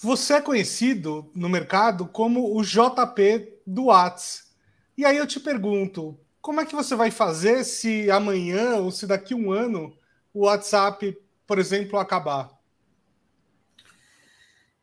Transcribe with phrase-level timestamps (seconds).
[0.00, 4.52] Você é conhecido no mercado como o JP do Whats.
[4.96, 9.06] E aí eu te pergunto, como é que você vai fazer se amanhã ou se
[9.06, 9.94] daqui a um ano
[10.32, 11.14] o WhatsApp,
[11.46, 12.50] por exemplo, acabar?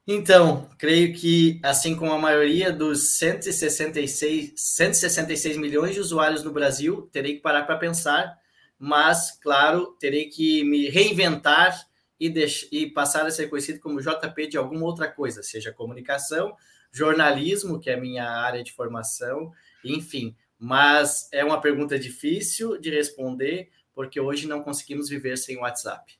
[0.06, 7.10] Então, creio que, assim como a maioria dos 166, 166 milhões de usuários no Brasil,
[7.12, 8.38] terei que parar para pensar,
[8.78, 11.76] mas, claro, terei que me reinventar
[12.20, 12.34] e,
[12.72, 16.56] e passar a ser conhecido como JP de alguma outra coisa, seja comunicação,
[16.92, 19.52] jornalismo, que é a minha área de formação,
[19.84, 20.36] enfim.
[20.58, 26.18] Mas é uma pergunta difícil de responder, porque hoje não conseguimos viver sem WhatsApp.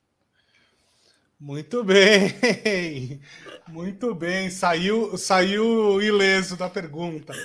[1.38, 3.20] Muito bem,
[3.68, 4.48] muito bem.
[4.48, 7.34] Saiu, saiu ileso da pergunta.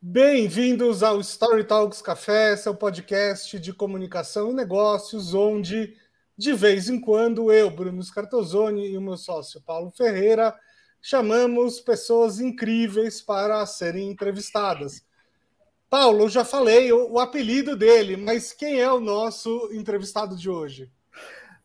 [0.00, 5.96] Bem-vindos ao Story Talks Café, seu podcast de comunicação e negócios, onde
[6.36, 10.54] de vez em quando eu, Bruno Scartozoni e o meu sócio Paulo Ferreira
[11.00, 15.02] chamamos pessoas incríveis para serem entrevistadas.
[15.88, 20.50] Paulo, eu já falei o, o apelido dele, mas quem é o nosso entrevistado de
[20.50, 20.92] hoje?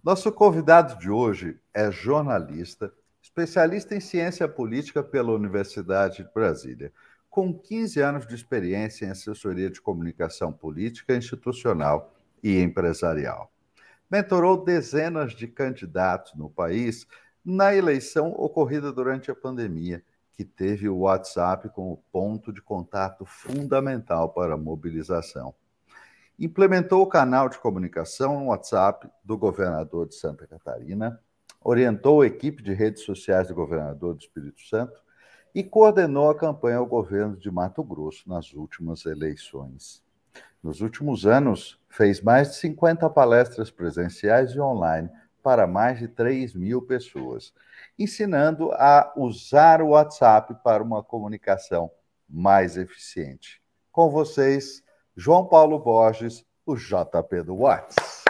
[0.01, 6.93] Nosso convidado de hoje é jornalista, especialista em ciência política pela Universidade de Brasília,
[7.31, 13.51] com 15 anos de experiência em assessoria de comunicação política, institucional e empresarial.
[14.09, 17.07] Mentorou dezenas de candidatos no país
[17.43, 24.29] na eleição ocorrida durante a pandemia, que teve o WhatsApp como ponto de contato fundamental
[24.29, 25.55] para a mobilização
[26.43, 31.21] implementou o canal de comunicação no WhatsApp do governador de Santa Catarina,
[31.63, 34.99] orientou a equipe de redes sociais do governador do Espírito Santo
[35.53, 40.03] e coordenou a campanha ao governo de Mato Grosso nas últimas eleições.
[40.63, 45.09] Nos últimos anos, fez mais de 50 palestras presenciais e online
[45.41, 47.53] para mais de 3 mil pessoas,
[47.97, 51.91] ensinando a usar o WhatsApp para uma comunicação
[52.29, 53.61] mais eficiente.
[53.91, 54.83] Com vocês,
[55.15, 58.23] João Paulo Borges, o JP do Whats.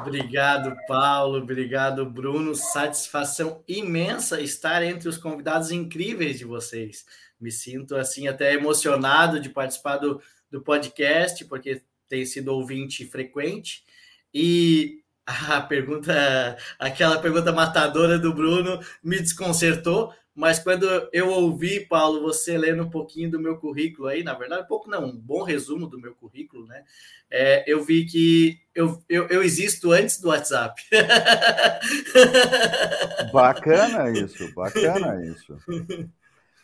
[0.00, 1.38] Obrigado, Paulo.
[1.38, 2.54] Obrigado, Bruno.
[2.54, 7.04] Satisfação imensa estar entre os convidados incríveis de vocês.
[7.40, 10.20] Me sinto assim até emocionado de participar do,
[10.50, 13.84] do podcast, porque tenho sido ouvinte frequente.
[14.32, 22.22] E a pergunta, aquela pergunta matadora do Bruno me desconcertou, mas quando eu ouvi, Paulo,
[22.22, 25.42] você lendo um pouquinho do meu currículo aí, na verdade, um pouco não, um bom
[25.42, 26.84] resumo do meu currículo, né?
[27.28, 30.80] É, eu vi que eu, eu, eu, existo antes do WhatsApp.
[33.32, 35.58] Bacana isso, bacana isso.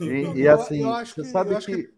[0.01, 1.93] E, e assim, eu, eu você sabe que, que...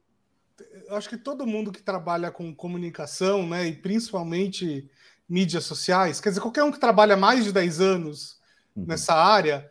[0.88, 4.88] Eu acho que todo mundo que trabalha com comunicação, né, e principalmente
[5.28, 8.40] mídias sociais, quer dizer, qualquer um que trabalha mais de 10 anos
[8.74, 8.86] uhum.
[8.86, 9.70] nessa área,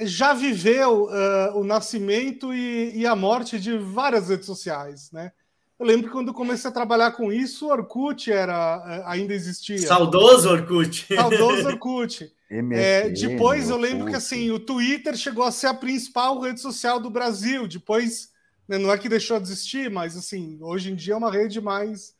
[0.00, 5.32] já viveu uh, o nascimento e, e, a morte de várias redes sociais, né?
[5.78, 9.78] Eu lembro que quando comecei a trabalhar com isso, o Orkut era, uh, ainda existia.
[9.78, 11.06] Saudoso Orkut.
[11.14, 12.32] Saudoso Orkut.
[12.72, 16.98] é, depois eu lembro que assim, o Twitter chegou a ser a principal rede social
[16.98, 17.68] do Brasil.
[17.68, 18.30] Depois,
[18.66, 21.60] né, não é que deixou de existir, mas assim, hoje em dia é uma rede
[21.60, 22.16] mais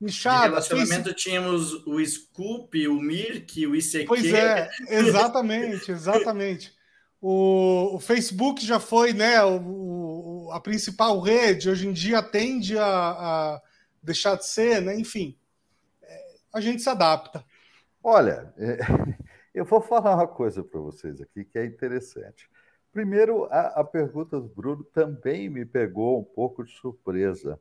[0.00, 0.46] nichada.
[0.46, 4.06] No relacionamento tínhamos o Scoop, o Mirk, o ICQ.
[4.06, 6.72] Pois é, exatamente, exatamente.
[7.20, 12.78] O, o Facebook já foi né, o, o, a principal rede, hoje em dia tende
[12.78, 13.62] a, a
[14.02, 14.98] deixar de ser, né?
[14.98, 15.36] enfim,
[16.02, 17.44] é, a gente se adapta.
[18.02, 18.78] Olha, é,
[19.54, 22.48] eu vou falar uma coisa para vocês aqui que é interessante.
[22.90, 27.60] Primeiro, a, a pergunta do Bruno também me pegou um pouco de surpresa,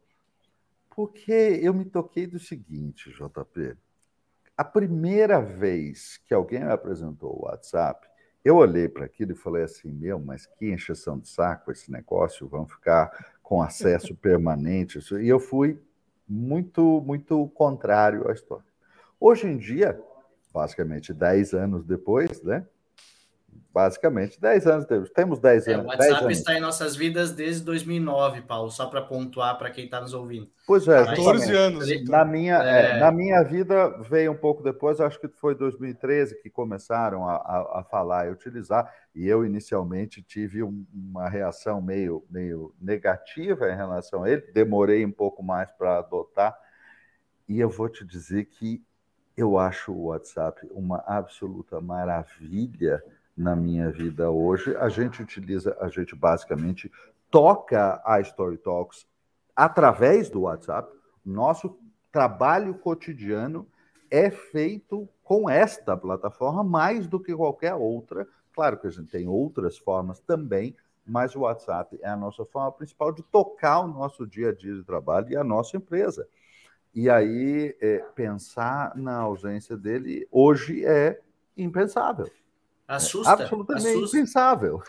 [0.89, 3.77] porque eu me toquei do seguinte, JP.
[4.57, 8.08] A primeira vez que alguém me apresentou o WhatsApp,
[8.43, 12.47] eu olhei para aquilo e falei assim: meu, mas que encheção de saco esse negócio,
[12.47, 14.99] vamos ficar com acesso permanente.
[15.21, 15.79] E eu fui
[16.27, 18.65] muito, muito contrário à história.
[19.19, 19.99] Hoje em dia,
[20.53, 22.65] basicamente 10 anos depois, né?
[23.73, 24.85] Basicamente 10 anos.
[25.13, 25.85] Temos 10 é, anos.
[25.85, 26.37] O WhatsApp anos.
[26.37, 30.49] está em nossas vidas desde 2009, Paulo, só para pontuar para quem está nos ouvindo.
[30.65, 31.89] Pois é, 14 anos.
[31.89, 32.17] Então.
[32.17, 32.97] Na minha, é...
[32.97, 37.35] É, na minha vida veio um pouco depois, acho que foi 2013 que começaram a,
[37.35, 43.71] a, a falar e utilizar, e eu inicialmente tive um, uma reação meio, meio negativa
[43.71, 46.57] em relação a ele, demorei um pouco mais para adotar,
[47.47, 48.83] e eu vou te dizer que
[49.35, 53.01] eu acho o WhatsApp uma absoluta maravilha
[53.39, 54.75] na minha vida hoje.
[54.75, 56.91] A gente utiliza, a gente basicamente
[57.31, 59.07] toca a Story Talks
[59.55, 60.91] através do WhatsApp.
[61.25, 61.79] Nosso
[62.11, 63.65] trabalho cotidiano
[64.11, 68.27] é feito com esta plataforma mais do que qualquer outra.
[68.53, 70.75] Claro que a gente tem outras formas também,
[71.05, 74.73] mas o WhatsApp é a nossa forma principal de tocar o nosso dia a dia
[74.73, 76.27] de trabalho e a nossa empresa.
[76.93, 81.21] E aí, é, pensar na ausência dele hoje é
[81.55, 82.29] impensável.
[82.89, 83.29] Assusta.
[83.29, 84.17] É absolutamente assusta.
[84.17, 84.83] impensável.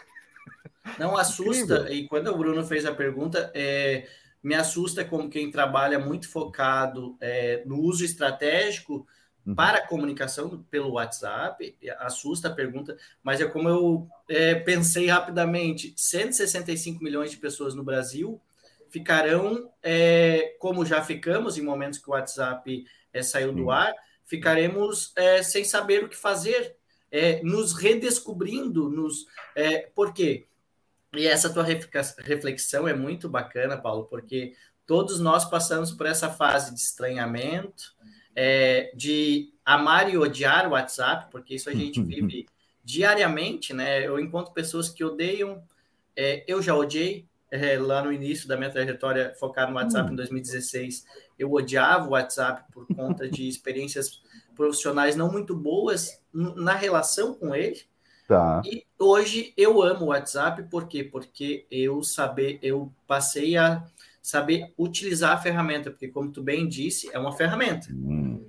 [0.99, 1.75] Não assusta.
[1.75, 1.93] Incrível.
[1.93, 4.09] E quando o Bruno fez a pergunta, é,
[4.43, 9.07] me assusta como quem trabalha muito focado é, no uso estratégico
[9.47, 9.55] uhum.
[9.55, 15.93] para a comunicação pelo WhatsApp, assusta a pergunta, mas é como eu é, pensei rapidamente:
[15.95, 18.41] 165 milhões de pessoas no Brasil
[18.89, 23.93] ficarão, é, como já ficamos em momentos que o WhatsApp é, saiu do ar,
[24.25, 26.77] ficaremos é, sem saber o que fazer,
[27.11, 29.27] é, nos redescobrindo, nos,
[29.95, 30.47] por quê?
[31.15, 34.55] E essa tua reflexão é muito bacana, Paulo, porque
[34.87, 37.95] todos nós passamos por essa fase de estranhamento,
[38.35, 42.47] é, de amar e odiar o WhatsApp, porque isso a gente vive
[42.83, 44.07] diariamente, né?
[44.07, 45.63] Eu encontro pessoas que odeiam,
[46.17, 50.13] é, eu já odiei, é, lá no início da minha trajetória focada no WhatsApp hum.
[50.13, 51.05] em 2016,
[51.39, 54.23] eu odiava o WhatsApp por conta de experiências
[54.55, 57.81] profissionais não muito boas na relação com ele.
[58.29, 58.63] Tá.
[58.65, 61.03] E hoje eu amo o WhatsApp, por quê?
[61.03, 63.85] Porque eu saber, eu passei a
[64.23, 67.89] saber utilizar a ferramenta, porque como tu bem disse, é uma ferramenta.
[67.91, 68.47] Hum,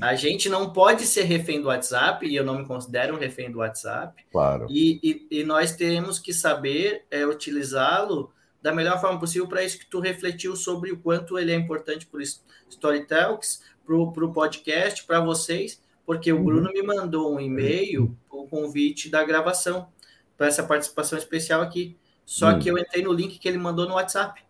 [0.00, 3.50] a gente não pode ser refém do WhatsApp, e eu não me considero um refém
[3.50, 4.24] do WhatsApp.
[4.32, 4.66] Claro.
[4.68, 9.78] E, e, e nós temos que saber é, utilizá-lo da melhor forma possível para isso
[9.78, 12.22] que tu refletiu sobre o quanto ele é importante para o
[12.68, 16.44] Storytelks, para o podcast, para vocês, porque o uhum.
[16.44, 19.88] Bruno me mandou um e-mail, o convite da gravação
[20.36, 21.96] para essa participação especial aqui.
[22.24, 22.58] Só uhum.
[22.58, 24.42] que eu entrei no link que ele mandou no WhatsApp.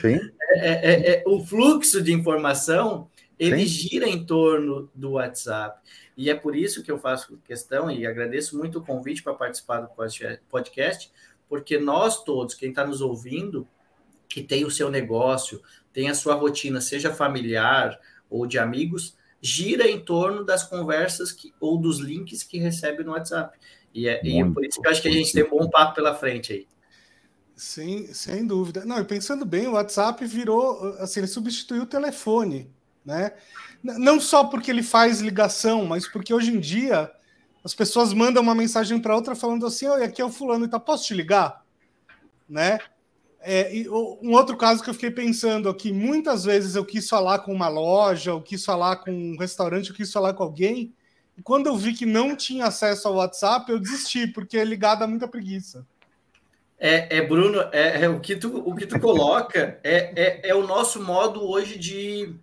[0.00, 0.20] Sim.
[0.56, 3.88] É, é, é, é, o fluxo de informação ele Sim.
[3.88, 5.80] gira em torno do WhatsApp.
[6.16, 9.80] E é por isso que eu faço questão e agradeço muito o convite para participar
[9.80, 9.88] do
[10.48, 11.10] podcast,
[11.48, 13.66] porque nós todos, quem está nos ouvindo,
[14.28, 15.60] que tem o seu negócio,
[15.92, 17.98] tem a sua rotina, seja familiar
[18.34, 23.12] ou de amigos, gira em torno das conversas que, ou dos links que recebe no
[23.12, 23.56] WhatsApp.
[23.94, 25.70] E é, e é por isso que eu acho que a gente tem um bom
[25.70, 26.66] papo pela frente aí.
[27.54, 28.84] Sim, sem dúvida.
[28.84, 32.68] Não, e pensando bem, o WhatsApp virou, assim, ele substituiu o telefone,
[33.04, 33.34] né?
[33.80, 37.08] Não só porque ele faz ligação, mas porque hoje em dia
[37.62, 40.80] as pessoas mandam uma mensagem para outra falando assim: "Oi, aqui é o fulano, tá,
[40.80, 41.64] posso te ligar?",
[42.48, 42.80] né?
[43.46, 47.40] É, e, um outro caso que eu fiquei pensando aqui, muitas vezes eu quis falar
[47.40, 50.94] com uma loja, eu quis falar com um restaurante, eu quis falar com alguém,
[51.36, 55.02] e quando eu vi que não tinha acesso ao WhatsApp, eu desisti, porque é ligado
[55.02, 55.86] a muita preguiça.
[56.78, 60.54] É, é Bruno, é, é, o, que tu, o que tu coloca é, é, é
[60.54, 62.34] o nosso modo hoje de,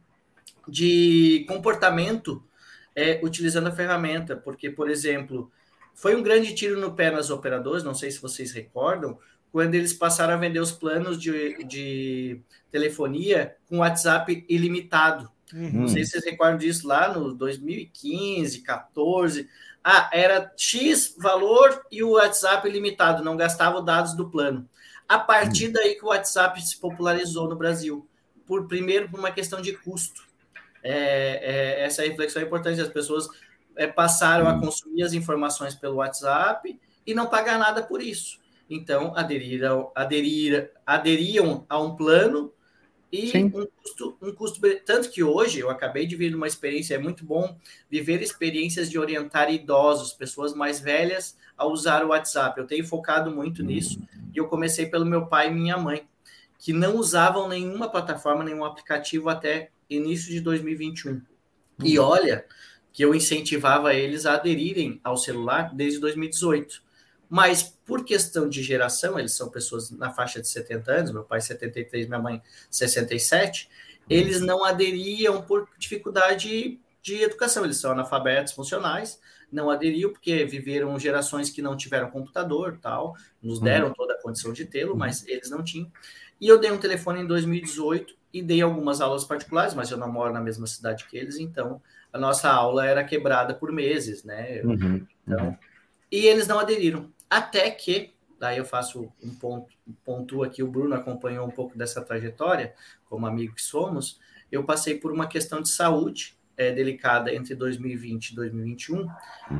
[0.68, 2.44] de comportamento
[2.96, 5.52] é, utilizando a ferramenta, porque, por exemplo,
[5.96, 9.18] foi um grande tiro no pé nas operadoras, não sei se vocês recordam,
[9.52, 15.30] quando eles passaram a vender os planos de, de telefonia com WhatsApp ilimitado.
[15.54, 15.82] Uhum.
[15.82, 19.50] Não sei se vocês recordam disso lá no 2015, 14.
[19.84, 24.70] Ah, era X valor e o WhatsApp ilimitado, não gastava os dados do plano.
[25.10, 25.74] A partir uhum.
[25.74, 28.08] daí que o WhatsApp se popularizou no Brasil,
[28.46, 30.24] por primeiro por uma questão de custo.
[30.82, 32.80] É, é, essa reflexão é importante.
[32.80, 33.28] As pessoas
[33.76, 34.62] é, passaram a uhum.
[34.62, 38.41] consumir as informações pelo WhatsApp e não pagar nada por isso
[38.72, 42.54] então aderiram, aderir, aderiam a um plano
[43.12, 44.62] e um custo, um custo.
[44.86, 47.58] Tanto que hoje eu acabei de vir uma experiência, é muito bom
[47.90, 52.58] viver experiências de orientar idosos, pessoas mais velhas, a usar o WhatsApp.
[52.58, 54.02] Eu tenho focado muito nisso
[54.34, 56.08] e eu comecei pelo meu pai e minha mãe,
[56.58, 61.22] que não usavam nenhuma plataforma, nenhum aplicativo até início de 2021.
[61.84, 62.06] E uhum.
[62.06, 62.46] olha
[62.94, 66.90] que eu incentivava eles a aderirem ao celular desde 2018
[67.32, 71.40] mas por questão de geração, eles são pessoas na faixa de 70 anos, meu pai
[71.40, 73.70] 73, minha mãe 67,
[74.10, 79.18] eles não aderiam por dificuldade de educação, eles são analfabetos funcionais,
[79.50, 83.64] não aderiam porque viveram gerações que não tiveram computador, tal, nos uhum.
[83.64, 85.90] deram toda a condição de tê-lo, mas eles não tinham.
[86.40, 90.12] E eu dei um telefone em 2018 e dei algumas aulas particulares, mas eu não
[90.12, 94.62] moro na mesma cidade que eles, então a nossa aula era quebrada por meses, né?
[94.66, 95.08] Uhum.
[95.26, 95.58] Então, uhum.
[96.12, 97.10] e eles não aderiram.
[97.32, 99.74] Até que, daí eu faço um ponto,
[100.04, 104.20] ponto aqui, o Bruno acompanhou um pouco dessa trajetória, como amigo que somos,
[104.52, 108.98] eu passei por uma questão de saúde é, delicada entre 2020 e 2021.
[108.98, 109.10] Uhum.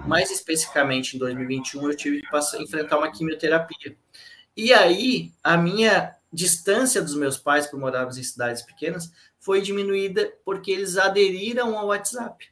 [0.06, 3.96] Mais especificamente, em 2021, eu tive que passar, enfrentar uma quimioterapia.
[4.58, 10.30] E aí, a minha distância dos meus pais, por morarmos em cidades pequenas, foi diminuída
[10.44, 12.51] porque eles aderiram ao WhatsApp.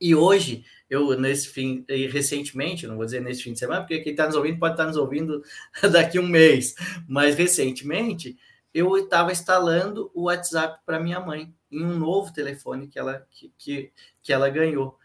[0.00, 4.12] E hoje, eu nesse fim, recentemente, não vou dizer nesse fim de semana, porque quem
[4.12, 5.42] está nos ouvindo pode estar tá nos ouvindo
[5.90, 6.74] daqui a um mês,
[7.08, 8.36] mas recentemente
[8.74, 13.50] eu estava instalando o WhatsApp para minha mãe em um novo telefone que ela, que,
[13.56, 14.98] que, que ela ganhou.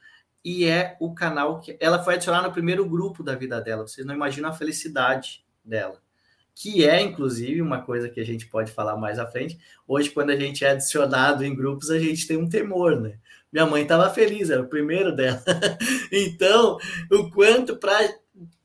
[0.43, 3.87] E é o canal que ela foi adicionar no primeiro grupo da vida dela.
[3.87, 6.01] Vocês não imaginam a felicidade dela
[6.53, 9.57] que é inclusive uma coisa que a gente pode falar mais à frente.
[9.87, 13.17] Hoje, quando a gente é adicionado em grupos, a gente tem um temor, né?
[13.51, 15.43] Minha mãe estava feliz, era o primeiro dela.
[16.11, 16.77] então,
[17.11, 17.97] o quanto para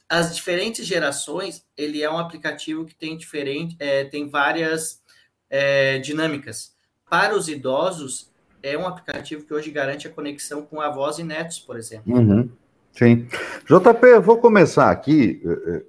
[0.09, 5.03] as diferentes gerações, ele é um aplicativo que tem diferente, é, tem várias
[5.51, 6.75] é, dinâmicas.
[7.11, 8.31] Para os idosos,
[8.63, 12.15] é um aplicativo que hoje garante a conexão com avós e netos, por exemplo.
[12.15, 12.51] Uhum.
[12.93, 13.29] Sim.
[13.65, 15.83] JP, eu vou começar aqui eh, eh,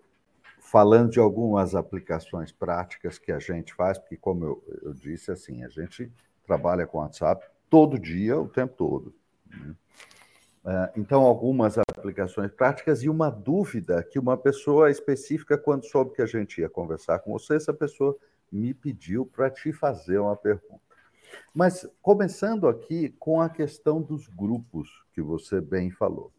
[0.59, 5.63] falando de algumas aplicações práticas que a gente faz, porque, como eu, eu disse, assim,
[5.63, 6.11] a gente
[6.45, 9.13] trabalha com WhatsApp todo dia, o tempo todo.
[9.49, 9.75] Né?
[10.65, 16.21] É, então, algumas aplicações práticas e uma dúvida que uma pessoa específica, quando soube que
[16.21, 18.17] a gente ia conversar com você, essa pessoa
[18.51, 20.81] me pediu para te fazer uma pergunta.
[21.53, 26.31] Mas começando aqui com a questão dos grupos que você bem falou.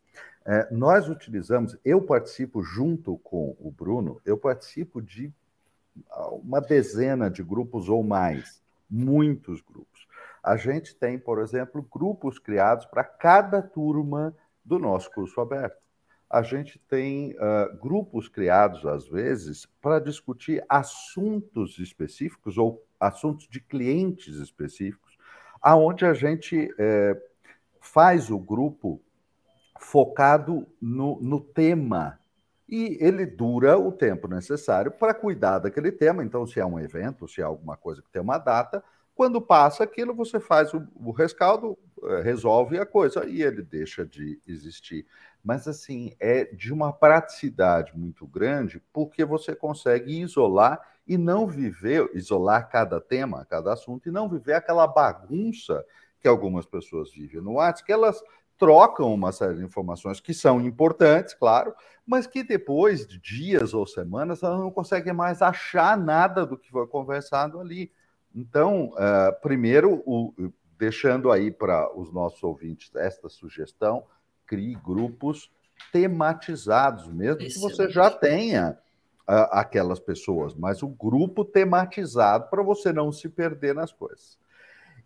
[0.44, 5.32] É, nós utilizamos, eu participo junto com o Bruno, eu participo de
[6.42, 9.97] uma dezena de grupos ou mais, muitos grupos.
[10.42, 15.76] A gente tem, por exemplo, grupos criados para cada turma do nosso curso aberto.
[16.30, 23.60] A gente tem uh, grupos criados, às vezes, para discutir assuntos específicos ou assuntos de
[23.60, 25.16] clientes específicos,
[25.60, 26.68] aonde a gente
[27.80, 29.00] faz o grupo
[29.78, 32.18] focado no, no tema.
[32.68, 36.22] E ele dura o tempo necessário para cuidar daquele tema.
[36.22, 38.84] Então, se é um evento, se é alguma coisa que tem uma data,
[39.18, 44.06] quando passa aquilo, você faz o, o rescaldo, eh, resolve a coisa e ele deixa
[44.06, 45.04] de existir.
[45.42, 52.08] Mas, assim, é de uma praticidade muito grande, porque você consegue isolar e não viver,
[52.14, 55.84] isolar cada tema, cada assunto, e não viver aquela bagunça
[56.20, 58.22] que algumas pessoas vivem no WhatsApp, que elas
[58.56, 61.74] trocam uma série de informações que são importantes, claro,
[62.06, 66.70] mas que depois de dias ou semanas ela não consegue mais achar nada do que
[66.70, 67.90] foi conversado ali.
[68.34, 70.32] Então, uh, primeiro, o,
[70.78, 74.04] deixando aí para os nossos ouvintes esta sugestão,
[74.46, 75.50] crie grupos
[75.92, 78.78] tematizados, mesmo que você já tenha
[79.28, 84.38] uh, aquelas pessoas, mas o grupo tematizado para você não se perder nas coisas.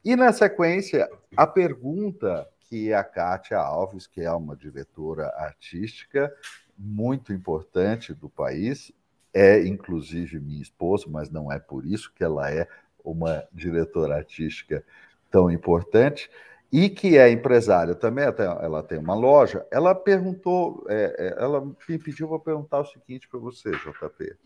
[0.05, 6.33] E na sequência, a pergunta que a Kátia Alves, que é uma diretora artística
[6.77, 8.91] muito importante do país,
[9.33, 12.67] é inclusive minha esposa, mas não é por isso que ela é
[13.05, 14.85] uma diretora artística
[15.31, 16.31] tão importante,
[16.73, 19.67] e que é empresária também, ela tem uma loja.
[19.71, 24.37] Ela perguntou, é, é, ela me pediu para perguntar o seguinte para você, JP.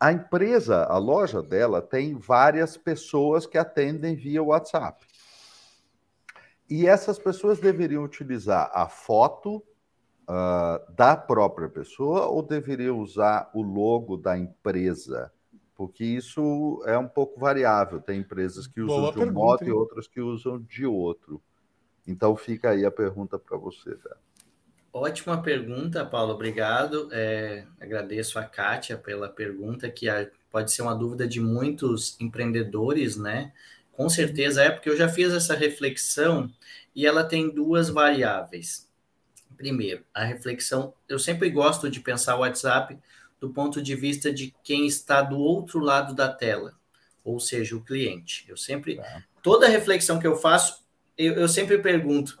[0.00, 5.06] A empresa, a loja dela, tem várias pessoas que atendem via WhatsApp.
[6.68, 9.62] E essas pessoas deveriam utilizar a foto
[10.22, 15.30] uh, da própria pessoa ou deveriam usar o logo da empresa?
[15.74, 18.00] Porque isso é um pouco variável.
[18.00, 19.68] Tem empresas que usam Boa de um pergunta, modo hein?
[19.68, 21.42] e outras que usam de outro.
[22.06, 23.96] Então fica aí a pergunta para você,
[24.92, 26.34] Ótima pergunta, Paulo.
[26.34, 27.08] Obrigado.
[27.10, 30.06] É, agradeço a Kátia pela pergunta, que
[30.52, 33.52] pode ser uma dúvida de muitos empreendedores, né?
[33.90, 36.48] Com certeza é, porque eu já fiz essa reflexão
[36.94, 38.88] e ela tem duas variáveis.
[39.56, 42.96] Primeiro, a reflexão, eu sempre gosto de pensar o WhatsApp
[43.44, 46.72] do ponto de vista de quem está do outro lado da tela,
[47.22, 48.44] ou seja, o cliente.
[48.48, 49.22] Eu sempre, é.
[49.42, 50.82] toda reflexão que eu faço,
[51.18, 52.38] eu, eu sempre pergunto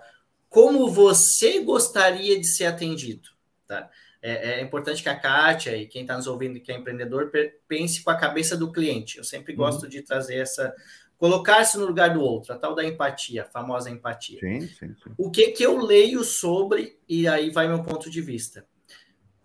[0.48, 3.28] como você gostaria de ser atendido,
[3.66, 3.90] tá?
[4.22, 7.30] É, é, importante que a Kátia e quem está nos ouvindo que é empreendedor
[7.68, 9.18] pense com a cabeça do cliente.
[9.18, 9.88] Eu sempre gosto uhum.
[9.90, 10.74] de trazer essa,
[11.18, 14.40] Colocar-se no lugar do outro, a tal da empatia, a famosa empatia.
[14.40, 15.10] Sim, sim, sim.
[15.16, 18.66] O que, que eu leio sobre, e aí vai meu ponto de vista.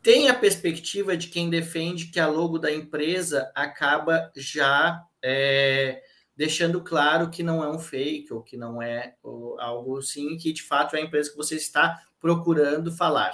[0.02, 6.02] Tem a perspectiva de quem defende que a logo da empresa acaba já é,
[6.36, 10.54] deixando claro que não é um fake, ou que não é ou, algo assim, que
[10.54, 13.32] de fato é a empresa que você está procurando falar.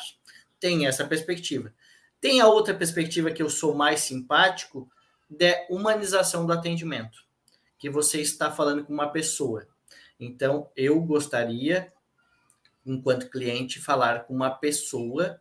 [0.60, 1.72] Tem essa perspectiva.
[2.20, 4.90] Tem a outra perspectiva que eu sou mais simpático,
[5.30, 7.26] de humanização do atendimento
[7.78, 9.68] que você está falando com uma pessoa.
[10.20, 11.94] Então, eu gostaria,
[12.86, 15.40] enquanto cliente, falar com uma pessoa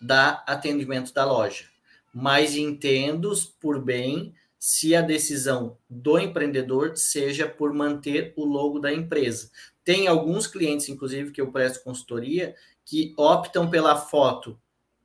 [0.00, 1.64] da atendimento da loja.
[2.12, 8.92] Mas entendo por bem se a decisão do empreendedor seja por manter o logo da
[8.92, 9.50] empresa.
[9.84, 14.58] Tem alguns clientes, inclusive, que eu presto consultoria, que optam pela foto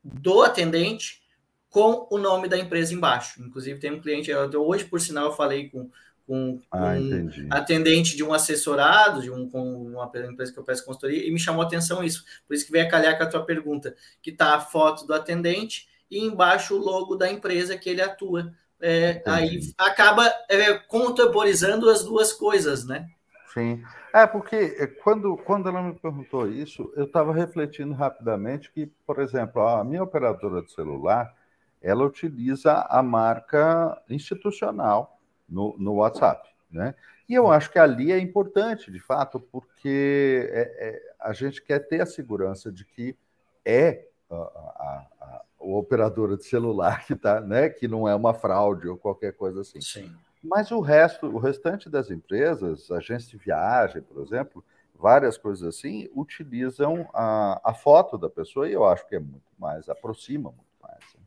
[0.04, 1.22] do atendente
[1.70, 3.42] com o nome da empresa embaixo.
[3.42, 5.92] Inclusive, tem um cliente, hoje, por sinal, eu falei com,
[6.28, 10.86] com, ah, um atendente de um assessorado, de um, com uma empresa que eu presto
[10.86, 12.24] consultoria, e me chamou a atenção isso.
[12.48, 15.14] Por isso que veio a calhar com a tua pergunta, que está a foto do
[15.14, 18.54] atendente e embaixo o logo da empresa que ele atua.
[18.80, 23.08] É, aí acaba é, contemporizando as duas coisas, né?
[23.54, 23.84] Sim.
[24.14, 29.20] É, porque é, quando, quando ela me perguntou isso, eu estava refletindo rapidamente que, por
[29.20, 31.34] exemplo, a minha operadora de celular,
[31.82, 35.21] ela utiliza a marca institucional
[35.52, 36.96] no, no WhatsApp, né?
[37.28, 41.80] E eu acho que ali é importante, de fato, porque é, é, a gente quer
[41.80, 43.16] ter a segurança de que
[43.64, 47.70] é a, a, a, a operadora de celular que tá, né?
[47.70, 49.80] Que não é uma fraude ou qualquer coisa assim.
[49.80, 50.14] Sim.
[50.44, 54.64] Mas o resto, o restante das empresas, agências de viagem, por exemplo,
[54.96, 59.52] várias coisas assim, utilizam a, a foto da pessoa e eu acho que é muito
[59.58, 61.00] mais, aproxima muito mais.
[61.16, 61.22] Né?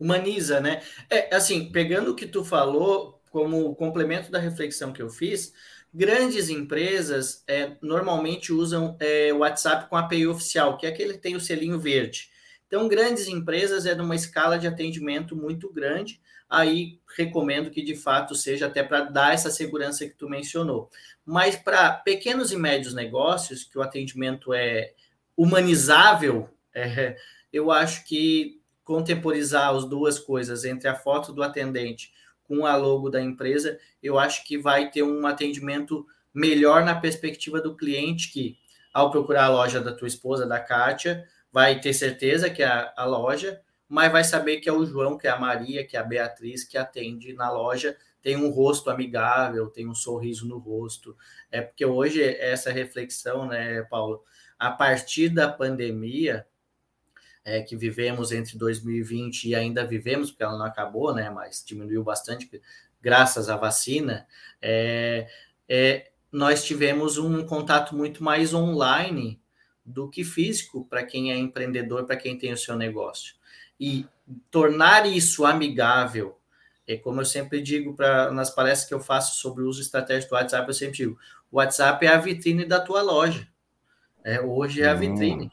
[0.00, 0.82] Humaniza, né?
[1.08, 5.52] É, assim, pegando o que tu falou, como complemento da reflexão que eu fiz,
[5.92, 11.36] grandes empresas é, normalmente usam é, WhatsApp com API oficial, que é aquele que tem
[11.36, 12.30] o selinho verde.
[12.66, 18.34] Então, grandes empresas é numa escala de atendimento muito grande, aí recomendo que de fato
[18.34, 20.88] seja até para dar essa segurança que tu mencionou.
[21.22, 24.94] Mas para pequenos e médios negócios, que o atendimento é
[25.36, 27.18] humanizável, é,
[27.52, 32.15] eu acho que contemporizar as duas coisas entre a foto do atendente
[32.46, 37.60] com a logo da empresa, eu acho que vai ter um atendimento melhor na perspectiva
[37.60, 38.58] do cliente que,
[38.92, 42.92] ao procurar a loja da tua esposa, da Kátia, vai ter certeza que é a,
[42.96, 46.00] a loja, mas vai saber que é o João, que é a Maria, que é
[46.00, 51.16] a Beatriz, que atende na loja, tem um rosto amigável, tem um sorriso no rosto.
[51.50, 54.22] É porque hoje essa reflexão, né, Paulo,
[54.58, 56.46] a partir da pandemia
[57.46, 62.02] é, que vivemos entre 2020 e ainda vivemos, porque ela não acabou, né, mas diminuiu
[62.02, 62.50] bastante
[63.00, 64.26] graças à vacina,
[64.60, 65.28] é,
[65.68, 69.40] é, nós tivemos um contato muito mais online
[69.84, 73.36] do que físico para quem é empreendedor, para quem tem o seu negócio
[73.78, 74.04] e
[74.50, 76.36] tornar isso amigável,
[76.84, 80.30] é como eu sempre digo para nas palestras que eu faço sobre o uso estratégico
[80.30, 83.46] do WhatsApp, eu sempre digo, o WhatsApp é a vitrine da tua loja.
[84.26, 85.48] É, hoje é a vitrine.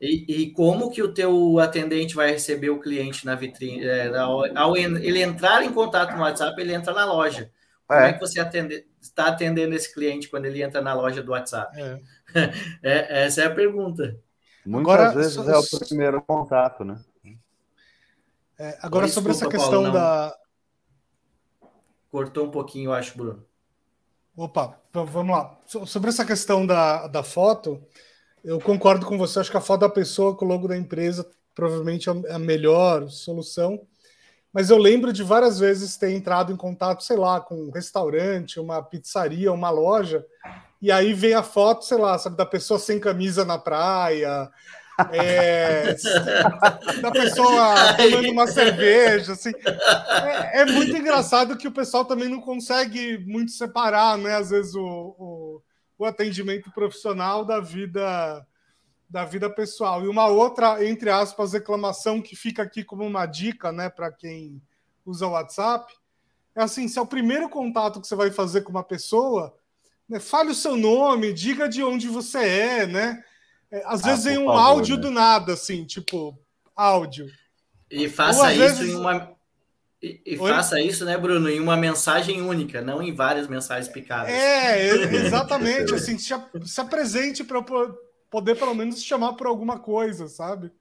[0.00, 3.86] e, e, como que o teu atendente vai receber o cliente na vitrine?
[3.86, 7.52] É, ao, ao, ele entrar em contato no WhatsApp, ele entra na loja.
[7.86, 11.22] Como é, é que você atende, está atendendo esse cliente quando ele entra na loja
[11.22, 11.80] do WhatsApp?
[11.80, 12.00] É.
[12.82, 14.18] é essa é a pergunta.
[14.66, 17.00] Muitas Agora, vezes é o primeiro contato, né?
[18.58, 20.36] É, agora, sobre essa questão Paulo, da.
[22.10, 23.46] Cortou um pouquinho, eu acho, Bruno.
[24.36, 25.58] Opa, vamos lá.
[25.86, 27.82] Sobre essa questão da, da foto,
[28.44, 29.40] eu concordo com você.
[29.40, 33.08] Acho que a foto da pessoa com o logo da empresa provavelmente é a melhor
[33.10, 33.80] solução.
[34.52, 38.58] Mas eu lembro de várias vezes ter entrado em contato, sei lá, com um restaurante,
[38.58, 40.26] uma pizzaria, uma loja,
[40.82, 44.50] e aí vem a foto, sei lá, sabe, da pessoa sem camisa na praia,
[45.12, 45.94] é,
[47.00, 49.52] da pessoa tomando uma cerveja, assim.
[50.52, 54.36] É, é, muito engraçado que o pessoal também não consegue muito separar, né?
[54.36, 54.82] Às vezes o,
[55.18, 55.62] o,
[55.98, 58.46] o, atendimento profissional da vida
[59.08, 60.04] da vida pessoal.
[60.04, 64.62] E uma outra, entre aspas, reclamação que fica aqui como uma dica, né, para quem
[65.04, 65.92] usa o WhatsApp,
[66.54, 69.52] é assim, se é o primeiro contato que você vai fazer com uma pessoa,
[70.08, 73.24] né, fale o seu nome, diga de onde você é, né?
[73.70, 75.02] É, às ah, vezes vem um favor, áudio né?
[75.02, 76.38] do nada, assim, tipo,
[76.74, 77.26] áudio.
[77.90, 78.90] E faça isso vezes...
[78.90, 79.32] em uma.
[80.02, 84.32] E, e faça isso, né, Bruno, em uma mensagem única, não em várias mensagens picadas.
[84.32, 85.94] É, exatamente.
[85.94, 87.62] assim, se, se apresente para
[88.30, 90.72] poder pelo menos chamar por alguma coisa, sabe?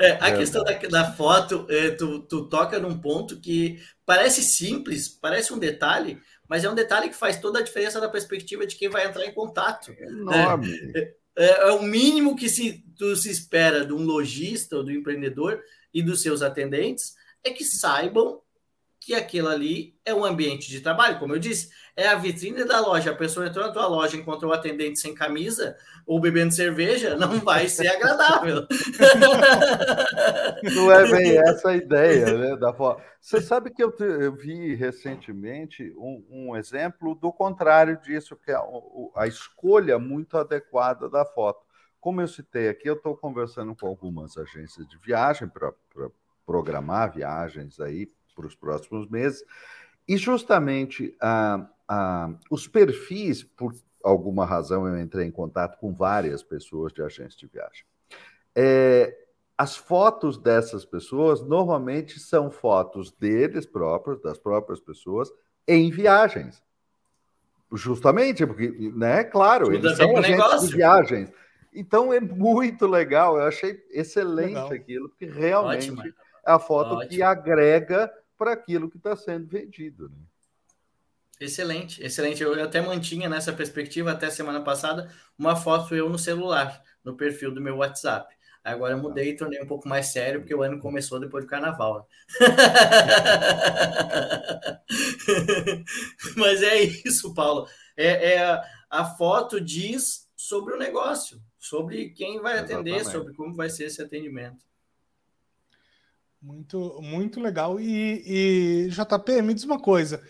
[0.00, 4.42] É, a é, questão da, da foto, é, tu, tu toca num ponto que parece
[4.42, 6.20] simples, parece um detalhe,
[6.52, 9.24] mas é um detalhe que faz toda a diferença da perspectiva de quem vai entrar
[9.24, 9.90] em contato.
[9.98, 10.68] É enorme.
[10.94, 14.92] É, é, é, o mínimo que se, tu se espera de um lojista ou do
[14.92, 15.62] empreendedor
[15.94, 18.38] e dos seus atendentes é que saibam
[19.04, 22.78] que aquilo ali é um ambiente de trabalho, como eu disse, é a vitrine da
[22.78, 23.10] loja.
[23.10, 27.40] A pessoa entrou na tua loja, encontrou o atendente sem camisa ou bebendo cerveja, não
[27.40, 28.64] vai ser agradável.
[30.76, 32.56] Não é bem essa a ideia, né?
[32.56, 33.02] Da foto.
[33.20, 38.56] Você sabe que eu, eu vi recentemente um, um, exemplo do contrário disso, que é
[39.16, 41.60] a escolha muito adequada da foto.
[42.00, 45.72] Como eu citei aqui, eu estou conversando com algumas agências de viagem para
[46.46, 49.44] programar viagens aí para os próximos meses.
[50.06, 56.42] E justamente ah, ah, os perfis, por alguma razão, eu entrei em contato com várias
[56.42, 57.84] pessoas de agências de viagem.
[58.54, 59.16] É,
[59.56, 65.30] as fotos dessas pessoas normalmente são fotos deles próprios, das próprias pessoas,
[65.68, 66.62] em viagens.
[67.72, 71.32] Justamente, porque, né, claro, Tudo eles são agentes de viagens.
[71.72, 74.72] Então é muito legal, eu achei excelente legal.
[74.72, 76.06] aquilo, porque realmente Ótimo.
[76.06, 76.12] é
[76.44, 77.10] a foto Ótimo.
[77.10, 80.08] que agrega para aquilo que está sendo vendido.
[80.08, 80.16] Né?
[81.38, 82.42] Excelente, excelente.
[82.42, 87.54] Eu, até mantinha nessa perspectiva até semana passada uma foto eu no celular, no perfil
[87.54, 88.34] do meu WhatsApp.
[88.64, 91.50] Agora eu mudei e tornei um pouco mais sério, porque o ano começou depois do
[91.50, 91.98] carnaval.
[91.98, 92.06] Né?
[96.36, 97.68] Mas é isso, Paulo.
[97.96, 103.12] É, é, a foto diz sobre o negócio, sobre quem vai atender, Exatamente.
[103.12, 104.64] sobre como vai ser esse atendimento.
[106.42, 107.78] Muito, muito legal.
[107.78, 110.16] E, e JP, me diz uma coisa.
[110.16, 110.20] O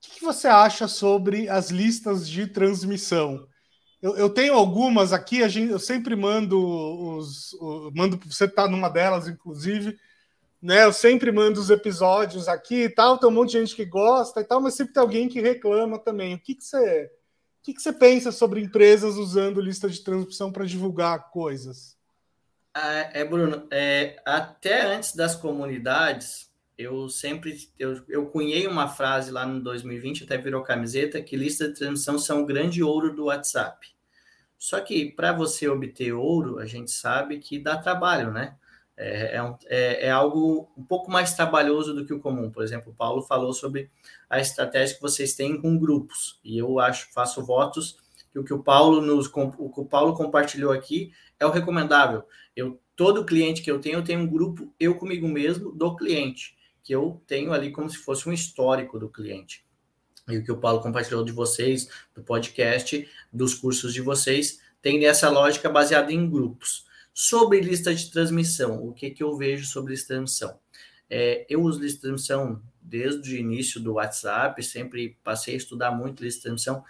[0.00, 3.48] que, que você acha sobre as listas de transmissão?
[4.00, 6.56] Eu, eu, tenho algumas aqui, a gente, eu sempre mando
[7.16, 7.52] os.
[7.54, 9.98] O, mando, você está numa delas, inclusive.
[10.62, 13.84] Né, eu sempre mando os episódios aqui e tal, tem um monte de gente que
[13.84, 16.34] gosta e tal, mas sempre tem alguém que reclama também.
[16.34, 17.10] O que, que você.
[17.60, 21.95] O que, que você pensa sobre empresas usando lista de transmissão para divulgar coisas?
[22.76, 29.30] É, é Bruno, é, até antes das comunidades, eu sempre eu, eu cunhei uma frase
[29.30, 33.24] lá no 2020, até virou camiseta, que lista de transmissão são o grande ouro do
[33.24, 33.88] WhatsApp.
[34.58, 38.56] Só que para você obter ouro, a gente sabe que dá trabalho, né?
[38.94, 42.50] É, é, é, é, algo um pouco mais trabalhoso do que o comum.
[42.50, 43.90] Por exemplo, o Paulo falou sobre
[44.28, 47.98] a estratégia que vocês têm com grupos, e eu acho, faço votos
[48.32, 51.10] que o que o Paulo nos o que o Paulo compartilhou aqui
[51.40, 52.24] é o recomendável.
[52.56, 56.56] Eu todo cliente que eu tenho, eu tenho um grupo eu comigo mesmo do cliente,
[56.82, 59.66] que eu tenho ali como se fosse um histórico do cliente
[60.28, 65.04] e o que o Paulo compartilhou de vocês, do podcast, dos cursos de vocês, tem
[65.06, 66.84] essa lógica baseada em grupos.
[67.14, 70.58] Sobre lista de transmissão, o que, que eu vejo sobre lista de transmissão?
[71.08, 75.92] É, eu uso lista de transmissão desde o início do WhatsApp, sempre passei a estudar
[75.92, 76.84] muito lista de transmissão.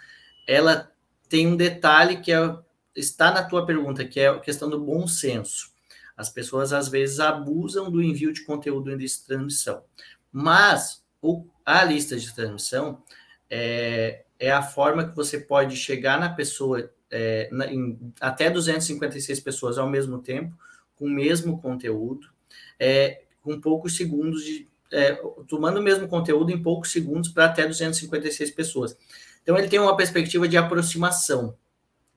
[0.47, 0.91] Ela
[1.29, 2.57] tem um detalhe que é,
[2.97, 5.71] está na tua pergunta, que é a questão do bom senso.
[6.15, 9.83] As pessoas às vezes abusam do envio de conteúdo em lista de transmissão.
[10.31, 13.03] Mas o, a lista de transmissão
[13.49, 19.39] é, é a forma que você pode chegar na pessoa, é, na, em, até 256
[19.39, 20.57] pessoas ao mesmo tempo,
[20.95, 22.27] com o mesmo conteúdo,
[22.79, 24.67] é, com poucos segundos de.
[24.89, 28.97] É, tomando o mesmo conteúdo em poucos segundos para até 256 pessoas.
[29.43, 31.57] Então, ele tem uma perspectiva de aproximação.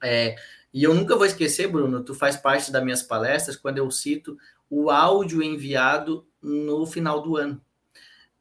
[0.00, 0.36] É,
[0.72, 4.38] e eu nunca vou esquecer, Bruno, tu faz parte das minhas palestras quando eu cito
[4.68, 7.60] o áudio enviado no final do ano.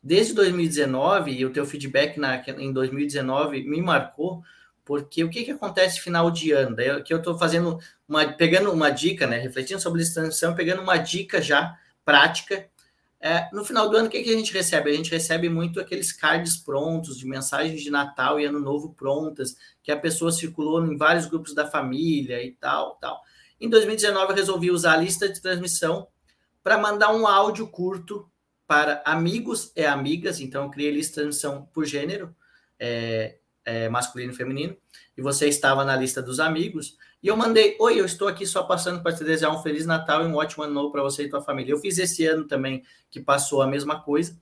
[0.01, 4.43] Desde 2019, e o teu feedback na, em 2019 me marcou,
[4.85, 6.75] porque o que, que acontece final de ano?
[6.75, 9.37] Daí aqui eu estou fazendo uma, pegando uma dica, né?
[9.37, 12.67] Refletindo sobre extensão, pegando uma dica já prática.
[13.21, 14.89] É, no final do ano, o que, que a gente recebe?
[14.89, 19.58] A gente recebe muito aqueles cards prontos, de mensagens de Natal e Ano Novo prontas,
[19.84, 23.21] que a pessoa circulou em vários grupos da família e tal, tal.
[23.60, 26.08] Em 2019, eu resolvi usar a lista de transmissão
[26.63, 28.29] para mandar um áudio curto
[28.65, 32.34] para amigos e amigas, então eu criei lista de transmissão por gênero,
[32.79, 34.77] é, é, masculino e feminino,
[35.17, 38.63] e você estava na lista dos amigos, e eu mandei, oi, eu estou aqui só
[38.63, 41.29] passando para te desejar um Feliz Natal e um ótimo ano novo para você e
[41.29, 41.73] tua família.
[41.73, 44.39] Eu fiz esse ano também, que passou a mesma coisa,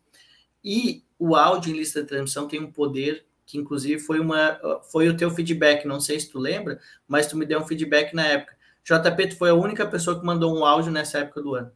[0.63, 4.60] e o áudio em lista de transmissão tem um poder que inclusive foi uma
[4.92, 8.13] foi o teu feedback, não sei se tu lembra, mas tu me deu um feedback
[8.13, 8.58] na época.
[8.84, 11.72] JP, tu foi a única pessoa que mandou um áudio nessa época do ano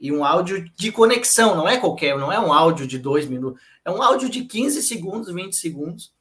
[0.00, 3.62] e um áudio de conexão, não é qualquer, não é um áudio de dois minutos,
[3.84, 6.12] é um áudio de 15 segundos, 20 segundos,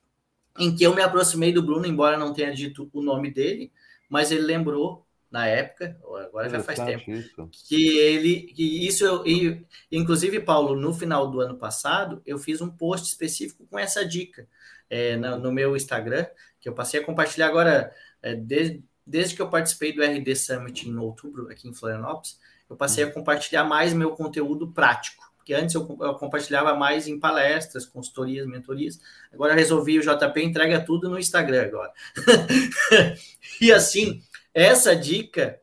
[0.59, 3.71] em que eu me aproximei do Bruno, embora não tenha dito o nome dele,
[4.09, 5.95] mas ele lembrou na época,
[6.27, 7.49] agora já faz tempo, isso.
[7.67, 12.61] que ele, que isso eu, e, inclusive Paulo, no final do ano passado, eu fiz
[12.61, 14.47] um post específico com essa dica
[14.89, 16.25] é, no, no, meu Instagram,
[16.59, 17.93] que eu passei a compartilhar agora,
[18.23, 22.75] é, desde, desde que eu participei do RD Summit em outubro, aqui em Florianópolis, eu
[22.75, 23.13] passei a uhum.
[23.13, 25.28] compartilhar mais meu conteúdo prático.
[25.49, 28.99] Porque antes eu, eu compartilhava mais em palestras, consultorias, mentorias.
[29.33, 31.91] Agora resolvi o JP entrega tudo no Instagram agora.
[33.59, 34.21] e assim,
[34.53, 35.59] essa dica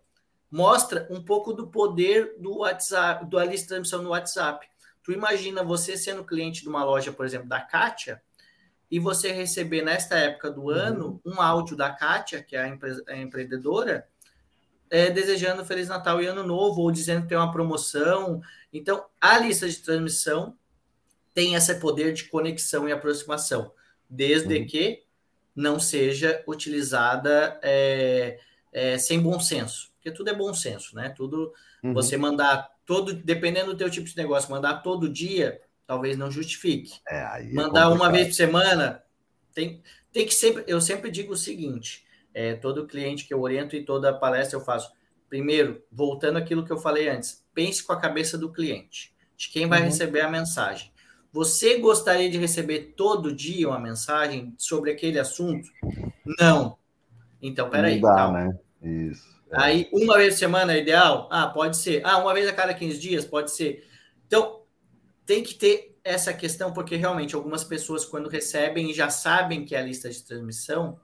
[0.51, 4.67] mostra um pouco do poder do WhatsApp, do lista de transmissão no WhatsApp.
[5.05, 8.21] Tu imagina você sendo cliente de uma loja, por exemplo, da Kátia,
[8.91, 11.35] e você receber nesta época do ano uhum.
[11.35, 14.09] um áudio da Kátia, que é a, empre a empreendedora,
[14.91, 18.41] é, desejando Feliz Natal e Ano Novo, ou dizendo que tem uma promoção.
[18.79, 20.57] Então, a lista de transmissão
[21.33, 23.71] tem esse poder de conexão e aproximação,
[24.09, 24.67] desde uhum.
[24.67, 25.03] que
[25.55, 28.39] não seja utilizada é,
[28.73, 31.09] é, sem bom senso, porque tudo é bom senso, né?
[31.11, 31.95] Tudo uhum.
[31.95, 37.01] você mandar todo, dependendo do teu tipo de negócio, mandar todo dia, talvez não justifique.
[37.09, 39.03] É, é mandar uma vez por semana,
[39.55, 43.75] tem, tem que sempre, eu sempre digo o seguinte, é, todo cliente que eu oriento
[43.75, 44.93] e toda palestra eu faço,
[45.29, 49.67] primeiro, voltando àquilo que eu falei antes, pense com a cabeça do cliente, de quem
[49.67, 49.87] vai uhum.
[49.87, 50.93] receber a mensagem.
[51.33, 55.67] Você gostaria de receber todo dia uma mensagem sobre aquele assunto?
[56.39, 56.77] Não.
[57.41, 57.99] Então, peraí.
[57.99, 58.45] Não dá, calma.
[58.45, 58.59] né?
[58.83, 59.27] Isso.
[59.51, 59.63] É.
[59.63, 61.29] Aí, uma vez por semana é ideal?
[61.33, 62.05] Ah, pode ser.
[62.05, 63.25] Ah, uma vez a cada 15 dias?
[63.25, 63.87] Pode ser.
[64.27, 64.63] Então,
[65.25, 69.75] tem que ter essa questão, porque realmente algumas pessoas, quando recebem e já sabem que
[69.75, 71.01] é a lista de transmissão,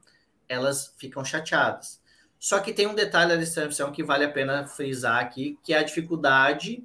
[0.49, 2.02] elas ficam chateadas.
[2.43, 5.79] Só que tem um detalhe da transmissão que vale a pena frisar aqui, que é
[5.79, 6.83] a dificuldade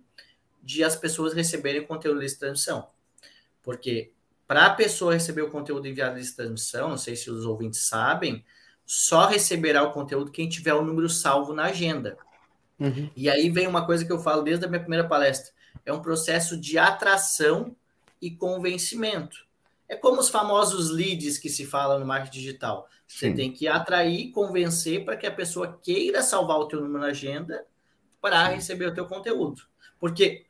[0.61, 2.87] de as pessoas receberem conteúdo de transmissão.
[3.63, 4.11] Porque
[4.47, 8.45] para a pessoa receber o conteúdo enviado de transmissão, não sei se os ouvintes sabem,
[8.85, 12.19] só receberá o conteúdo quem tiver o número salvo na agenda.
[12.79, 13.09] Uhum.
[13.15, 15.51] E aí vem uma coisa que eu falo desde a minha primeira palestra:
[15.83, 17.75] é um processo de atração
[18.21, 19.46] e convencimento.
[19.89, 22.89] É como os famosos leads que se fala no marketing digital.
[23.07, 23.35] Você Sim.
[23.35, 27.65] tem que atrair, convencer para que a pessoa queira salvar o teu número na agenda
[28.19, 29.61] para receber o teu conteúdo.
[29.99, 30.45] Porque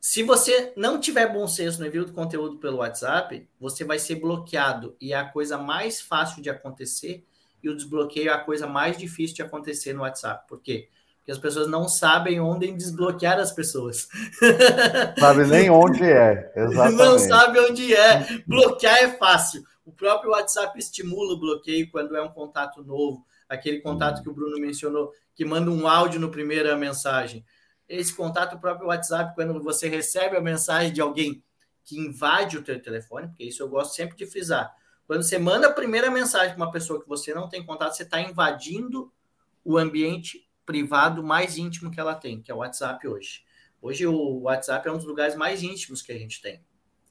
[0.00, 4.16] se você não tiver bom senso no envio do conteúdo pelo WhatsApp, você vai ser
[4.16, 7.26] bloqueado e é a coisa mais fácil de acontecer
[7.62, 10.46] e o desbloqueio é a coisa mais difícil de acontecer no WhatsApp.
[10.48, 10.88] Por quê?
[11.28, 14.08] Porque as pessoas não sabem onde desbloquear as pessoas.
[15.18, 16.96] Sabe nem onde é, exatamente.
[16.96, 18.42] Não sabe onde é.
[18.46, 19.62] Bloquear é fácil.
[19.84, 24.32] O próprio WhatsApp estimula o bloqueio quando é um contato novo, aquele contato que o
[24.32, 27.44] Bruno mencionou, que manda um áudio no primeira mensagem.
[27.86, 31.44] Esse contato o próprio WhatsApp, quando você recebe a mensagem de alguém
[31.84, 34.74] que invade o teu telefone, porque isso eu gosto sempre de frisar.
[35.06, 38.04] Quando você manda a primeira mensagem para uma pessoa que você não tem contato, você
[38.04, 39.12] está invadindo
[39.62, 43.42] o ambiente privado mais íntimo que ela tem, que é o WhatsApp hoje.
[43.80, 46.62] Hoje o WhatsApp é um dos lugares mais íntimos que a gente tem.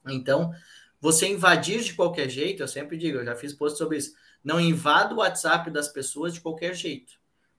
[0.08, 0.54] Então,
[1.02, 4.60] você invadir de qualquer jeito, eu sempre digo, eu já fiz post sobre isso, não
[4.60, 7.14] invada o WhatsApp das pessoas de qualquer jeito,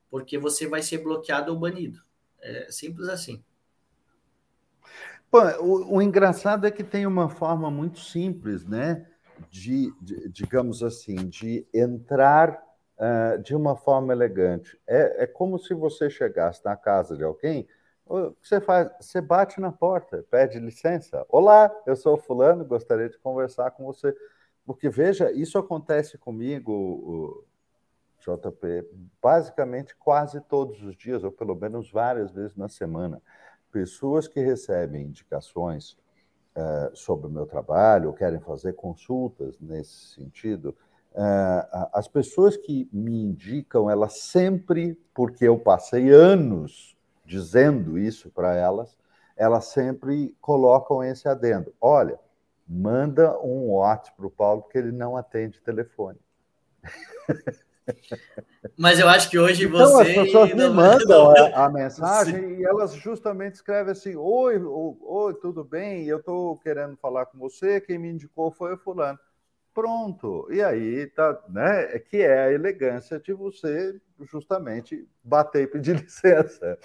[0.08, 2.00] porque você vai ser bloqueado ou banido.
[2.40, 3.42] É simples assim.
[5.28, 9.04] Pô, o, o engraçado é que tem uma forma muito simples, né?
[9.50, 12.60] de, de digamos assim, de entrar
[12.98, 14.78] uh, de uma forma elegante.
[14.86, 17.66] É, é como se você chegasse na casa de alguém,
[18.42, 18.90] você faz?
[19.00, 21.26] Você bate na porta, pede licença.
[21.28, 24.14] Olá, eu sou fulano, gostaria de conversar com você.
[24.64, 27.46] Porque, veja, isso acontece comigo,
[28.20, 28.88] JP,
[29.20, 33.20] basicamente quase todos os dias, ou pelo menos várias vezes na semana.
[33.70, 35.92] Pessoas que recebem indicações
[36.56, 40.74] uh, sobre o meu trabalho, ou querem fazer consultas nesse sentido,
[41.92, 48.96] as pessoas que me indicam, elas sempre, porque eu passei anos dizendo isso para elas,
[49.36, 51.74] elas sempre colocam esse adendo.
[51.80, 52.18] Olha,
[52.66, 56.18] manda um WhatsApp para o Paulo, porque ele não atende telefone.
[58.76, 60.10] Mas eu acho que hoje então, você.
[60.10, 62.56] As pessoas me mandam a, a mensagem Sim.
[62.60, 66.04] e elas justamente escrevem assim: Oi, oi, tudo bem?
[66.06, 67.80] Eu estou querendo falar com você.
[67.80, 69.18] Quem me indicou foi o Fulano.
[69.78, 70.48] Pronto.
[70.50, 71.94] E aí tá, né?
[71.94, 73.94] É que é a elegância de você
[74.28, 76.76] justamente bater e pedir licença.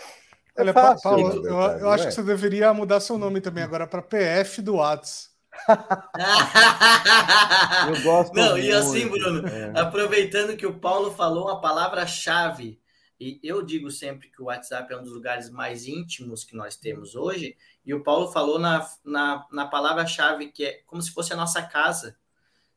[0.55, 2.07] É Olha, fácil, Paulo, eu, eu acho é?
[2.09, 5.33] que você deveria mudar seu nome também agora para PF do WhatsApp
[7.87, 9.79] eu gosto Não, muito, e assim, Bruno, é.
[9.79, 12.79] aproveitando que o Paulo falou a palavra-chave,
[13.19, 16.75] e eu digo sempre que o WhatsApp é um dos lugares mais íntimos que nós
[16.75, 21.33] temos hoje, e o Paulo falou na, na, na palavra-chave que é como se fosse
[21.33, 22.17] a nossa casa.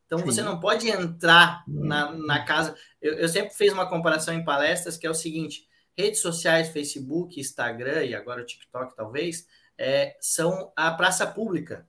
[0.06, 0.24] Então Sim.
[0.24, 2.76] você não pode entrar na, na casa.
[3.02, 7.38] Eu, eu sempre fiz uma comparação em palestras que é o seguinte: redes sociais, Facebook,
[7.38, 11.86] Instagram e agora o TikTok, talvez, é, são a praça pública.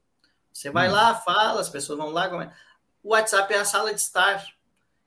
[0.52, 0.94] Você vai hum.
[0.94, 2.52] lá, fala, as pessoas vão lá.
[3.04, 4.44] O WhatsApp é a sala de estar.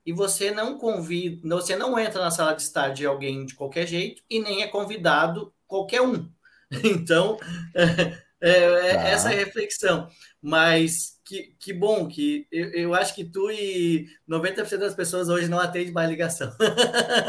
[0.06, 3.86] E você não convida, você não entra na sala de estar de alguém de qualquer
[3.86, 6.30] jeito e nem é convidado qualquer um.
[6.84, 7.36] Então,
[8.40, 9.08] é, é, tá.
[9.08, 10.08] essa é a reflexão.
[10.40, 15.48] Mas que, que bom que eu, eu acho que tu e 90% das pessoas hoje
[15.48, 16.50] não atendem mais ligação.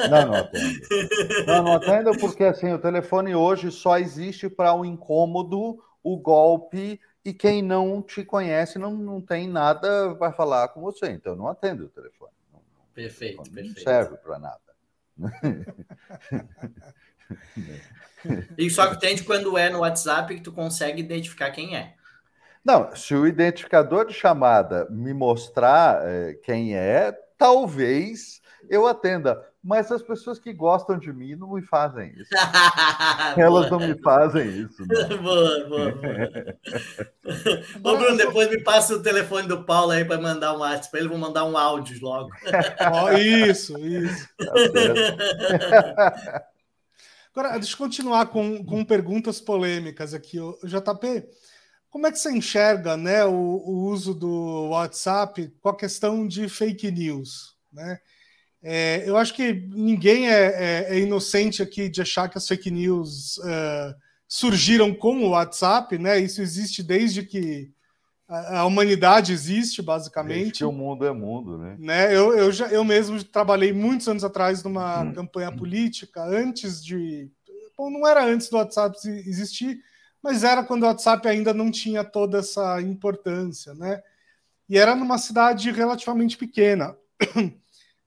[0.09, 0.79] Não, não atendo.
[1.45, 6.17] Não, não atendo porque assim, o telefone hoje só existe para o um incômodo, o
[6.17, 11.35] golpe e quem não te conhece não, não tem nada para falar com você, então
[11.35, 12.31] não atende o telefone.
[12.51, 12.59] Não,
[12.93, 13.83] perfeito, não perfeito.
[13.83, 14.59] serve para nada.
[18.57, 21.93] e só que atende quando é no WhatsApp que tu consegue identificar quem é.
[22.63, 29.45] Não, se o identificador de chamada me mostrar é, quem é, talvez eu atenda.
[29.63, 32.31] Mas as pessoas que gostam de mim não me fazem isso.
[33.37, 34.83] Elas não me fazem isso.
[34.87, 35.17] Não.
[35.21, 36.57] boa, boa, boa.
[37.93, 40.99] Ô, Bruno, depois me passa o telefone do Paulo aí para mandar um WhatsApp para
[41.01, 42.31] ele, vou mandar um áudio logo.
[42.91, 44.27] oh, isso, isso.
[44.39, 46.41] Tá
[47.33, 50.39] Agora, deixa eu continuar com, com perguntas polêmicas aqui.
[50.39, 51.23] O JP,
[51.89, 56.49] como é que você enxerga né, o, o uso do WhatsApp com a questão de
[56.49, 57.55] fake news?
[57.71, 57.99] Né?
[58.61, 62.69] É, eu acho que ninguém é, é, é, inocente aqui de achar que as fake
[62.69, 63.95] news uh,
[64.27, 66.19] surgiram com o WhatsApp, né?
[66.19, 67.71] Isso existe desde que
[68.31, 70.37] a, humanidade existe, basicamente.
[70.37, 71.75] Desde que o mundo é mundo, né?
[71.77, 72.15] né?
[72.15, 75.13] Eu, eu, já, eu mesmo trabalhei muitos anos atrás numa hum.
[75.13, 77.29] campanha política, antes de.
[77.77, 79.79] Bom, não era antes do WhatsApp existir,
[80.23, 84.01] mas era quando o WhatsApp ainda não tinha toda essa importância, né?
[84.69, 86.95] E era numa cidade relativamente pequena.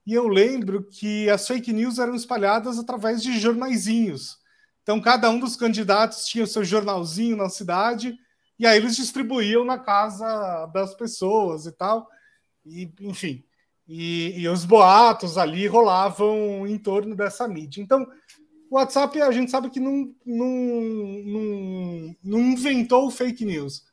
[0.07, 4.37] E eu lembro que as fake news eram espalhadas através de jornaizinhos.
[4.83, 8.15] Então, cada um dos candidatos tinha o seu jornalzinho na cidade,
[8.57, 12.07] e aí eles distribuíam na casa das pessoas e tal.
[12.65, 13.43] E, enfim,
[13.87, 17.81] e, e os boatos ali rolavam em torno dessa mídia.
[17.81, 18.07] Então,
[18.69, 20.47] o WhatsApp a gente sabe que não, não,
[21.25, 23.83] não, não inventou fake news.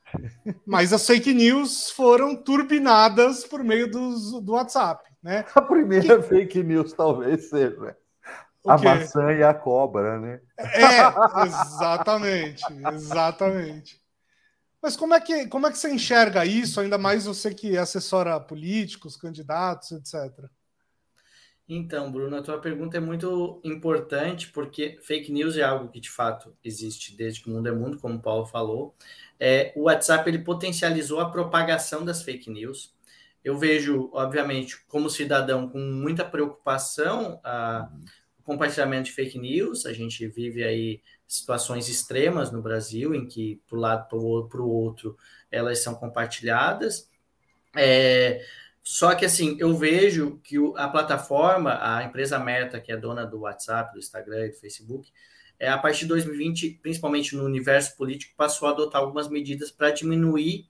[0.67, 5.11] Mas as fake news foram turbinadas por meio do, do WhatsApp.
[5.23, 5.45] Né?
[5.55, 6.29] A primeira que...
[6.29, 7.97] fake news talvez seja
[8.67, 10.41] a maçã e a cobra, né?
[10.59, 12.63] É, exatamente,
[12.95, 14.02] exatamente.
[14.83, 18.41] Mas como é que como é que você enxerga isso, ainda mais você que assessora
[18.41, 20.49] políticos, candidatos, etc.
[21.69, 26.11] Então, Bruno, a tua pergunta é muito importante porque fake news é algo que de
[26.11, 28.95] fato existe desde que o mundo é mundo, como o Paulo falou.
[29.39, 32.93] É, o WhatsApp ele potencializou a propagação das fake news
[33.45, 37.91] eu vejo, obviamente, como cidadão, com muita preocupação a,
[38.39, 39.85] o compartilhamento de fake news.
[39.85, 44.09] A gente vive aí situações extremas no Brasil, em que, para um lado
[44.49, 45.17] para o outro,
[45.51, 47.09] elas são compartilhadas.
[47.75, 48.45] É,
[48.83, 53.25] só que, assim, eu vejo que o, a plataforma, a empresa Meta, que é dona
[53.25, 55.11] do WhatsApp, do Instagram e do Facebook,
[55.59, 59.91] é, a partir de 2020, principalmente no universo político, passou a adotar algumas medidas para
[59.91, 60.69] diminuir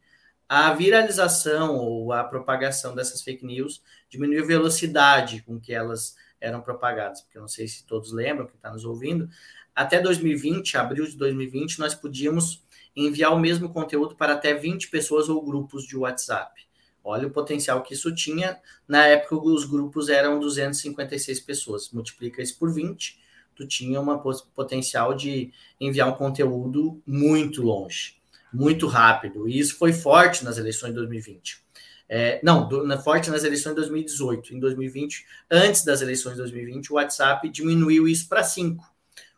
[0.49, 6.61] a viralização ou a propagação dessas fake news diminuiu a velocidade com que elas eram
[6.61, 9.29] propagadas, porque eu não sei se todos lembram, que está nos ouvindo,
[9.75, 12.63] até 2020, abril de 2020, nós podíamos
[12.95, 16.63] enviar o mesmo conteúdo para até 20 pessoas ou grupos de WhatsApp.
[17.05, 18.61] Olha o potencial que isso tinha.
[18.87, 21.91] Na época, os grupos eram 256 pessoas.
[21.91, 23.19] Multiplica isso por 20,
[23.57, 24.19] tu tinha um
[24.55, 29.49] potencial de enviar um conteúdo muito longe muito rápido.
[29.49, 31.63] E isso foi forte nas eleições de 2020.
[32.09, 34.55] É, não, do, na, forte nas eleições de 2018.
[34.55, 38.92] Em 2020, antes das eleições de 2020, o WhatsApp diminuiu isso para cinco.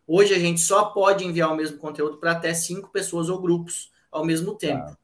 [0.07, 3.91] Hoje a gente só pode enviar o mesmo conteúdo para até cinco pessoas ou grupos
[4.11, 4.85] ao mesmo tempo.
[4.85, 4.97] Ah.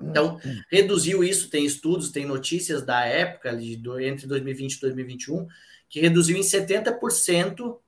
[0.00, 5.48] Então, reduziu isso, tem estudos, tem notícias da época, de, do, entre 2020 e 2021,
[5.88, 7.78] que reduziu em 70%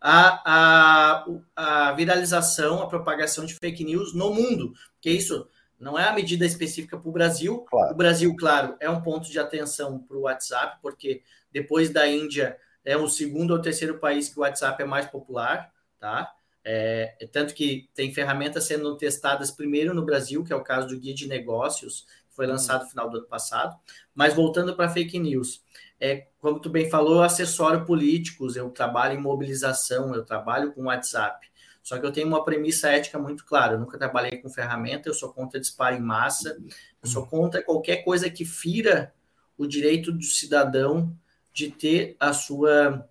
[0.00, 5.46] a, a, a viralização, a propagação de fake news no mundo, porque isso
[5.78, 7.58] não é a medida específica para o Brasil.
[7.60, 7.92] Claro.
[7.92, 12.56] O Brasil, claro, é um ponto de atenção para o WhatsApp, porque depois da Índia
[12.84, 16.32] é o segundo ou terceiro país que o WhatsApp é mais popular, tá?
[16.64, 20.88] É, é, tanto que tem ferramentas sendo testadas primeiro no Brasil, que é o caso
[20.88, 23.76] do Guia de Negócios, que foi lançado no final do ano passado.
[24.14, 25.62] Mas voltando para fake news,
[26.00, 30.84] é, como tu bem falou, eu assessoro políticos, eu trabalho em mobilização, eu trabalho com
[30.84, 31.48] WhatsApp.
[31.82, 33.74] Só que eu tenho uma premissa ética muito clara.
[33.74, 36.56] Eu nunca trabalhei com ferramenta, eu sou contra disparo em massa,
[37.02, 39.14] eu sou contra qualquer coisa que fira
[39.56, 41.16] o direito do cidadão
[41.52, 43.08] de ter a sua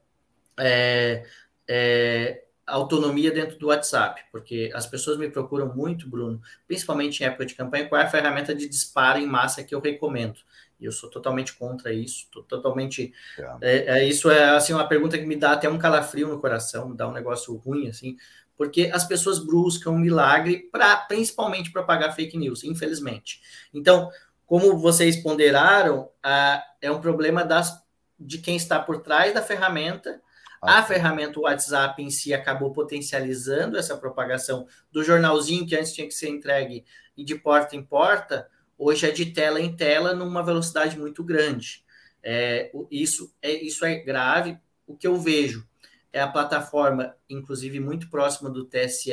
[0.58, 1.26] é,
[1.68, 7.46] é, autonomia dentro do WhatsApp, porque as pessoas me procuram muito, Bruno, principalmente em época
[7.46, 10.40] de campanha, qual é a ferramenta de disparo em massa que eu recomendo.
[10.80, 13.14] E eu sou totalmente contra isso, totalmente.
[13.38, 13.58] É.
[13.62, 14.00] é.
[14.00, 16.98] É, isso é assim uma pergunta que me dá até um calafrio no coração, me
[16.98, 18.16] dá um negócio ruim assim,
[18.58, 23.42] porque as pessoas buscam um milagre para principalmente propagar fake news, infelizmente.
[23.74, 24.10] Então,
[24.46, 27.82] como vocês ponderaram, ah, é um problema das,
[28.20, 30.22] de quem está por trás da ferramenta.
[30.62, 36.14] A ferramenta WhatsApp em si acabou potencializando essa propagação do jornalzinho que antes tinha que
[36.14, 36.86] ser entregue
[37.18, 38.50] de porta em porta
[38.80, 41.84] hoje é de tela em tela numa velocidade muito grande.
[42.24, 44.58] É, isso, é, isso é grave.
[44.88, 45.68] O que eu vejo
[46.14, 49.12] é a plataforma, inclusive muito próxima do TSE,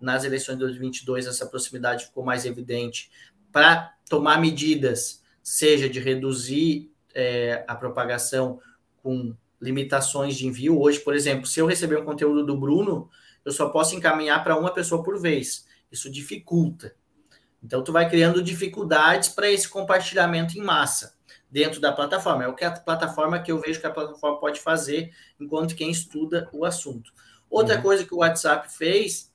[0.00, 3.10] nas eleições de 2022, essa proximidade ficou mais evidente,
[3.50, 8.60] para tomar medidas, seja de reduzir é, a propagação
[9.02, 10.80] com limitações de envio.
[10.80, 13.10] Hoje, por exemplo, se eu receber um conteúdo do Bruno,
[13.44, 15.66] eu só posso encaminhar para uma pessoa por vez.
[15.90, 16.94] Isso dificulta.
[17.62, 21.18] Então, tu vai criando dificuldades para esse compartilhamento em massa
[21.50, 22.44] dentro da plataforma.
[22.44, 25.90] É o que a plataforma que eu vejo que a plataforma pode fazer enquanto quem
[25.90, 27.12] estuda o assunto.
[27.50, 27.82] Outra uhum.
[27.82, 29.32] coisa que o WhatsApp fez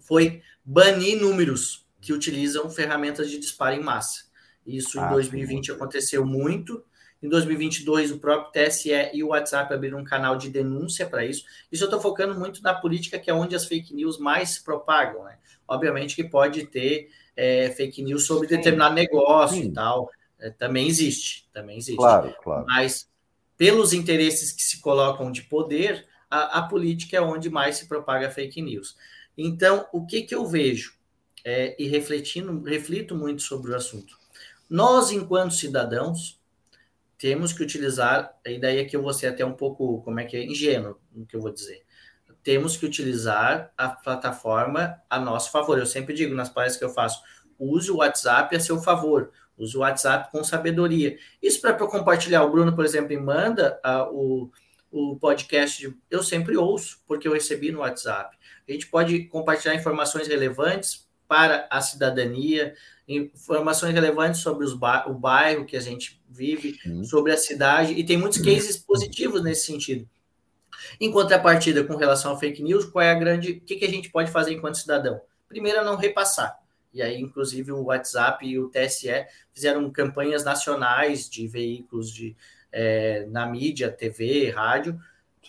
[0.00, 4.24] foi banir números que utilizam ferramentas de disparo em massa.
[4.66, 5.72] Isso ah, em 2020 sim.
[5.72, 6.84] aconteceu muito.
[7.24, 11.46] Em 2022, o próprio TSE e o WhatsApp abriram um canal de denúncia para isso.
[11.72, 14.62] Isso eu estou focando muito na política, que é onde as fake news mais se
[14.62, 15.24] propagam.
[15.24, 15.38] Né?
[15.66, 18.56] Obviamente que pode ter é, fake news sobre sim.
[18.56, 19.68] determinado negócio sim.
[19.68, 20.10] e tal.
[20.38, 21.96] É, também existe, também existe.
[21.96, 22.66] Claro, claro.
[22.66, 23.08] Mas
[23.56, 28.30] pelos interesses que se colocam de poder, a, a política é onde mais se propaga
[28.30, 28.98] fake news.
[29.38, 30.92] Então, o que, que eu vejo?
[31.42, 34.14] É, e refletindo, reflito muito sobre o assunto.
[34.68, 36.38] Nós, enquanto cidadãos,
[37.18, 40.36] temos que utilizar, e daí que eu vou ser até um pouco, como é que
[40.36, 41.82] é, ingênuo no que eu vou dizer.
[42.42, 45.78] Temos que utilizar a plataforma a nosso favor.
[45.78, 47.22] Eu sempre digo nas palestras que eu faço,
[47.58, 51.16] use o WhatsApp a seu favor, use o WhatsApp com sabedoria.
[51.42, 52.42] Isso para compartilhar.
[52.42, 54.50] O Bruno, por exemplo, me manda uh, o,
[54.90, 58.36] o podcast, eu sempre ouço, porque eu recebi no WhatsApp.
[58.68, 62.74] A gente pode compartilhar informações relevantes para a cidadania,
[63.06, 68.16] informações relevantes sobre ba o bairro que a gente vive, sobre a cidade, e tem
[68.16, 70.08] muitos cases positivos nesse sentido.
[71.00, 73.52] Em contrapartida, com relação ao fake news, qual é a grande.
[73.52, 75.20] O que, que a gente pode fazer enquanto cidadão?
[75.48, 76.58] Primeiro, é não repassar.
[76.92, 82.36] E aí, inclusive, o WhatsApp e o TSE fizeram campanhas nacionais de veículos de,
[82.70, 84.98] é, na mídia, TV, rádio,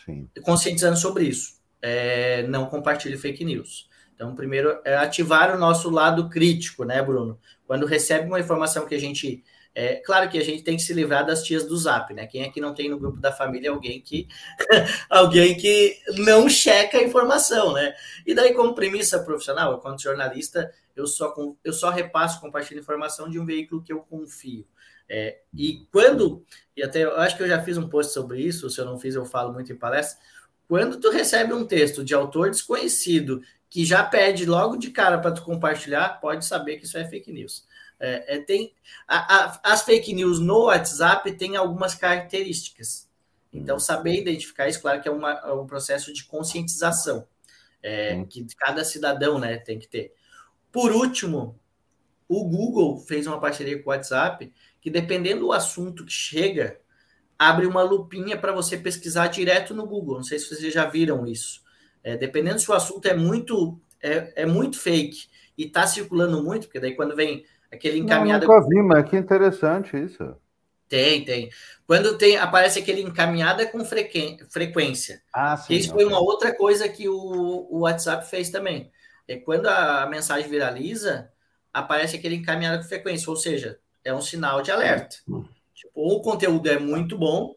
[0.06, 0.28] Sim.
[0.42, 1.60] conscientizando sobre isso.
[1.82, 3.88] É, não compartilhe fake news.
[4.16, 7.38] Então, primeiro, é ativar o nosso lado crítico, né, Bruno?
[7.68, 9.44] Quando recebe uma informação que a gente.
[9.78, 12.26] É, claro que a gente tem que se livrar das tias do Zap, né?
[12.26, 14.26] Quem é que não tem no grupo da família alguém que
[15.10, 17.94] alguém que não checa a informação, né?
[18.26, 23.38] E daí, como premissa profissional, quanto jornalista, eu só, eu só repasso, compartilho informação de
[23.38, 24.66] um veículo que eu confio.
[25.10, 26.44] É, e quando,
[26.76, 28.98] e até eu acho que eu já fiz um post sobre isso, se eu não
[28.98, 30.18] fiz, eu falo muito em palestra.
[30.68, 33.42] Quando tu recebe um texto de autor desconhecido
[33.76, 37.30] que já pede logo de cara para tu compartilhar, pode saber que isso é fake
[37.30, 37.68] news.
[38.00, 38.74] É, é, tem
[39.06, 43.10] a, a, as fake news no WhatsApp têm algumas características.
[43.52, 47.28] Então, saber identificar isso, claro que é, uma, é um processo de conscientização
[47.84, 50.14] é, que cada cidadão né, tem que ter.
[50.72, 51.60] Por último,
[52.30, 56.80] o Google fez uma parceria com o WhatsApp que, dependendo do assunto que chega,
[57.38, 60.16] abre uma lupinha para você pesquisar direto no Google.
[60.16, 61.65] Não sei se vocês já viram isso.
[62.06, 65.28] É, dependendo se o assunto é muito é, é muito fake
[65.58, 68.46] e está circulando muito, porque daí quando vem aquele encaminhado.
[68.46, 70.36] Não, nunca vi, mas que interessante isso.
[70.88, 71.50] Tem, tem.
[71.88, 75.24] Quando tem, aparece aquele encaminhada com frequência.
[75.34, 75.74] Ah, sim.
[75.74, 78.92] Isso foi uma outra coisa que o, o WhatsApp fez também.
[79.28, 81.32] É quando a mensagem viraliza,
[81.74, 85.16] aparece aquele encaminhado com frequência, ou seja, é um sinal de alerta.
[85.28, 85.44] Hum.
[85.74, 87.56] Tipo, ou o conteúdo é muito bom,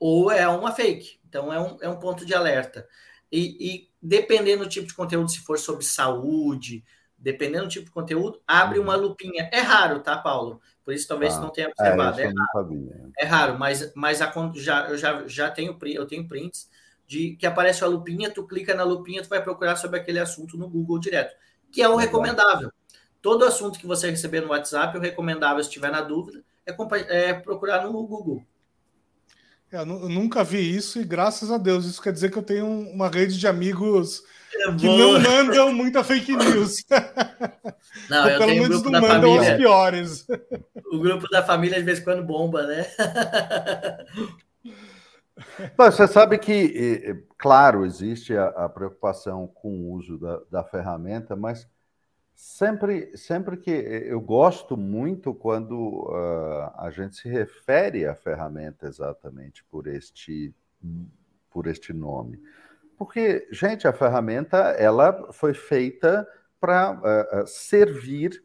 [0.00, 1.20] ou é uma fake.
[1.28, 2.88] Então é um, é um ponto de alerta.
[3.30, 6.84] E, e, dependendo do tipo de conteúdo, se for sobre saúde,
[7.18, 9.02] dependendo do tipo de conteúdo, abre uma uhum.
[9.02, 9.48] lupinha.
[9.52, 10.60] É raro, tá, Paulo?
[10.84, 12.20] Por isso talvez ah, não tenha observado.
[12.20, 13.12] É, é raro.
[13.18, 16.70] é raro, mas, mas a, já, eu já, já tenho, eu tenho prints
[17.06, 20.56] de que aparece a lupinha, tu clica na lupinha, tu vai procurar sobre aquele assunto
[20.56, 21.34] no Google direto,
[21.72, 22.70] que é o recomendável.
[23.22, 27.34] Todo assunto que você receber no WhatsApp, o recomendável, se tiver na dúvida, é, é
[27.34, 28.44] procurar no Google.
[29.72, 31.84] É, eu nunca vi isso e graças a Deus.
[31.84, 34.22] Isso quer dizer que eu tenho uma rede de amigos
[34.54, 36.84] é que não mandam muita fake news.
[38.10, 39.40] Não, Ou pelo menos não mandam família.
[39.40, 40.26] os piores.
[40.92, 42.86] O grupo da família de vez em quando bomba, né?
[45.76, 51.66] você sabe que, claro, existe a, a preocupação com o uso da, da ferramenta, mas
[52.36, 59.64] Sempre, sempre que eu gosto muito quando uh, a gente se refere à ferramenta exatamente
[59.64, 60.54] por este,
[61.50, 62.38] por este nome.
[62.98, 66.28] Porque, gente, a ferramenta ela foi feita
[66.60, 68.44] para uh, uh, servir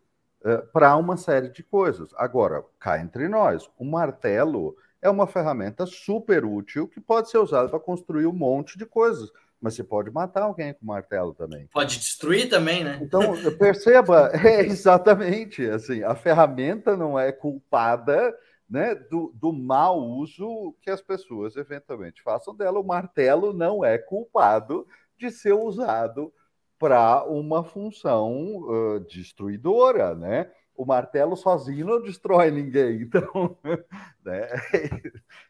[0.71, 2.11] para uma série de coisas.
[2.15, 7.67] Agora, cá entre nós, o martelo é uma ferramenta super útil que pode ser usada
[7.67, 9.29] para construir um monte de coisas
[9.61, 11.67] mas você pode matar alguém com martelo também.
[11.67, 12.99] Pode destruir também, né?
[13.01, 13.21] Então,
[13.59, 18.35] perceba, é exatamente assim, a ferramenta não é culpada
[18.67, 22.79] né, do, do mau uso que as pessoas eventualmente façam dela.
[22.79, 24.87] O martelo não é culpado
[25.19, 26.33] de ser usado
[26.79, 28.31] para uma função
[28.63, 30.49] uh, destruidora, né?
[30.81, 33.03] O martelo sozinho não destrói ninguém.
[33.03, 33.55] Então,
[34.25, 34.47] né?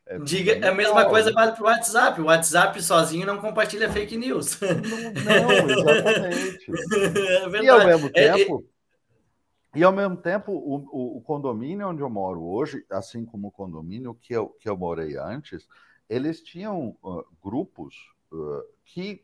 [0.06, 2.20] é, Diga, a mesma coisa vale para o WhatsApp.
[2.20, 4.60] O WhatsApp sozinho não compartilha fake news.
[4.60, 6.66] Não, não exatamente.
[7.62, 8.66] É e ao mesmo é, tempo.
[9.74, 13.48] É, e ao mesmo tempo, o, o, o, condomínio onde eu moro hoje, assim como
[13.48, 15.66] o condomínio que eu, que eu morei antes,
[16.10, 17.96] eles tinham uh, grupos
[18.34, 19.24] uh, que,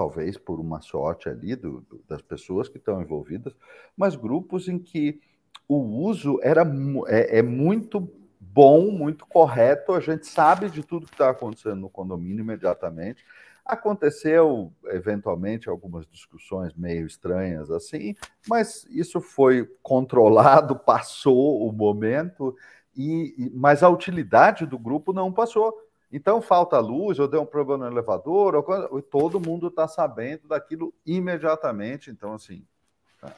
[0.00, 3.54] talvez por uma sorte ali do, do, das pessoas que estão envolvidas,
[3.94, 5.20] mas grupos em que
[5.68, 6.62] o uso era
[7.06, 11.90] é, é muito bom, muito correto, a gente sabe de tudo que está acontecendo no
[11.90, 13.22] condomínio imediatamente.
[13.62, 18.16] Aconteceu, eventualmente, algumas discussões meio estranhas assim,
[18.48, 22.56] mas isso foi controlado, passou o momento,
[22.96, 25.74] e, mas a utilidade do grupo não passou.
[26.12, 30.92] Então falta luz, ou deu um problema no elevador, ou, todo mundo está sabendo daquilo
[31.06, 32.10] imediatamente.
[32.10, 32.64] Então, assim,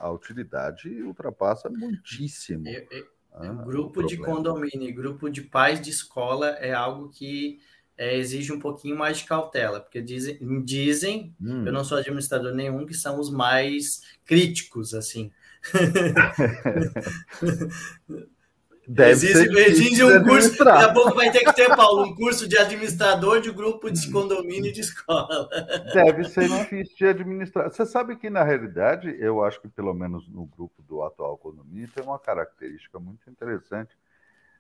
[0.01, 2.67] a utilidade ultrapassa muitíssimo.
[2.67, 7.61] Eu, eu, ah, grupo de condomínio, grupo de pais de escola é algo que
[7.97, 11.67] é, exige um pouquinho mais de cautela, porque dizem, dizem hum.
[11.67, 15.31] eu não sou administrador nenhum, que são os mais críticos, assim.
[18.87, 22.49] Deve existe, existe um curso, daqui a pouco vai ter que ter, Paulo, um curso
[22.49, 25.49] de administrador de grupo de condomínio de escola.
[25.95, 27.71] Deve ser difícil de administrar.
[27.71, 31.89] Você sabe que, na realidade, eu acho que pelo menos no grupo do atual condomínio
[31.95, 33.97] tem uma característica muito interessante,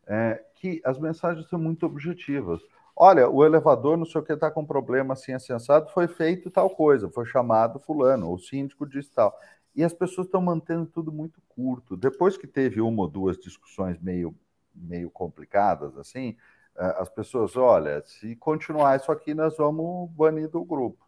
[0.07, 2.61] é, que as mensagens são muito objetivas.
[2.95, 6.71] Olha, o elevador, não sei o que, está com problema assim, sensado, foi feito tal
[6.71, 9.37] coisa, foi chamado fulano, o síndico disse tal.
[9.75, 11.97] E as pessoas estão mantendo tudo muito curto.
[11.97, 14.35] Depois que teve uma ou duas discussões meio,
[14.75, 16.37] meio complicadas, assim,
[16.77, 21.03] as pessoas, olha, se continuar isso aqui, nós vamos banir do grupo.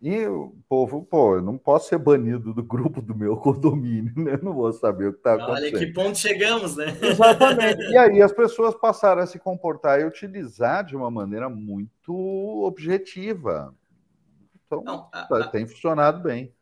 [0.00, 4.38] E o povo, pô, eu não posso ser banido do grupo do meu condomínio, né?
[4.42, 5.76] Não vou saber o que está acontecendo.
[5.76, 6.86] Olha que ponto chegamos, né?
[7.00, 7.82] Exatamente.
[7.90, 12.12] E aí as pessoas passaram a se comportar e utilizar de uma maneira muito
[12.64, 13.74] objetiva.
[14.66, 16.52] Então, não, a, tá, a, tem funcionado bem.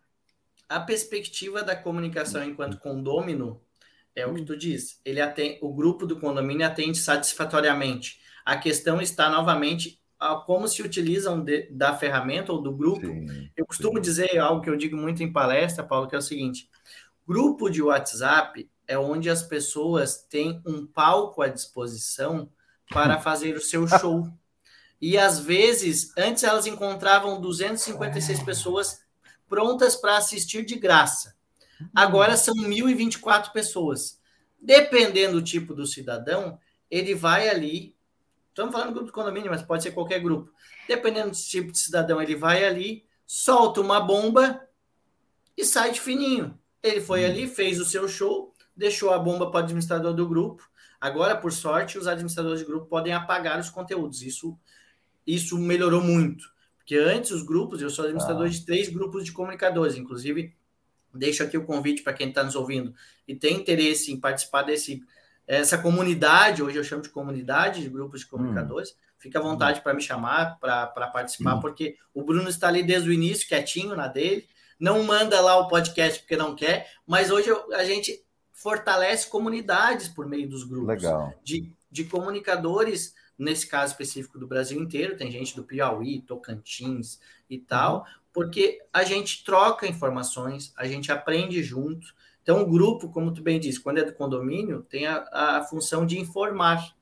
[0.73, 3.61] A perspectiva da comunicação enquanto condômino
[4.17, 4.99] é o que tu diz.
[5.05, 8.19] Ele atende, o grupo do condomínio atende satisfatoriamente.
[8.43, 10.01] A questão está novamente
[10.47, 13.07] como se utilizam de, da ferramenta ou do grupo.
[13.07, 14.01] Sim, eu costumo sim.
[14.01, 16.71] dizer algo que eu digo muito em palestra, Paulo, que é o seguinte:
[17.29, 22.49] grupo de WhatsApp é onde as pessoas têm um palco à disposição
[22.89, 24.27] para fazer o seu show.
[24.99, 29.02] E às vezes, antes elas encontravam 256 pessoas
[29.53, 31.37] prontas para assistir de graça.
[31.95, 34.19] Agora são 1.024 pessoas.
[34.59, 36.59] Dependendo do tipo do cidadão,
[36.91, 37.95] ele vai ali
[38.49, 40.53] Estamos falando do grupo de condomínio, mas pode ser qualquer grupo.
[40.87, 44.61] Dependendo do tipo de cidadão, ele vai ali, solta uma bomba
[45.57, 46.59] e sai de fininho.
[46.83, 47.31] Ele foi hum.
[47.31, 50.69] ali, fez o seu show, deixou a bomba para o administrador do grupo.
[51.01, 54.21] Agora, por sorte, os administradores de grupo podem apagar os conteúdos.
[54.21, 54.59] Isso,
[55.27, 56.52] isso melhorou muito.
[56.93, 58.51] Porque antes os grupos, eu sou administrador ah.
[58.51, 60.55] de três grupos de comunicadores, inclusive
[61.15, 62.95] deixo aqui o convite para quem está nos ouvindo
[63.27, 65.03] e tem interesse em participar desse
[65.47, 68.95] essa comunidade, hoje eu chamo de comunidade de grupos de comunicadores, hum.
[69.19, 71.61] fica à vontade para me chamar, para participar, hum.
[71.61, 74.47] porque o Bruno está ali desde o início, quietinho na dele,
[74.79, 78.23] não manda lá o podcast porque não quer, mas hoje a gente
[78.53, 81.33] fortalece comunidades por meio dos grupos Legal.
[81.43, 87.59] De, de comunicadores, nesse caso específico do Brasil inteiro, tem gente do Piauí, Tocantins e
[87.59, 88.05] tal, uhum.
[88.33, 93.61] porque a gente troca informações, a gente aprende junto, então, o grupo, como tu bem
[93.61, 96.95] disse, quando é do condomínio, tem a, a função de informar.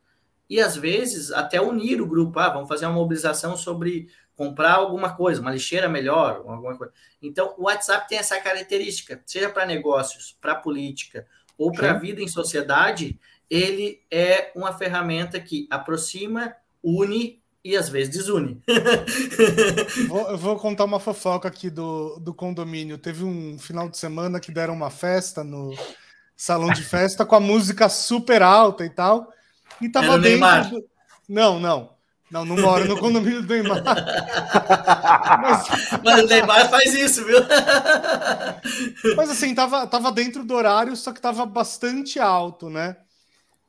[0.48, 2.38] E, às vezes, até unir o grupo.
[2.38, 6.92] Ah, vamos fazer uma mobilização sobre comprar alguma coisa, uma lixeira melhor, alguma coisa.
[7.22, 11.26] Então, o WhatsApp tem essa característica, seja para negócios, para política
[11.56, 13.18] ou para a vida em sociedade,
[13.50, 18.62] ele é uma ferramenta que aproxima, une e às vezes desune.
[20.08, 22.96] vou, eu vou contar uma fofoca aqui do, do condomínio.
[22.96, 25.74] Teve um final de semana que deram uma festa no
[26.36, 29.30] salão de festa com a música super alta e tal.
[29.80, 30.70] E tava dentro.
[30.70, 30.84] Do...
[31.28, 31.90] Não, não.
[32.30, 33.82] Não, não moro no condomínio do Neymar.
[35.42, 35.68] Mas...
[36.04, 37.40] Mas o Neymar faz isso, viu?
[39.16, 42.96] Mas assim, tava, tava dentro do horário, só que tava bastante alto, né?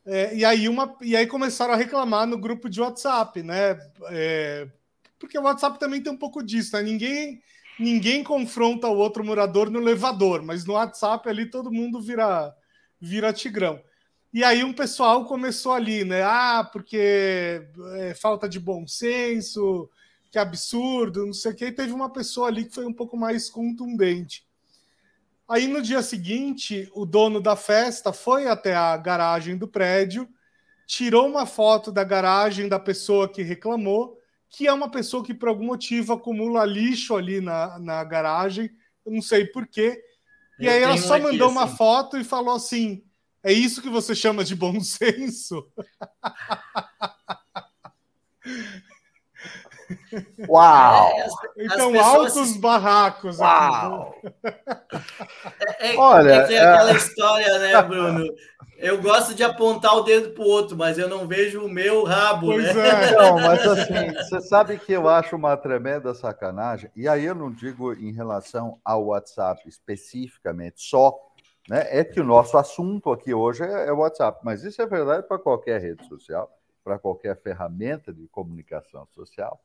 [0.05, 3.77] É, e, aí uma, e aí começaram a reclamar no grupo de WhatsApp, né?
[4.09, 4.67] É,
[5.19, 6.81] porque o WhatsApp também tem um pouco disso, né?
[6.81, 7.41] Ninguém,
[7.79, 12.55] ninguém confronta o outro morador no elevador, mas no WhatsApp ali todo mundo vira,
[12.99, 13.79] vira tigrão.
[14.33, 16.23] E aí um pessoal começou ali, né?
[16.23, 19.89] Ah, porque é falta de bom senso,
[20.31, 21.65] que absurdo, não sei o que.
[21.65, 24.45] E teve uma pessoa ali que foi um pouco mais contundente.
[25.51, 30.25] Aí no dia seguinte, o dono da festa foi até a garagem do prédio,
[30.87, 34.17] tirou uma foto da garagem da pessoa que reclamou,
[34.49, 38.71] que é uma pessoa que por algum motivo acumula lixo ali na, na garagem,
[39.05, 40.01] eu não sei porquê.
[40.57, 41.57] E eu aí ela só mandou assim.
[41.57, 43.03] uma foto e falou assim:
[43.43, 45.67] é isso que você chama de bom senso?
[50.47, 51.11] Uau!
[51.15, 52.59] É, as, então, as altos se...
[52.59, 53.39] barracos.
[53.39, 54.15] Uau!
[55.79, 58.25] É, é, Olha, é, é aquela história, né, Bruno?
[58.81, 62.03] Eu gosto de apontar o dedo para o outro, mas eu não vejo o meu
[62.03, 62.89] rabo, pois né?
[62.89, 63.15] É.
[63.15, 67.51] Não, mas assim, você sabe que eu acho uma tremenda sacanagem, e aí eu não
[67.51, 71.15] digo em relação ao WhatsApp especificamente, só,
[71.69, 71.85] né?
[71.89, 75.37] É que o nosso assunto aqui hoje é o WhatsApp, mas isso é verdade para
[75.37, 76.51] qualquer rede social,
[76.83, 79.61] para qualquer ferramenta de comunicação social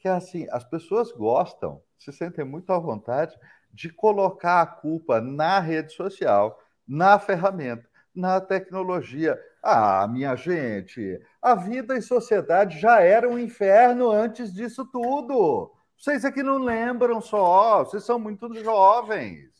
[0.00, 3.38] que é assim, as pessoas gostam, se sentem muito à vontade
[3.72, 9.38] de colocar a culpa na rede social, na ferramenta, na tecnologia.
[9.62, 15.70] Ah, minha gente, a vida e sociedade já era um inferno antes disso tudo.
[15.98, 19.50] Vocês aqui não lembram só, vocês são muito jovens.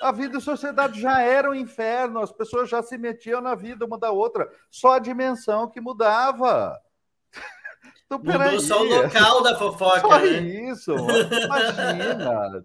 [0.00, 3.86] A vida e sociedade já era um inferno, as pessoas já se metiam na vida
[3.86, 6.78] uma da outra, só a dimensão que mudava.
[8.10, 10.00] Então, Mudou só o local da fofoca.
[10.00, 10.40] Só né?
[10.40, 12.64] isso, imagina.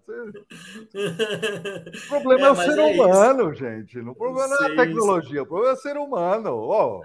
[2.08, 3.60] o problema é, é o ser é humano, isso.
[3.60, 3.98] gente.
[3.98, 6.50] O problema não é a tecnologia, o problema é o ser humano.
[6.50, 7.02] Oh.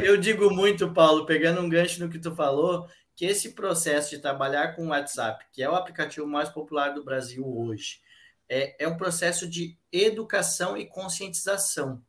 [0.00, 4.18] Eu digo muito, Paulo, pegando um gancho no que tu falou, que esse processo de
[4.18, 8.00] trabalhar com o WhatsApp, que é o aplicativo mais popular do Brasil hoje,
[8.46, 12.02] é, é um processo de educação e conscientização.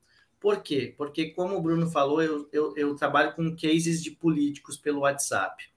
[0.46, 0.93] Por quê?
[0.96, 5.72] Porque, como o Bruno falou, eu, eu, eu trabalho com cases de políticos pelo WhatsApp.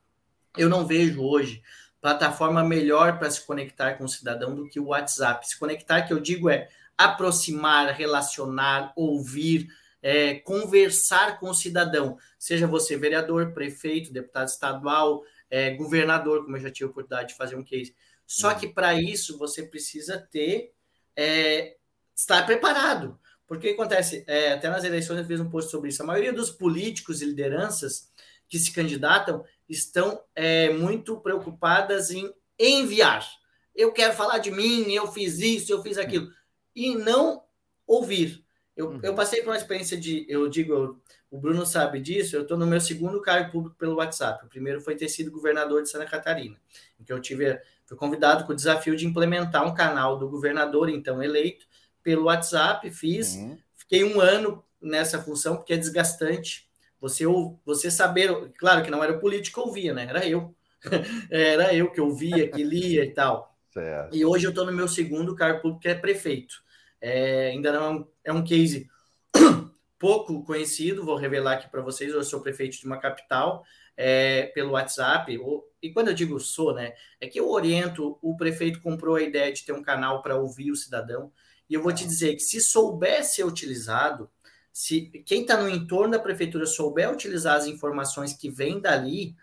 [0.58, 1.62] Eu não vejo hoje
[2.02, 5.48] plataforma melhor para se conectar com o cidadão do que o WhatsApp.
[5.48, 9.68] Se conectar, que eu digo, é aproximar, relacionar, ouvir,
[10.02, 12.18] é, conversar com o cidadão.
[12.38, 17.36] Seja você vereador, prefeito, deputado estadual, é, governador, como eu já tive a oportunidade de
[17.36, 17.96] fazer um case.
[18.26, 18.58] Só uhum.
[18.58, 20.74] que para isso você precisa ter
[21.16, 21.78] é,
[22.14, 23.18] estar preparado.
[23.48, 26.50] Porque acontece, é, até nas eleições eu fiz um post sobre isso, a maioria dos
[26.50, 28.12] políticos e lideranças
[28.46, 33.26] que se candidatam estão é, muito preocupadas em enviar.
[33.74, 36.30] Eu quero falar de mim, eu fiz isso, eu fiz aquilo.
[36.76, 37.42] E não
[37.86, 38.44] ouvir.
[38.76, 39.00] Eu, uhum.
[39.02, 42.56] eu passei por uma experiência de, eu digo, eu, o Bruno sabe disso, eu estou
[42.56, 44.44] no meu segundo cargo público pelo WhatsApp.
[44.44, 46.56] O primeiro foi ter sido governador de Santa Catarina,
[46.98, 50.88] em que eu tive, fui convidado com o desafio de implementar um canal do governador,
[50.88, 51.66] então eleito,
[52.08, 53.34] pelo WhatsApp, fiz.
[53.34, 53.58] Uhum.
[53.76, 56.66] Fiquei um ano nessa função, porque é desgastante.
[56.98, 57.24] Você,
[57.66, 60.06] você saber, claro que não era o político que ouvia, né?
[60.08, 60.54] Era eu.
[61.30, 63.54] era eu que ouvia, que lia e tal.
[63.74, 64.16] Certo.
[64.16, 66.62] E hoje eu estou no meu segundo cargo público, que é prefeito.
[66.98, 68.88] É, ainda não é um, é um case
[69.98, 72.10] pouco conhecido, vou revelar aqui para vocês.
[72.10, 73.66] Eu sou prefeito de uma capital
[73.98, 75.38] é, pelo WhatsApp.
[75.82, 76.94] E quando eu digo sou, né?
[77.20, 80.70] É que eu oriento, o prefeito comprou a ideia de ter um canal para ouvir
[80.70, 81.30] o cidadão.
[81.68, 84.30] E eu vou te dizer que se souber ser utilizado,
[84.72, 89.36] se quem está no entorno da prefeitura souber utilizar as informações que vêm dali,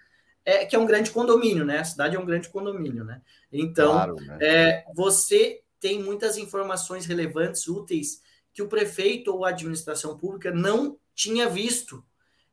[0.45, 1.79] é que é um grande condomínio, né?
[1.79, 3.21] A cidade é um grande condomínio, né?
[3.51, 4.37] Então, claro, né?
[4.39, 8.21] É, você tem muitas informações relevantes, úteis,
[8.53, 12.03] que o prefeito ou a administração pública não tinha visto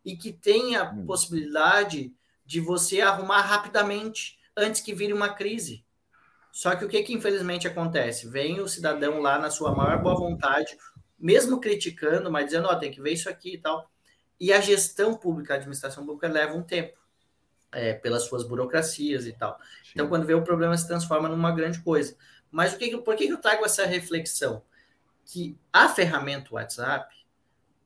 [0.05, 1.07] e que tem a hum.
[1.07, 2.13] possibilidade
[2.45, 5.85] de você arrumar rapidamente antes que vire uma crise.
[6.53, 8.29] Só que o que, que infelizmente acontece?
[8.29, 10.77] Vem o cidadão lá na sua maior boa vontade,
[11.19, 13.91] mesmo criticando, mas dizendo, ó, oh, tem que ver isso aqui e tal.
[14.39, 16.99] E a gestão pública, a administração pública leva um tempo,
[17.73, 19.59] é, pelas suas burocracias e tal.
[19.83, 19.93] Sim.
[19.95, 22.15] Então, quando vê o problema se transforma numa grande coisa.
[22.51, 24.63] Mas o que, por que eu trago essa reflexão?
[25.25, 27.15] Que a ferramenta WhatsApp,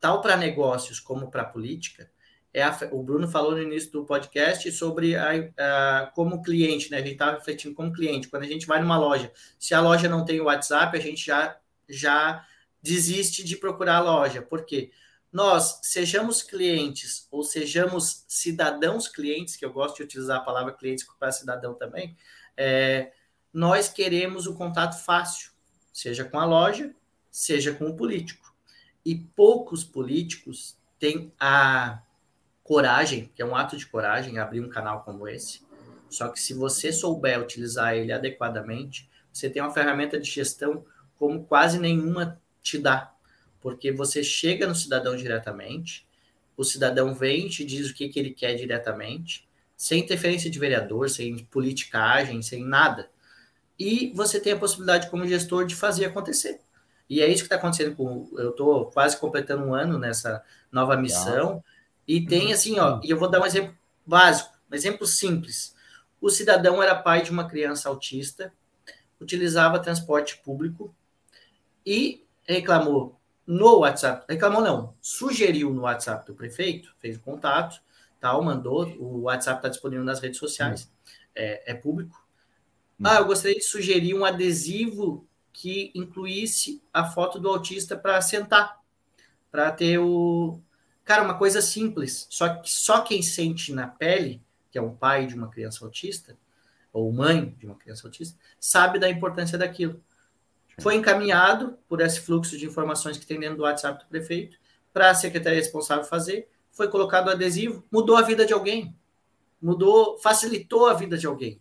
[0.00, 2.10] tal para negócios como para política,
[2.56, 5.28] é a, o Bruno falou no início do podcast sobre a,
[5.58, 6.96] a, como cliente, né?
[6.96, 8.28] A gente estava refletindo como cliente.
[8.28, 11.22] Quando a gente vai numa loja, se a loja não tem o WhatsApp, a gente
[11.26, 11.54] já,
[11.86, 12.46] já
[12.82, 14.40] desiste de procurar a loja.
[14.40, 14.90] Por quê?
[15.30, 21.06] Nós, sejamos clientes ou sejamos cidadãos clientes, que eu gosto de utilizar a palavra clientes
[21.18, 22.16] para cidadão também,
[22.56, 23.12] é,
[23.52, 25.50] nós queremos o contato fácil,
[25.92, 26.90] seja com a loja,
[27.30, 28.50] seja com o político.
[29.04, 32.00] E poucos políticos têm a
[32.66, 35.64] coragem, que é um ato de coragem abrir um canal como esse.
[36.10, 40.84] Só que se você souber utilizar ele adequadamente, você tem uma ferramenta de gestão
[41.18, 43.12] como quase nenhuma te dá.
[43.60, 46.06] Porque você chega no cidadão diretamente,
[46.56, 49.46] o cidadão vem e te diz o que, que ele quer diretamente,
[49.76, 53.10] sem interferência de vereador, sem politicagem, sem nada.
[53.78, 56.60] e você tem a possibilidade, como gestor, de fazer acontecer.
[57.08, 58.28] E é isso que está acontecendo com.
[58.36, 60.42] Eu estou quase completando um ano nessa
[60.72, 61.62] nova missão.
[62.06, 65.74] E tem assim, ó, e eu vou dar um exemplo básico, um exemplo simples.
[66.20, 68.52] O cidadão era pai de uma criança autista,
[69.20, 70.94] utilizava transporte público
[71.84, 77.80] e reclamou no WhatsApp, reclamou não, sugeriu no WhatsApp do prefeito, fez o contato,
[78.20, 80.90] tal, mandou, o WhatsApp está disponível nas redes sociais,
[81.34, 82.26] é, é público.
[83.02, 88.80] Ah, eu gostaria de sugerir um adesivo que incluísse a foto do autista para sentar,
[89.50, 90.60] para ter o.
[91.06, 95.26] Cara, uma coisa simples, só que só quem sente na pele, que é um pai
[95.26, 96.36] de uma criança autista,
[96.92, 100.02] ou mãe de uma criança autista, sabe da importância daquilo.
[100.80, 104.58] Foi encaminhado por esse fluxo de informações que tem dentro do WhatsApp do prefeito
[104.92, 108.94] para a secretaria responsável fazer, foi colocado o adesivo, mudou a vida de alguém,
[109.62, 111.60] mudou, facilitou a vida de alguém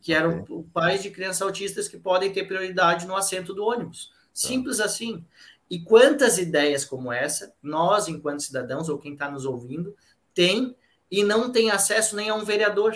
[0.00, 0.64] que eram okay.
[0.72, 4.06] pais de crianças autistas que podem ter prioridade no assento do ônibus.
[4.06, 4.14] Tá.
[4.32, 5.24] Simples assim.
[5.70, 9.96] E quantas ideias como essa, nós, enquanto cidadãos, ou quem está nos ouvindo,
[10.34, 10.76] tem
[11.10, 12.94] e não tem acesso nem a um vereador.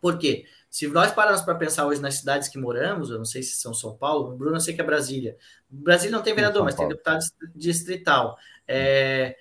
[0.00, 0.44] Por quê?
[0.68, 3.74] Se nós pararmos para pensar hoje nas cidades que moramos, eu não sei se são
[3.74, 5.36] São Paulo, Bruno, eu sei que é Brasília.
[5.68, 7.20] Brasília não tem vereador, mas tem deputado
[7.54, 8.36] distrital.
[8.66, 9.36] É,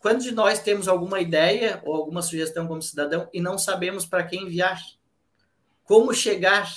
[0.00, 4.24] quando de nós temos alguma ideia ou alguma sugestão como cidadão e não sabemos para
[4.24, 4.80] quem enviar?
[5.90, 6.70] como chegar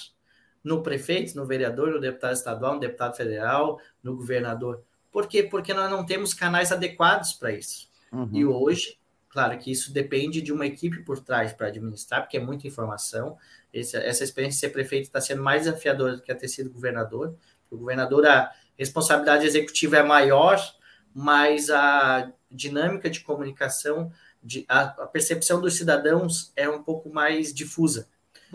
[0.64, 4.82] no prefeito, no vereador, no deputado estadual, no deputado federal, no governador.
[5.11, 5.43] Por quê?
[5.43, 7.89] Porque nós não temos canais adequados para isso.
[8.11, 8.30] Uhum.
[8.32, 8.97] E hoje,
[9.30, 13.38] claro que isso depende de uma equipe por trás para administrar, porque é muita informação.
[13.74, 16.70] Essa, essa experiência de ser prefeito está sendo mais desafiadora do que a ter sido
[16.70, 17.36] governador.
[17.70, 20.59] O governador, a responsabilidade executiva é maior,
[21.14, 24.11] mas a dinâmica de comunicação,
[24.41, 28.07] de, a, a percepção dos cidadãos é um pouco mais difusa.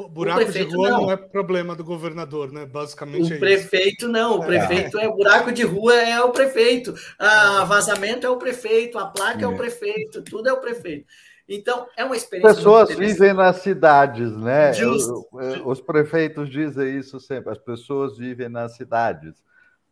[0.06, 1.00] Buraco de rua não.
[1.02, 1.10] não.
[1.10, 2.64] é problema do governador, né?
[2.64, 4.08] Basicamente o é prefeito isso.
[4.08, 5.06] não, o prefeito é.
[5.06, 9.44] é buraco de rua é o prefeito, a vazamento é o prefeito, a placa é,
[9.44, 11.06] é o prefeito, tudo é o prefeito.
[11.48, 12.54] Então, é uma experiência.
[12.54, 14.72] Pessoas vivem nas cidades, né?
[14.74, 15.26] Justo.
[15.64, 19.42] Os prefeitos dizem isso sempre, as pessoas vivem nas cidades.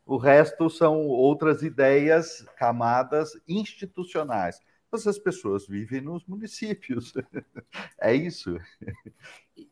[0.04, 4.60] O resto são outras ideias, camadas institucionais.
[4.96, 7.12] Essas pessoas vivem nos municípios.
[8.00, 8.56] É isso.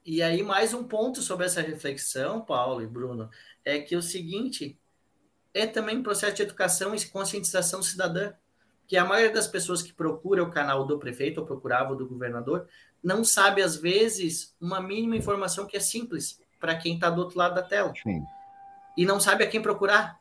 [0.04, 3.30] E aí, mais um ponto sobre essa reflexão, Paulo e Bruno,
[3.64, 4.78] é que o seguinte
[5.52, 8.32] é também um processo de educação e conscientização cidadã.
[8.86, 12.08] Que a maioria das pessoas que procura o canal do prefeito ou procurava o do
[12.08, 12.66] governador
[13.02, 17.38] não sabe, às vezes, uma mínima informação que é simples para quem está do outro
[17.38, 17.92] lado da tela.
[18.02, 18.22] Sim.
[18.96, 20.18] E não sabe a quem procurar.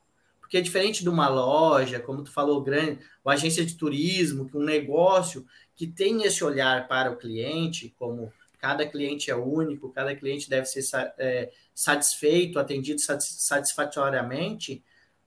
[0.53, 4.63] Porque é diferente de uma loja, como tu falou, grande, uma agência de turismo, um
[4.63, 10.47] negócio que tem esse olhar para o cliente, como cada cliente é único, cada cliente
[10.47, 10.83] deve ser
[11.17, 14.83] é, satisfeito, atendido satisfatoriamente.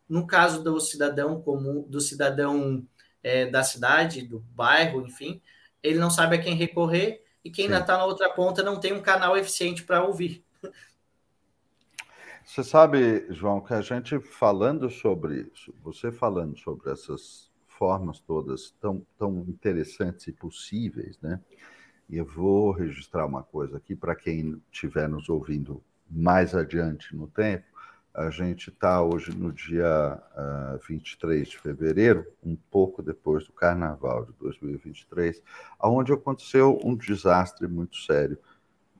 [0.08, 2.86] No caso do cidadão comum, do cidadão
[3.20, 5.42] é, da cidade, do bairro, enfim,
[5.82, 8.92] ele não sabe a quem recorrer e quem ainda está na outra ponta não tem
[8.92, 10.44] um canal eficiente para ouvir.
[12.47, 18.70] Você sabe, João, que a gente falando sobre isso, você falando sobre essas formas todas
[18.80, 21.40] tão, tão interessantes e possíveis, né?
[22.09, 27.26] E eu vou registrar uma coisa aqui para quem estiver nos ouvindo mais adiante no
[27.26, 27.66] tempo.
[28.14, 33.53] A gente está hoje no dia uh, ah, 23 de fevereiro, um pouco depois do
[33.53, 35.42] Carnaval de 2023,
[35.82, 38.38] onde aconteceu um desastre muito sério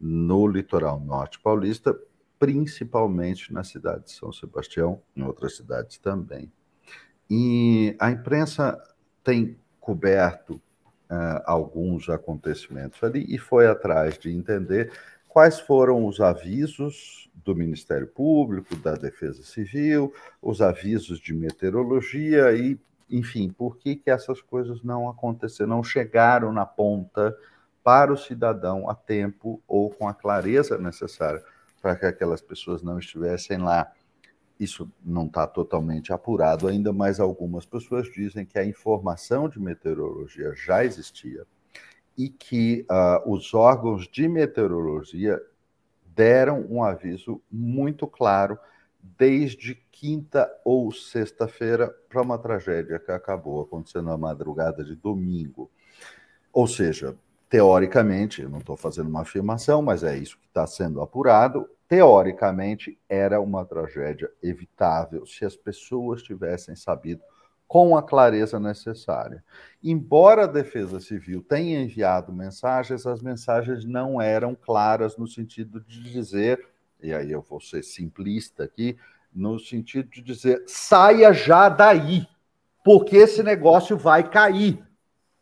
[0.01, 1.97] no litoral norte paulista,
[2.39, 6.51] principalmente na cidade de São Sebastião, em outras cidades também.
[7.30, 8.80] E a imprensa
[9.24, 10.55] tem coberto
[11.11, 14.93] uh, alguns acontecimentos ali e foi atrás de entender
[15.28, 22.78] quais foram os avisos do Ministério Público, da Defesa Civil, os avisos de meteorologia e,
[23.11, 27.37] enfim, por que, que essas coisas não aconteceram, não chegaram na ponta
[27.84, 31.43] para o cidadão a tempo ou com a clareza necessária
[31.87, 33.93] para que aquelas pessoas não estivessem lá
[34.59, 40.53] isso não está totalmente apurado ainda, mas algumas pessoas dizem que a informação de meteorologia
[40.57, 41.47] já existia
[42.18, 45.41] e que uh, os órgãos de meteorologia
[46.07, 48.59] deram um aviso muito claro
[49.01, 55.70] desde quinta ou sexta-feira para uma tragédia que acabou acontecendo na madrugada de domingo.
[56.53, 57.16] Ou seja,
[57.49, 62.99] teoricamente, eu não estou fazendo uma afirmação, mas é isso que está sendo apurado, teoricamente,
[63.09, 67.22] era uma tragédia evitável se as pessoas tivessem sabido
[67.68, 69.42] com a clareza necessária.
[69.82, 76.03] Embora a Defesa Civil tenha enviado mensagens, as mensagens não eram claras no sentido de
[76.11, 76.64] dizer
[77.03, 78.97] e aí eu vou ser simplista aqui,
[79.34, 82.26] no sentido de dizer saia já daí,
[82.84, 84.82] porque esse negócio vai cair.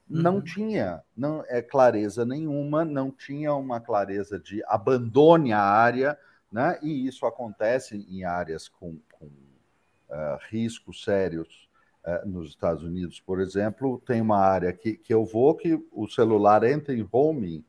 [0.08, 0.42] Não uhum.
[0.42, 6.18] tinha não é clareza nenhuma, não tinha uma clareza de abandone a área,
[6.52, 6.78] né?
[6.82, 11.68] e isso acontece em áreas com, com uh, riscos sérios
[12.04, 16.06] uh, nos Estados Unidos, por exemplo, tem uma área que, que eu vou que o
[16.06, 17.64] celular entra em home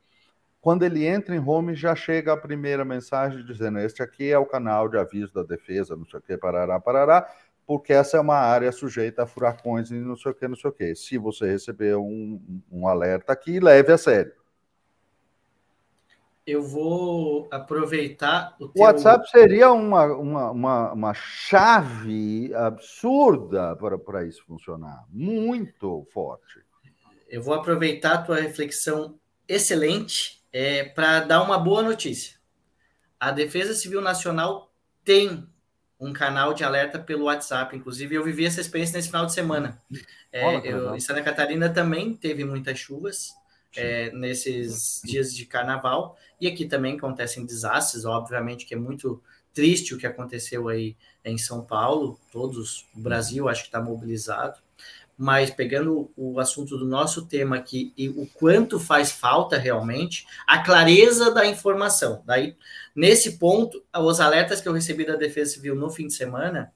[0.65, 4.47] quando ele entra em home, já chega a primeira mensagem dizendo: Este aqui é o
[4.47, 7.31] canal de aviso da defesa, não sei o que, parará, parará,
[7.65, 10.69] porque essa é uma área sujeita a furacões e não sei o que, não sei
[10.69, 10.95] o que.
[10.95, 12.39] Se você receber um,
[12.71, 14.33] um alerta aqui, leve a sério.
[16.45, 18.83] Eu vou aproveitar o teu...
[18.83, 25.05] WhatsApp seria uma, uma, uma, uma chave absurda para, para isso funcionar.
[25.09, 26.63] Muito forte.
[27.27, 32.37] Eu vou aproveitar a tua reflexão excelente é, para dar uma boa notícia.
[33.19, 34.71] A Defesa Civil Nacional
[35.03, 35.47] tem
[35.99, 37.75] um canal de alerta pelo WhatsApp.
[37.75, 39.81] Inclusive, eu vivi essa experiência nesse final de semana.
[40.31, 43.33] É, eu, em Santa Catarina também teve muitas chuvas
[43.77, 46.17] é, nesses dias de carnaval.
[46.41, 49.23] E aqui também acontecem desastres, obviamente, que é muito
[49.53, 52.19] triste o que aconteceu aí em São Paulo.
[52.31, 54.64] Todos, o Brasil, acho que está mobilizado
[55.17, 60.59] mas pegando o assunto do nosso tema aqui e o quanto faz falta realmente, a
[60.59, 62.21] clareza da informação.
[62.25, 62.55] Daí,
[62.93, 66.71] nesse ponto, os alertas que eu recebi da Defesa Civil no fim de semana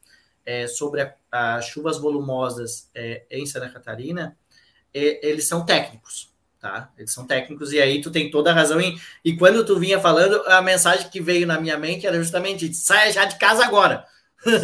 [0.46, 4.38] é, sobre as chuvas volumosas é, em Santa Catarina,
[4.94, 6.92] é, eles são técnicos, tá?
[6.98, 8.80] Eles são técnicos e aí tu tem toda a razão.
[8.80, 12.74] Em, e quando tu vinha falando, a mensagem que veio na minha mente era justamente:
[12.74, 14.06] saia já de casa agora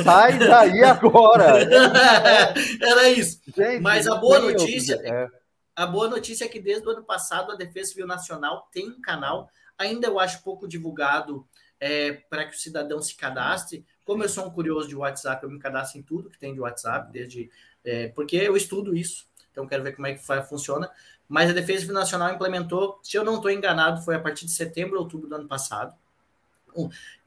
[0.03, 1.59] Sai daí agora!
[2.81, 3.41] Era isso.
[3.55, 4.99] Gente, Mas a boa notícia.
[5.03, 5.27] É.
[5.75, 9.01] A boa notícia é que desde o ano passado a Defesa Civil Nacional tem um
[9.01, 11.45] canal, ainda eu acho pouco divulgado
[11.79, 13.85] é, para que o cidadão se cadastre.
[14.05, 16.61] Como eu sou um curioso de WhatsApp, eu me cadastro em tudo que tem de
[16.61, 17.49] WhatsApp, desde
[17.83, 20.89] é, porque eu estudo isso, então quero ver como é que funciona.
[21.27, 24.51] Mas a Defesa Civil Nacional implementou, se eu não estou enganado, foi a partir de
[24.51, 25.93] setembro, outubro do ano passado,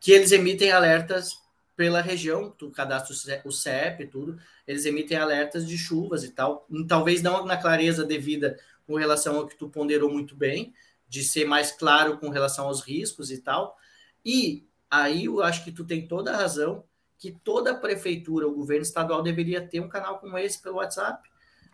[0.00, 1.40] que eles emitem alertas
[1.78, 6.66] pela região, tu cadastra o CEP e tudo, eles emitem alertas de chuvas e tal,
[6.88, 10.74] talvez não na clareza devida com relação ao que tu ponderou muito bem,
[11.08, 13.76] de ser mais claro com relação aos riscos e tal.
[14.24, 16.82] E aí eu acho que tu tem toda a razão
[17.16, 21.30] que toda a prefeitura, o governo estadual deveria ter um canal como esse pelo WhatsApp.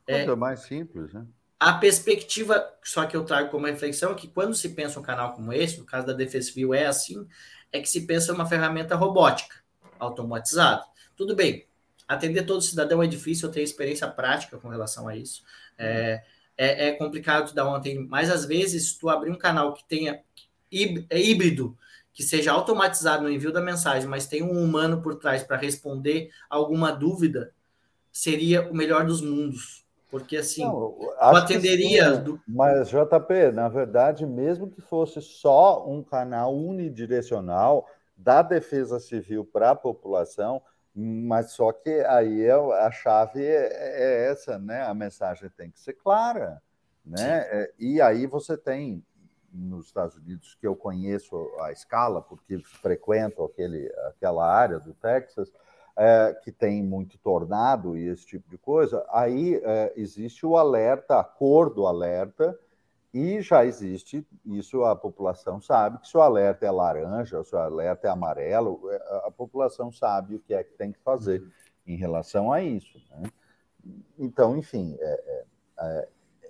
[0.07, 1.24] É, é mais simples, né?
[1.59, 5.32] A perspectiva, só que eu trago como reflexão, é que quando se pensa um canal
[5.32, 7.26] como esse, no caso da Defesa Civil é assim,
[7.72, 9.63] é que se pensa uma ferramenta robótica
[9.99, 10.84] automatizado.
[11.16, 11.66] Tudo bem,
[12.07, 15.42] atender todo cidadão é difícil, eu tenho experiência prática com relação a isso.
[15.78, 16.22] É,
[16.57, 20.22] é, é complicado tu dar uma mas às vezes tu abrir um canal que tenha
[21.11, 21.76] é híbrido,
[22.12, 26.30] que seja automatizado no envio da mensagem, mas tem um humano por trás para responder
[26.51, 27.53] alguma dúvida,
[28.11, 29.84] seria o melhor dos mundos.
[30.11, 32.14] Porque assim, Não, atenderia.
[32.14, 32.40] Sim, do...
[32.47, 39.70] Mas, JP, na verdade, mesmo que fosse só um canal unidirecional, da defesa civil para
[39.70, 40.62] a população,
[40.94, 44.82] mas só que aí é, a chave é, é, essa, né?
[44.82, 46.62] A mensagem tem que ser clara,
[47.04, 47.40] né?
[47.50, 49.04] É, e aí você tem
[49.52, 55.52] nos Estados Unidos que eu conheço a escala porque frequento aquele, aquela área do Texas
[55.96, 59.04] é, que tem muito tornado e esse tipo de coisa.
[59.10, 62.58] Aí é, existe o alerta, a cor do alerta
[63.14, 67.58] e já existe, isso a população sabe, que se o alerta é laranja, se o
[67.58, 71.48] alerta é amarelo, é, a população sabe o que é que tem que fazer uhum.
[71.86, 73.00] em relação a isso.
[73.12, 73.30] Né?
[74.18, 75.44] Então, enfim, é,
[75.78, 76.08] é,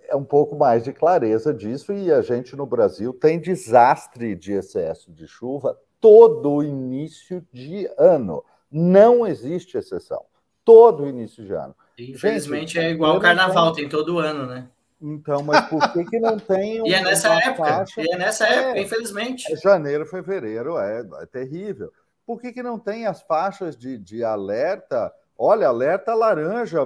[0.08, 4.54] é, um pouco mais de clareza disso, e a gente no Brasil tem desastre de
[4.54, 8.42] excesso de chuva todo início de ano.
[8.70, 10.24] Não existe exceção.
[10.64, 11.76] Todo início de ano.
[11.98, 14.70] Infelizmente gente, é igual o carnaval, tem todo ano, né?
[15.00, 18.00] Então, mas por que, que não tem um, E é nessa época, faixa...
[18.00, 19.52] e é nessa é, época, infelizmente.
[19.52, 21.92] É janeiro, fevereiro, é, é terrível.
[22.26, 25.12] Por que, que não tem as faixas de, de alerta?
[25.36, 26.78] Olha, alerta laranja,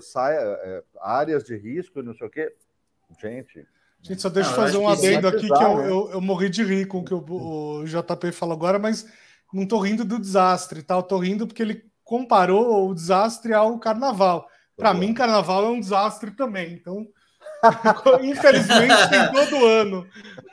[0.00, 2.52] sai, é, áreas de risco, não sei o quê.
[3.20, 3.66] Gente.
[4.00, 5.88] Gente, só deixa eu fazer um adendo aqui que eu, né?
[5.88, 9.06] eu, eu, morri de rir com o que o, o JP falou agora, mas
[9.52, 10.96] não tô rindo do desastre, tá?
[10.96, 14.48] Eu tô rindo porque ele comparou o desastre ao carnaval.
[14.76, 16.72] Para mim, carnaval é um desastre também.
[16.72, 17.06] Então,
[18.22, 20.08] Infelizmente tem todo ano.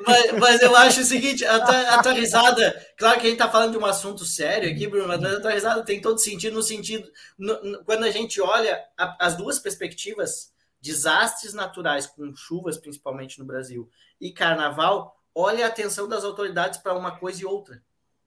[0.05, 3.39] Mas, mas, eu acho o seguinte, a tua, a tua, risada, claro que a gente
[3.39, 6.53] está falando de um assunto sério aqui, Bruno, mas a tua risada tem todo sentido
[6.53, 12.33] no sentido, no, no, quando a gente olha a, as duas perspectivas, desastres naturais com
[12.35, 13.89] chuvas, principalmente no Brasil,
[14.21, 17.81] e carnaval, olha a atenção das autoridades para uma coisa e outra.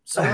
[0.05, 0.25] são.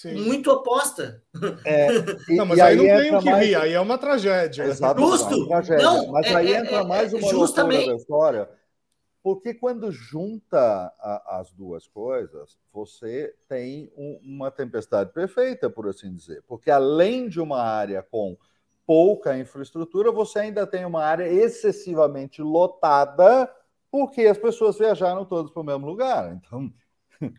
[0.00, 0.14] Sim.
[0.14, 1.20] muito oposta.
[1.64, 1.88] É,
[2.30, 3.44] e, não, mas aí, aí, não tem o que mais...
[3.44, 4.62] rir, aí é uma tragédia.
[4.62, 5.34] Exato, Justo!
[5.34, 5.84] É uma tragédia.
[5.84, 7.88] Não, mas é, aí é, entra mais uma justamente...
[7.88, 8.48] da história,
[9.24, 10.60] porque quando junta
[11.00, 16.44] a, as duas coisas, você tem um, uma tempestade perfeita, por assim dizer.
[16.46, 18.38] Porque além de uma área com
[18.86, 23.52] pouca infraestrutura, você ainda tem uma área excessivamente lotada,
[23.90, 26.32] porque as pessoas viajaram todas para o mesmo lugar.
[26.34, 26.72] Então,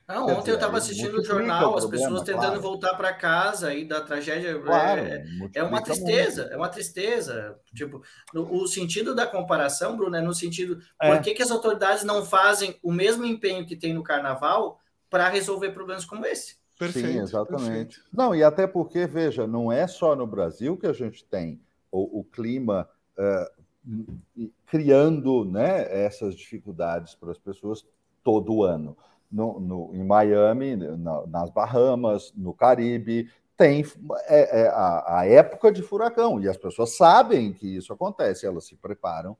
[0.07, 2.61] não, ontem dizer, eu estava assistindo o jornal, as pessoas tentando claro.
[2.61, 4.59] voltar para casa e da tragédia.
[4.59, 5.25] Claro, é,
[5.55, 6.53] é uma tristeza, muito.
[6.53, 7.59] é uma tristeza.
[7.73, 8.01] Tipo,
[8.33, 11.09] no, o sentido da comparação, Bruno, é no sentido é.
[11.09, 15.29] por que, que as autoridades não fazem o mesmo empenho que tem no carnaval para
[15.29, 16.57] resolver problemas como esse?
[16.77, 17.65] Perfeito, Sim, exatamente.
[17.65, 18.01] Perfeito.
[18.11, 22.19] Não, e até porque, veja, não é só no Brasil que a gente tem o,
[22.19, 27.85] o clima uh, criando né, essas dificuldades para as pessoas
[28.23, 28.97] todo ano
[29.31, 33.85] no, no, em Miami, na, nas Bahamas, no Caribe, tem
[34.27, 38.65] é, é a, a, época de furacão, e as pessoas sabem que isso acontece, elas
[38.65, 39.35] se preparam,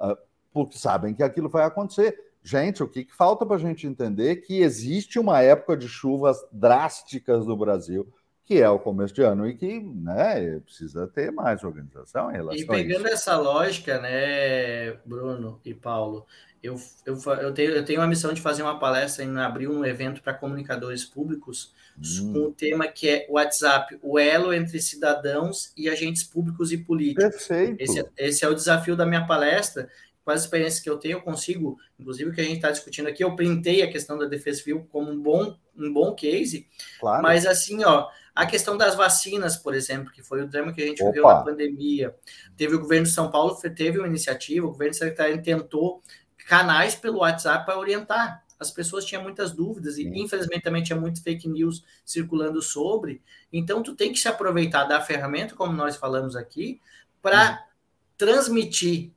[0.00, 0.16] uh,
[0.52, 2.18] porque sabem que aquilo vai acontecer.
[2.42, 6.38] Gente, o que, que falta para a gente entender que existe uma época de chuvas
[6.50, 8.10] drásticas no Brasil,
[8.48, 12.58] que é o começo de ano e que né, precisa ter mais organização em relação
[12.58, 16.26] E pegando essa lógica, né, Bruno e Paulo,
[16.62, 19.84] eu, eu, eu, tenho, eu tenho a missão de fazer uma palestra em abril, um
[19.84, 22.32] evento para comunicadores públicos, hum.
[22.32, 27.46] com o tema que é WhatsApp, o elo entre cidadãos e agentes públicos e políticos.
[27.46, 27.80] Perfeito.
[27.80, 29.88] Esse, esse é o desafio da minha palestra.
[30.24, 33.08] Com as experiências que eu tenho, eu consigo, inclusive o que a gente está discutindo
[33.08, 36.66] aqui, eu printei a questão da defesa civil como um bom, um bom case.
[37.00, 37.22] Claro.
[37.22, 40.86] Mas assim, ó, a questão das vacinas, por exemplo, que foi o drama que a
[40.86, 41.10] gente Opa.
[41.10, 42.14] viveu na pandemia.
[42.56, 46.02] Teve o governo de São Paulo, teve uma iniciativa, o governo secretário tentou
[46.48, 48.42] canais pelo WhatsApp para orientar.
[48.58, 53.22] As pessoas tinham muitas dúvidas e, infelizmente, também tinha muito fake news circulando sobre.
[53.52, 56.80] Então, tu tem que se aproveitar da ferramenta, como nós falamos aqui,
[57.20, 57.66] para
[58.16, 59.12] transmitir,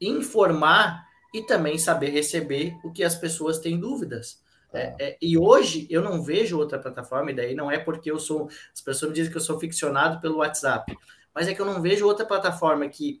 [0.00, 4.40] informar e também saber receber o que as pessoas têm dúvidas.
[4.72, 8.18] É, é, e hoje eu não vejo outra plataforma, e daí não é porque eu
[8.18, 8.48] sou.
[8.72, 10.96] As pessoas me dizem que eu sou ficcionado pelo WhatsApp,
[11.34, 13.20] mas é que eu não vejo outra plataforma que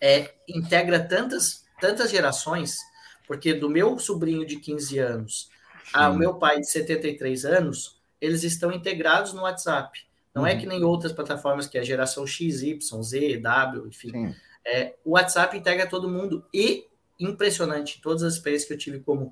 [0.00, 2.78] é, integra tantas tantas gerações,
[3.26, 5.50] porque do meu sobrinho de 15 anos
[5.92, 10.00] ao meu pai de 73 anos, eles estão integrados no WhatsApp.
[10.34, 10.56] Não é uhum.
[10.56, 14.34] é que nem outras plataformas que é a geração X, Y, Z, W, enfim.
[14.64, 16.86] É, o WhatsApp integra todo mundo e
[17.20, 19.30] impressionante, todas as experiências que eu tive como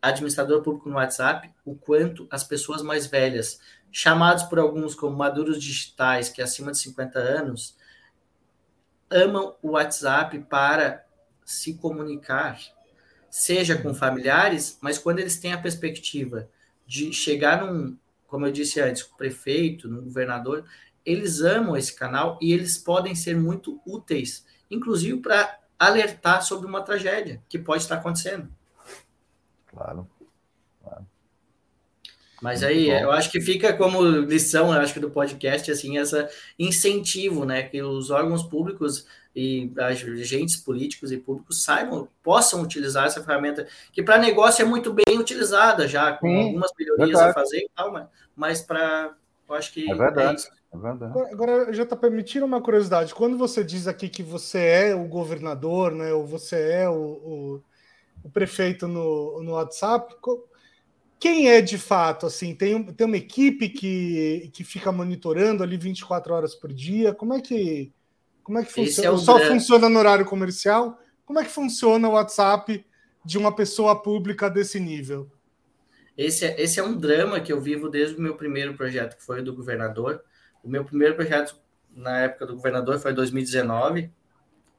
[0.00, 3.60] administrador público no WhatsApp, o quanto as pessoas mais velhas,
[3.92, 7.76] chamados por alguns como maduros digitais, que é acima de 50 anos,
[9.10, 11.04] amam o WhatsApp para
[11.50, 12.60] se comunicar,
[13.28, 16.48] seja com familiares, mas quando eles têm a perspectiva
[16.86, 17.98] de chegar num,
[18.28, 20.64] como eu disse antes, com prefeito, no governador,
[21.04, 26.82] eles amam esse canal e eles podem ser muito úteis, inclusive para alertar sobre uma
[26.82, 28.48] tragédia que pode estar acontecendo.
[29.66, 30.08] Claro.
[30.82, 31.06] claro.
[32.40, 36.30] Mas aí, eu acho que fica como lição, eu acho que do podcast, assim, essa
[36.56, 43.22] incentivo, né, que os órgãos públicos e agentes políticos e públicos saibam, possam utilizar essa
[43.22, 47.30] ferramenta, que para negócio é muito bem utilizada já, com Sim, algumas melhorias verdade.
[47.30, 49.14] a fazer e tal, mas, mas para.
[49.48, 49.90] Eu acho que.
[49.90, 50.42] É verdade.
[50.72, 51.32] É, é verdade.
[51.32, 53.14] Agora, já está permitindo uma curiosidade.
[53.14, 57.62] Quando você diz aqui que você é o governador, né, ou você é o, o,
[58.24, 60.16] o prefeito no, no WhatsApp,
[61.20, 62.26] quem é de fato?
[62.26, 67.14] Assim, tem, tem uma equipe que, que fica monitorando ali 24 horas por dia?
[67.14, 67.92] Como é que
[68.50, 69.16] como é que funciona?
[69.16, 70.98] É Só funciona no horário comercial?
[71.24, 72.84] Como é que funciona o WhatsApp
[73.24, 75.30] de uma pessoa pública desse nível?
[76.18, 79.22] Esse é, esse é um drama que eu vivo desde o meu primeiro projeto, que
[79.22, 80.24] foi o do governador.
[80.64, 81.56] O meu primeiro projeto
[81.94, 84.10] na época do governador foi em 2019,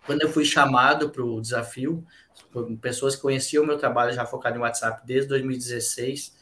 [0.06, 2.06] quando eu fui chamado para o desafio,
[2.82, 6.36] pessoas que conheciam o meu trabalho já focado em WhatsApp desde 2016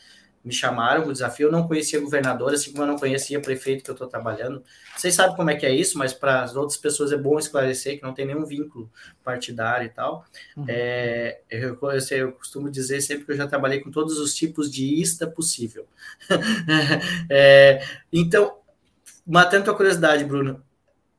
[0.50, 1.48] me chamaram o desafio.
[1.48, 4.64] Eu não conhecia governador, assim como eu não conhecia prefeito que eu estou trabalhando.
[4.98, 7.98] Vocês sabem como é que é isso, mas para as outras pessoas é bom esclarecer
[7.98, 8.92] que não tem nenhum vínculo
[9.24, 10.26] partidário e tal.
[10.58, 10.66] Uhum.
[10.68, 14.72] É, eu, eu, eu, costumo dizer sempre que eu já trabalhei com todos os tipos
[14.72, 15.86] de ista possível.
[17.30, 18.58] é, então,
[19.28, 20.64] matando a curiosidade, Bruno,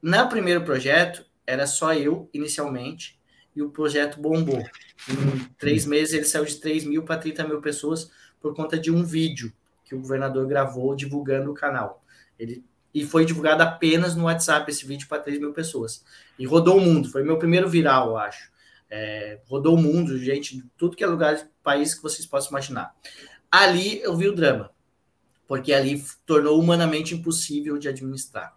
[0.03, 3.17] no primeiro projeto era só eu inicialmente
[3.55, 4.65] e o projeto bombou.
[5.09, 8.11] Em três meses ele saiu de 3 mil para 30 mil pessoas
[8.41, 9.53] por conta de um vídeo
[9.85, 12.03] que o governador gravou divulgando o canal.
[12.39, 12.65] Ele,
[12.95, 16.05] e foi divulgado apenas no WhatsApp esse vídeo para 3 mil pessoas.
[16.39, 18.51] E rodou o mundo, foi meu primeiro viral, eu acho.
[18.91, 22.95] É, rodou o mundo, gente, de tudo que é lugar, país que vocês possam imaginar.
[23.51, 24.71] Ali eu vi o drama.
[25.47, 28.57] porque ali tornou humanamente impossível de administrar.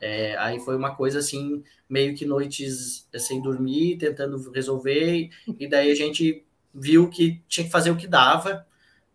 [0.00, 5.92] É, aí foi uma coisa assim, meio que noites sem dormir, tentando resolver, e daí
[5.92, 8.66] a gente viu que tinha que fazer o que dava,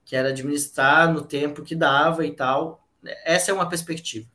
[0.08, 2.88] que era administrar no tempo que dava e tal.
[3.26, 4.26] Essa é uma perspectiva.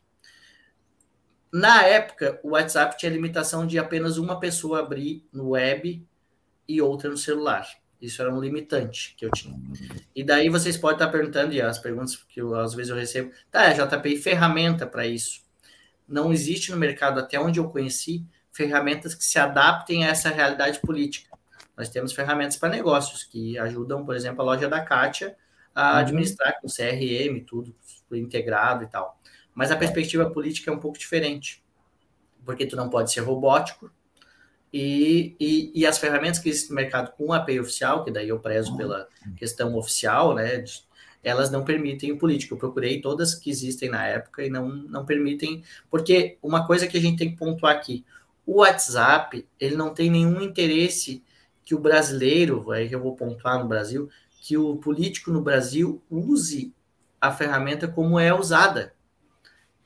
[1.51, 6.07] Na época, o WhatsApp tinha limitação de apenas uma pessoa abrir no web
[6.69, 7.67] e outra no celular.
[8.01, 9.59] Isso era um limitante que eu tinha.
[10.15, 13.33] E daí vocês podem estar perguntando, e as perguntas que eu, às vezes eu recebo,
[13.51, 15.41] tá, JP, ferramenta para isso?
[16.07, 20.81] Não existe no mercado, até onde eu conheci, ferramentas que se adaptem a essa realidade
[20.81, 21.35] política.
[21.75, 25.35] Nós temos ferramentas para negócios que ajudam, por exemplo, a loja da Kátia
[25.75, 25.99] a uhum.
[25.99, 27.75] administrar com CRM, tudo
[28.13, 29.19] integrado e tal.
[29.55, 31.63] Mas a perspectiva política é um pouco diferente,
[32.45, 33.91] porque tu não pode ser robótico,
[34.73, 38.41] e, e, e, as ferramentas que existem no mercado com API oficial, que daí eu
[38.41, 39.07] prezo pela
[39.37, 40.65] questão oficial, né?
[41.23, 42.55] Elas não permitem o político.
[42.55, 46.97] Eu procurei todas que existem na época e não, não permitem, porque uma coisa que
[46.97, 48.03] a gente tem que pontuar aqui:
[48.47, 51.23] o WhatsApp ele não tem nenhum interesse
[51.65, 54.09] que o brasileiro, aí eu vou pontuar no Brasil,
[54.43, 56.75] que o político no Brasil use
[57.21, 58.93] a ferramenta como é usada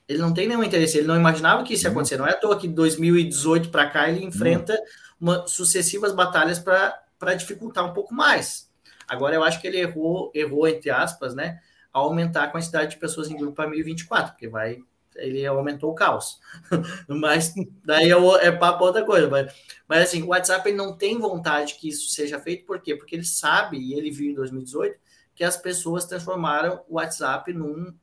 [0.07, 1.95] ele não tem nenhum interesse, ele não imaginava que isso ia uhum.
[1.97, 2.17] acontecer.
[2.17, 4.79] Não é à toa que 2018 para cá ele enfrenta
[5.19, 8.71] uma, sucessivas batalhas para dificultar um pouco mais.
[9.07, 11.59] Agora eu acho que ele errou, errou entre aspas, né,
[11.91, 14.79] ao aumentar a quantidade de pessoas em grupo para 1024, porque vai
[15.17, 16.39] ele aumentou o caos.
[17.07, 17.53] mas
[17.83, 19.29] daí é, é papo outra coisa.
[19.29, 19.53] Mas,
[19.87, 22.95] mas assim, o WhatsApp ele não tem vontade que isso seja feito, por quê?
[22.95, 24.99] Porque ele sabe, e ele viu em 2018,
[25.35, 27.93] que as pessoas transformaram o WhatsApp num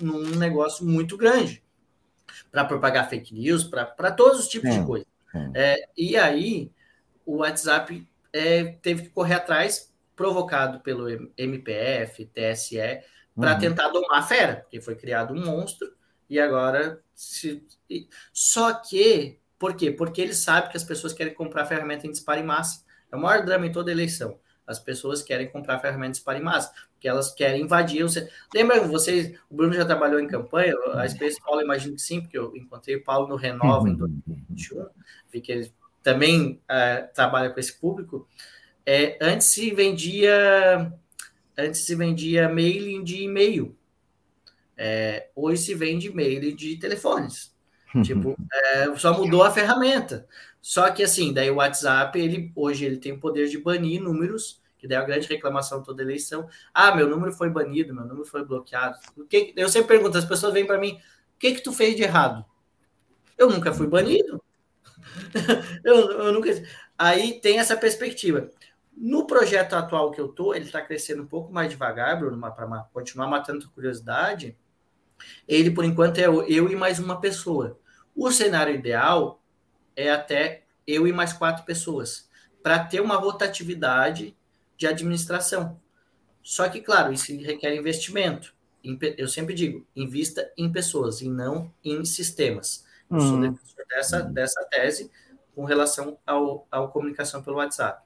[0.00, 1.62] num negócio muito grande
[2.50, 5.06] para propagar fake news, para todos os tipos de coisa.
[5.54, 6.70] É, e aí,
[7.24, 13.02] o WhatsApp é, teve que correr atrás, provocado pelo MPF, TSE,
[13.34, 13.58] para uhum.
[13.58, 15.88] tentar domar a fera, porque foi criado um monstro
[16.28, 17.64] e agora se.
[18.32, 19.90] Só que, por quê?
[19.90, 22.84] Porque ele sabe que as pessoas querem comprar ferramenta em disparo em massa.
[23.10, 24.38] É o maior drama em toda eleição.
[24.66, 28.02] As pessoas querem comprar ferramentas para em massa, porque elas querem invadir.
[28.02, 28.28] Você...
[28.54, 32.36] Lembra, vocês, o Bruno já trabalhou em campanha, a Space Paulo, imagino que sim, porque
[32.36, 34.86] eu encontrei o Paulo no Renova em 2021,
[35.32, 35.72] vi que ele
[36.02, 38.28] também uh, trabalha com esse público.
[38.84, 40.92] É, antes se vendia
[41.56, 43.77] antes se vendia mailing de e-mail.
[44.80, 47.52] É, hoje se vende e-mail de telefones.
[48.04, 50.26] tipo, é, só mudou a ferramenta.
[50.62, 54.62] Só que assim, daí o WhatsApp, ele hoje ele tem o poder de banir números,
[54.78, 56.48] que daí é a grande reclamação toda eleição.
[56.72, 58.96] Ah, meu número foi banido, meu número foi bloqueado.
[59.16, 61.96] O que, eu sempre pergunto, as pessoas vêm para mim, o que que tu fez
[61.96, 62.44] de errado?
[63.36, 64.42] Eu nunca fui banido.
[65.84, 66.50] eu, eu nunca.
[66.96, 68.48] Aí tem essa perspectiva.
[68.96, 72.88] No projeto atual que eu tô, ele está crescendo um pouco mais devagar, Bruno, para
[72.92, 74.56] continuar matando curiosidade.
[75.46, 77.78] Ele, por enquanto, é eu e mais uma pessoa.
[78.14, 79.42] O cenário ideal
[79.94, 82.28] é até eu e mais quatro pessoas,
[82.62, 84.36] para ter uma rotatividade
[84.76, 85.78] de administração.
[86.42, 88.54] Só que, claro, isso requer investimento.
[89.18, 92.86] Eu sempre digo, invista em pessoas e não em sistemas.
[93.10, 93.40] Eu sou uhum.
[93.40, 95.10] defensor dessa, dessa tese
[95.54, 98.02] com relação ao, ao comunicação pelo WhatsApp.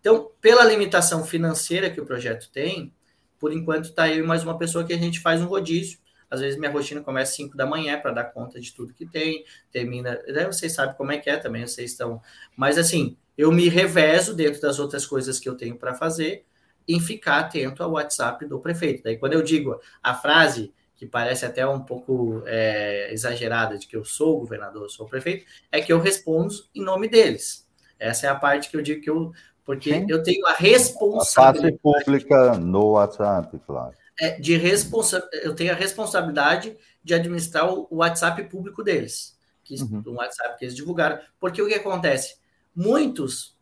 [0.00, 2.94] Então, pela limitação financeira que o projeto tem,
[3.38, 5.98] por enquanto está eu e mais uma pessoa que a gente faz um rodízio
[6.32, 9.04] às vezes minha rotina começa às 5 da manhã para dar conta de tudo que
[9.04, 10.18] tem, termina.
[10.26, 12.22] Né, vocês sabem como é que é também, vocês estão.
[12.56, 16.46] Mas assim, eu me revezo dentro das outras coisas que eu tenho para fazer
[16.88, 19.02] em ficar atento ao WhatsApp do prefeito.
[19.02, 23.94] Daí, quando eu digo a frase que parece até um pouco é, exagerada de que
[23.94, 27.68] eu sou o governador, eu sou o prefeito, é que eu respondo em nome deles.
[27.98, 29.32] Essa é a parte que eu digo que eu.
[29.66, 30.06] Porque Sim.
[30.08, 31.74] eu tenho a responsabilidade.
[31.74, 37.88] A pública no WhatsApp, claro é, de responsa eu tenho a responsabilidade de administrar o
[37.90, 40.02] WhatsApp público deles, que uhum.
[40.06, 41.18] o WhatsApp que eles divulgaram.
[41.40, 42.36] Porque o que acontece?
[42.74, 43.56] Muitos,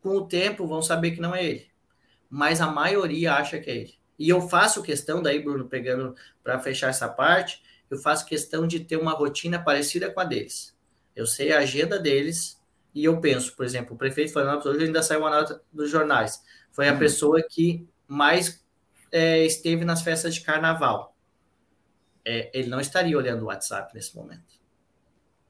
[0.00, 1.66] com o tempo, vão saber que não é ele,
[2.28, 3.94] mas a maioria acha que é ele.
[4.18, 8.80] E eu faço questão, daí, Bruno, pegando para fechar essa parte, eu faço questão de
[8.80, 10.76] ter uma rotina parecida com a deles.
[11.14, 12.60] Eu sei a agenda deles
[12.94, 16.42] e eu penso, por exemplo, o prefeito Florianópolis hoje ainda saiu uma nota dos jornais.
[16.70, 16.98] Foi a uhum.
[16.98, 18.63] pessoa que mais
[19.14, 21.16] é, esteve nas festas de carnaval.
[22.24, 24.60] É, ele não estaria olhando o WhatsApp nesse momento.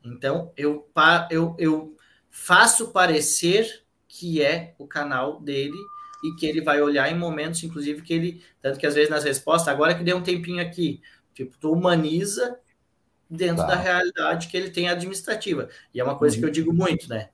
[0.04, 0.86] Então, eu,
[1.30, 1.96] eu, eu
[2.30, 5.78] faço parecer que é o canal dele
[6.22, 8.44] e que ele vai olhar em momentos, inclusive, que ele.
[8.60, 11.00] Tanto que às vezes nas respostas, agora que deu um tempinho aqui,
[11.32, 12.60] tipo, tu humaniza
[13.30, 13.68] dentro tá.
[13.68, 15.70] da realidade que ele tem administrativa.
[15.94, 16.42] E é uma coisa uhum.
[16.42, 17.30] que eu digo muito, né?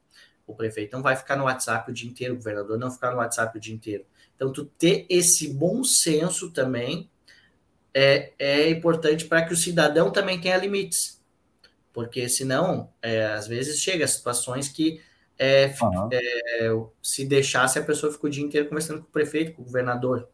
[0.46, 3.16] O prefeito não vai ficar no WhatsApp o dia inteiro, o governador não ficar no
[3.16, 4.06] WhatsApp o dia inteiro.
[4.40, 7.10] Então, tu ter esse bom senso também
[7.92, 11.20] é, é importante para que o cidadão também tenha limites.
[11.92, 14.98] Porque senão, é, às vezes chega a situações que
[15.38, 16.08] é, uhum.
[16.10, 16.70] é,
[17.02, 20.26] se deixasse a pessoa fica o dia inteiro conversando com o prefeito, com o governador.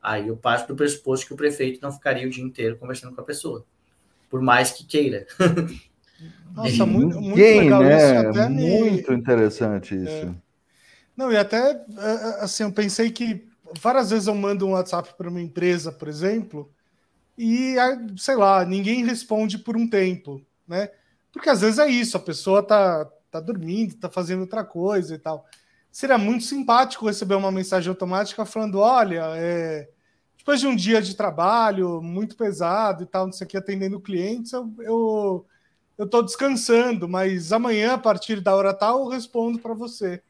[0.00, 3.20] Aí eu parto do pressuposto que o prefeito não ficaria o dia inteiro conversando com
[3.20, 3.66] a pessoa,
[4.30, 5.26] por mais que queira.
[6.54, 7.96] Nossa, muito, muito legal né?
[7.96, 8.28] isso.
[8.28, 9.18] Até muito me...
[9.18, 10.26] interessante isso.
[10.26, 10.34] É.
[11.16, 13.47] Não, e até é, assim, eu pensei que
[13.80, 16.70] várias vezes eu mando um WhatsApp para uma empresa, por exemplo,
[17.36, 17.76] e
[18.16, 20.90] sei lá, ninguém responde por um tempo, né?
[21.32, 25.18] Porque às vezes é isso, a pessoa tá, tá dormindo, tá fazendo outra coisa e
[25.18, 25.46] tal.
[25.90, 29.88] Seria muito simpático receber uma mensagem automática falando: olha, é,
[30.36, 34.00] depois de um dia de trabalho muito pesado e tal, não sei o que, atendendo
[34.00, 35.46] clientes, eu, eu,
[35.96, 40.22] eu tô descansando, mas amanhã, a partir da hora tal, eu respondo para você.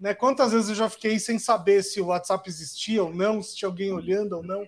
[0.00, 0.14] Né?
[0.14, 3.68] Quantas vezes eu já fiquei sem saber se o WhatsApp existia ou não, se tinha
[3.68, 4.66] alguém olhando ou não.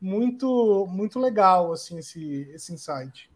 [0.00, 3.28] Muito, muito legal assim esse, esse insight.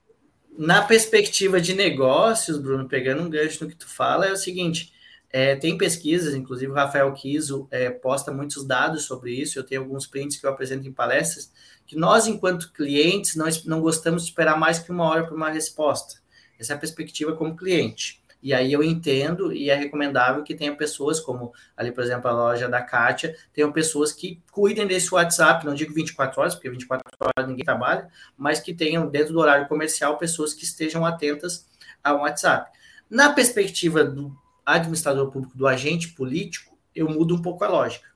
[0.57, 4.93] Na perspectiva de negócios, Bruno, pegando um gancho no que tu fala, é o seguinte:
[5.29, 9.59] é, tem pesquisas, inclusive o Rafael Kiso é, posta muitos dados sobre isso.
[9.59, 11.53] Eu tenho alguns prints que eu apresento em palestras,
[11.85, 15.51] que nós, enquanto clientes, nós não gostamos de esperar mais que uma hora para uma
[15.51, 16.23] resposta.
[16.59, 18.23] Essa é a perspectiva como cliente.
[18.45, 22.33] E aí eu entendo e é recomendável que tenha pessoas, como ali, por exemplo, a
[22.35, 27.03] loja da Kátia, tenham pessoas que cuidem desse WhatsApp, não digo 24 horas, porque 24
[27.19, 28.07] horas ninguém trabalha,
[28.37, 31.67] mas que tenham dentro do horário comercial pessoas que estejam atentas
[32.03, 32.71] ao WhatsApp.
[33.09, 38.11] Na perspectiva do administrador público, do agente político, eu mudo um pouco a lógica.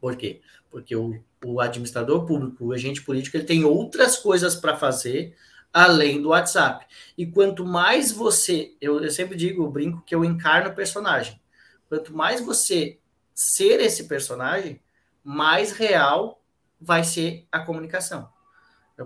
[0.00, 0.40] Por quê?
[0.68, 5.36] Porque o, o administrador público, o agente político, ele tem outras coisas para fazer
[5.74, 6.86] além do WhatsApp.
[7.18, 11.40] E quanto mais você, eu, eu sempre digo, eu brinco que eu encarno o personagem.
[11.88, 13.00] Quanto mais você
[13.34, 14.80] ser esse personagem,
[15.24, 16.40] mais real
[16.80, 18.32] vai ser a comunicação.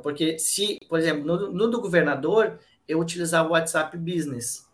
[0.03, 4.69] Porque se, por exemplo, no, no do governador, eu utilizava o WhatsApp Business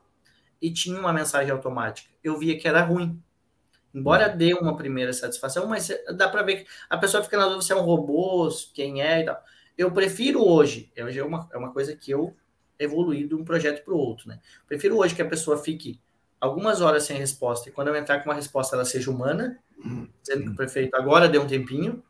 [0.60, 2.10] e tinha uma mensagem automática.
[2.22, 3.22] Eu via que era ruim.
[3.94, 7.62] Embora dê uma primeira satisfação, mas dá para ver que a pessoa fica na dúvida
[7.62, 9.40] se é um robô, quem é e tal.
[9.76, 12.34] Eu prefiro hoje, hoje é uma, é uma coisa que eu
[12.78, 14.40] evoluí de um projeto para o outro, né?
[14.66, 16.00] Prefiro hoje que a pessoa fique
[16.40, 19.58] algumas horas sem resposta e quando eu entrar com uma resposta ela seja humana,
[20.22, 22.02] dizendo que o prefeito agora deu um tempinho,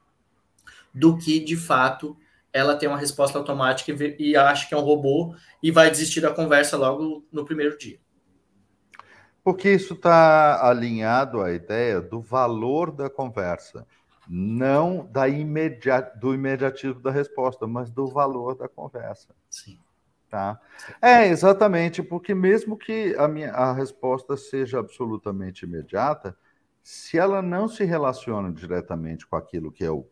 [0.92, 2.16] do que de fato
[2.52, 6.20] ela tem uma resposta automática e, e acha que é um robô e vai desistir
[6.20, 7.98] da conversa logo no primeiro dia.
[9.42, 13.86] Porque isso está alinhado à ideia do valor da conversa
[14.28, 19.34] não da imediat, do imediatismo da resposta, mas do valor da conversa.
[19.50, 19.78] Sim.
[20.30, 20.60] Tá?
[21.00, 26.36] É, exatamente, porque mesmo que a, minha, a resposta seja absolutamente imediata,
[26.82, 30.10] se ela não se relaciona diretamente com aquilo que eu,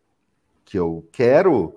[0.65, 1.77] que eu quero,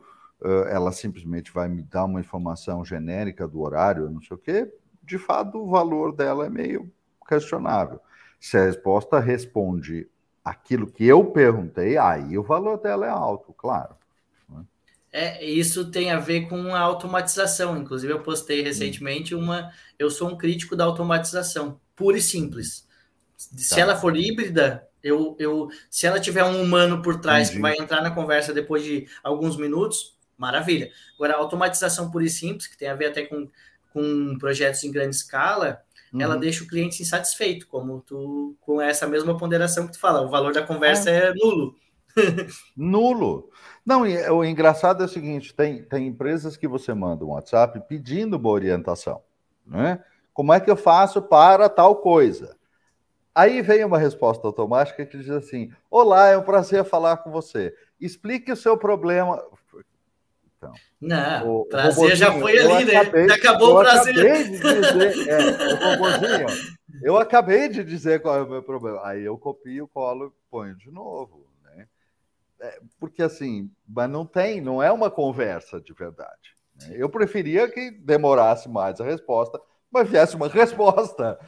[0.70, 4.72] ela simplesmente vai me dar uma informação genérica do horário, não sei o quê,
[5.02, 6.92] de fato o valor dela é meio
[7.28, 8.00] questionável.
[8.40, 10.08] Se a resposta responde
[10.46, 13.96] aquilo que eu perguntei, aí o valor dela é alto, claro.
[14.48, 14.64] Né?
[15.12, 17.76] É, isso tem a ver com a automatização.
[17.76, 19.72] Inclusive, eu postei recentemente uma.
[19.98, 22.88] Eu sou um crítico da automatização, pura e simples.
[23.36, 23.82] Se tá.
[23.82, 27.56] ela for híbrida, eu, eu, se ela tiver um humano por trás Entendi.
[27.56, 30.92] que vai entrar na conversa depois de alguns minutos, maravilha.
[31.16, 33.50] Agora, a automatização pura e simples, que tem a ver até com,
[33.92, 35.85] com projetos em grande escala,
[36.16, 36.22] uhum.
[36.22, 40.30] ela deixa o cliente insatisfeito, como tu, com essa mesma ponderação que tu fala, o
[40.30, 41.76] valor da conversa é, é nulo.
[42.76, 43.50] nulo.
[43.86, 48.38] Não, o engraçado é o seguinte: tem, tem empresas que você manda um WhatsApp pedindo
[48.38, 49.22] uma orientação,
[49.66, 50.04] né?
[50.34, 52.58] Como é que eu faço para tal coisa?
[53.34, 57.74] Aí vem uma resposta automática que diz assim: Olá, é um prazer falar com você.
[58.00, 59.44] Explique o seu problema.
[60.66, 62.96] Então, não, o prazer já foi ali, né?
[62.98, 64.14] Acabei, já acabou o prazer.
[64.14, 66.46] Acabei de dizer, é,
[67.04, 69.06] eu acabei de dizer qual é o meu problema.
[69.06, 71.48] Aí eu copio, colo e ponho de novo.
[71.64, 71.88] Né?
[72.62, 76.56] É, porque assim, mas não tem, não é uma conversa de verdade.
[76.82, 76.96] Né?
[76.96, 79.60] Eu preferia que demorasse mais a resposta,
[79.92, 81.40] mas viesse uma resposta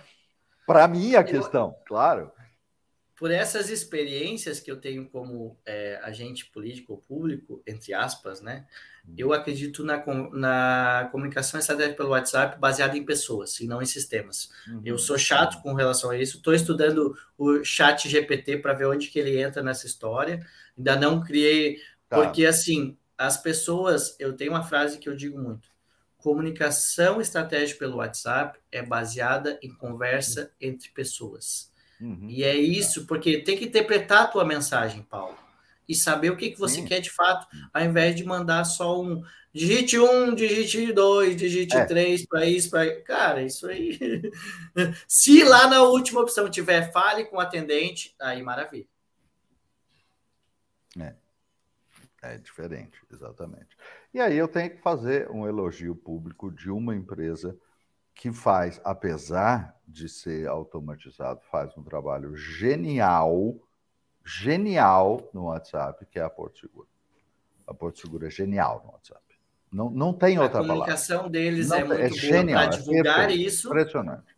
[0.65, 2.31] para a minha questão, claro
[3.17, 8.67] por essas experiências que eu tenho como é, agente político ou público, entre aspas, né?
[9.07, 9.15] Uhum.
[9.17, 10.03] Eu acredito na,
[10.33, 14.49] na comunicação estratégica pelo WhatsApp baseada em pessoas e não em sistemas.
[14.67, 14.81] Uhum.
[14.83, 16.37] Eu sou chato com relação a isso.
[16.37, 20.45] Estou estudando o Chat GPT para ver onde que ele entra nessa história.
[20.77, 21.77] Ainda não criei,
[22.09, 22.17] tá.
[22.21, 24.15] porque assim as pessoas.
[24.19, 25.69] Eu tenho uma frase que eu digo muito:
[26.17, 31.71] comunicação estratégica pelo WhatsApp é baseada em conversa entre pessoas.
[31.99, 32.27] Uhum.
[32.29, 35.46] E é isso, porque tem que interpretar a tua mensagem, Paulo.
[35.87, 36.85] E saber o que, que você Sim.
[36.85, 39.23] quer de fato, ao invés de mandar só um
[39.53, 41.85] digite um, digite dois, digite é.
[41.85, 43.01] três para isso, para.
[43.01, 43.97] Cara, isso aí.
[45.07, 48.87] Se lá na última opção tiver fale com o atendente, aí maravilha.
[50.99, 51.15] É.
[52.21, 53.77] É diferente, exatamente.
[54.13, 57.57] E aí eu tenho que fazer um elogio público de uma empresa
[58.13, 63.55] que faz, apesar de ser automatizado, faz um trabalho genial,
[64.27, 66.87] genial no WhatsApp, que é a Porto Seguro.
[67.65, 69.21] A Porto Seguro é genial no WhatsApp.
[69.71, 70.73] Não, não tem outra palavra.
[70.73, 73.67] A comunicação deles não, é muito é boa genial, para é divulgar é isso.
[73.67, 74.35] Impressionante.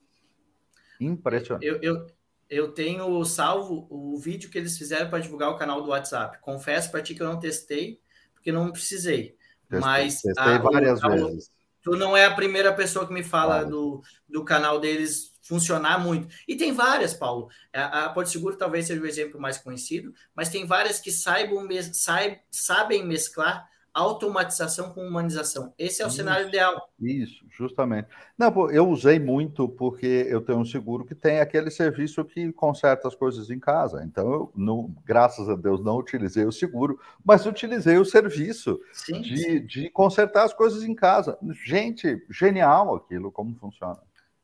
[0.99, 1.66] Impressionante.
[1.66, 2.07] Eu, eu,
[2.49, 6.40] eu tenho salvo o vídeo que eles fizeram para divulgar o canal do WhatsApp.
[6.40, 7.99] Confesso para ti que eu não testei,
[8.34, 9.36] porque não precisei.
[9.68, 11.52] Testei, mas testei a, várias vezes.
[11.82, 16.28] Tu não é a primeira pessoa que me fala do, do canal deles funcionar muito.
[16.48, 17.50] E tem várias, Paulo.
[17.74, 21.68] A, a Porto Seguro talvez seja o exemplo mais conhecido, mas tem várias que saibam,
[21.92, 25.74] saib, sabem mesclar automatização com humanização.
[25.78, 26.90] Esse é o isso, cenário ideal.
[27.00, 28.08] Isso, justamente.
[28.38, 33.08] Não, eu usei muito porque eu tenho um seguro que tem aquele serviço que conserta
[33.08, 34.04] as coisas em casa.
[34.06, 39.22] Então, eu, não, graças a Deus, não utilizei o seguro, mas utilizei o serviço sim,
[39.22, 39.66] de, sim.
[39.66, 41.38] de consertar as coisas em casa.
[41.66, 43.98] Gente, genial aquilo, como funciona.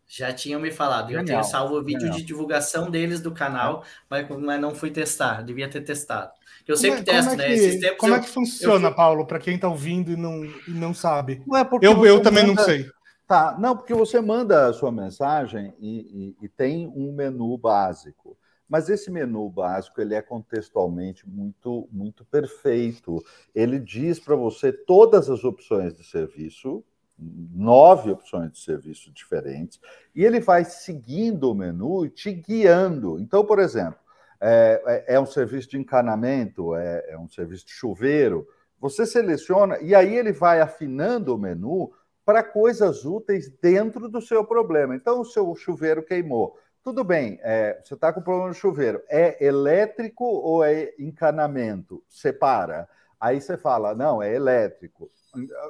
[0.08, 1.08] Já tinham me falado.
[1.08, 2.18] Genial, eu tenho salvo o vídeo genial.
[2.18, 5.42] de divulgação deles do canal, mas, mas não fui testar.
[5.44, 6.32] Devia ter testado.
[6.68, 7.56] Eu sempre como é, testo, como é né?
[7.56, 8.96] Que, como é eu, é que funciona, eu...
[8.96, 11.44] Paulo, para quem está ouvindo e não, e não sabe?
[11.46, 12.62] Não é porque eu, eu também manda...
[12.62, 12.90] não sei.
[13.28, 18.38] Tá, não, porque você manda a sua mensagem e, e, e, tem um menu básico.
[18.70, 23.24] Mas esse menu básico ele é contextualmente muito, muito perfeito.
[23.54, 26.84] Ele diz para você todas as opções de serviço,
[27.18, 29.80] nove opções de serviço diferentes,
[30.14, 33.20] e ele vai seguindo o menu e te guiando.
[33.20, 34.00] Então, por exemplo,
[34.40, 38.48] é, é, é um serviço de encanamento, é, é um serviço de chuveiro.
[38.80, 41.92] Você seleciona e aí ele vai afinando o menu
[42.26, 44.96] para coisas úteis dentro do seu problema.
[44.96, 46.58] Então, o seu chuveiro queimou.
[46.84, 49.02] Tudo bem, é, você está com problema no chuveiro.
[49.10, 52.04] É elétrico ou é encanamento?
[52.08, 52.88] Separa.
[53.20, 55.10] Aí você fala, não, é elétrico.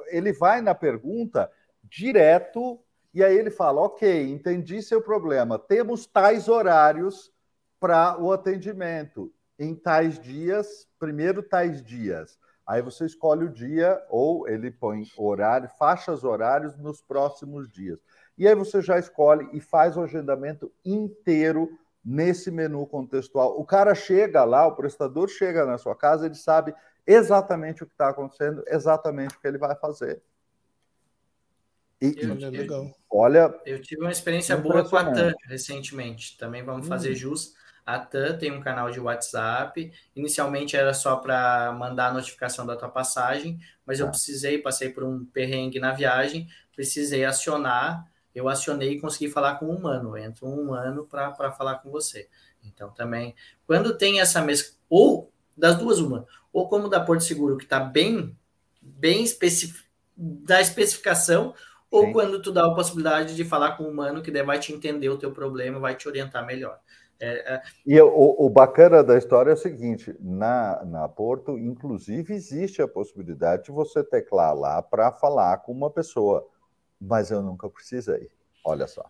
[0.08, 1.50] Ele vai na pergunta
[1.82, 2.80] direto
[3.14, 5.58] e aí ele fala, ok, entendi seu problema.
[5.58, 7.32] Temos tais horários
[7.80, 12.38] para o atendimento em tais dias, primeiro tais dias.
[12.66, 17.98] Aí você escolhe o dia ou ele põe horário, faixas horários nos próximos dias.
[18.36, 21.70] E aí você já escolhe e faz o agendamento inteiro
[22.04, 23.58] nesse menu contextual.
[23.58, 26.74] O cara chega lá, o prestador chega na sua casa, ele sabe
[27.06, 30.22] exatamente o que está acontecendo, exatamente o que ele vai fazer.
[32.00, 36.36] E, eu, eu, olha, eu tive uma experiência boa com a TAM recentemente.
[36.36, 37.16] Também vamos fazer hum.
[37.16, 37.54] jus
[37.86, 39.92] a TAM tem um canal de WhatsApp.
[40.16, 44.10] Inicialmente era só para mandar a notificação da tua passagem, mas eu tá.
[44.10, 48.04] precisei, passei por um perrengue na viagem, precisei acionar.
[48.34, 50.18] Eu acionei e consegui falar com um humano.
[50.18, 52.28] Entra um humano para falar com você.
[52.64, 54.74] Então também, quando tem essa mesma.
[54.90, 55.25] Ou
[55.56, 56.26] das duas, uma.
[56.52, 58.36] Ou como da Porto Seguro, que está bem,
[58.80, 61.54] bem específico da especificação,
[61.90, 62.12] ou Sim.
[62.12, 65.18] quando tu dá a possibilidade de falar com um humano que vai te entender o
[65.18, 66.80] teu problema, vai te orientar melhor.
[67.20, 67.62] É, é...
[67.86, 72.88] E o, o, bacana da história é o seguinte: na, na Porto, inclusive, existe a
[72.88, 76.46] possibilidade de você teclar lá para falar com uma pessoa,
[77.00, 78.30] mas eu nunca precisei.
[78.64, 79.04] Olha só.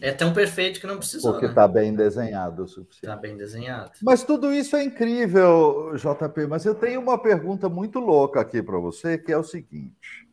[0.00, 1.32] É tão perfeito que não precisou.
[1.32, 1.74] Porque está né?
[1.74, 3.04] bem desenhado o suficiente.
[3.04, 3.92] Está bem desenhado.
[4.02, 6.46] Mas tudo isso é incrível, JP.
[6.46, 10.26] Mas eu tenho uma pergunta muito louca aqui para você, que é o seguinte.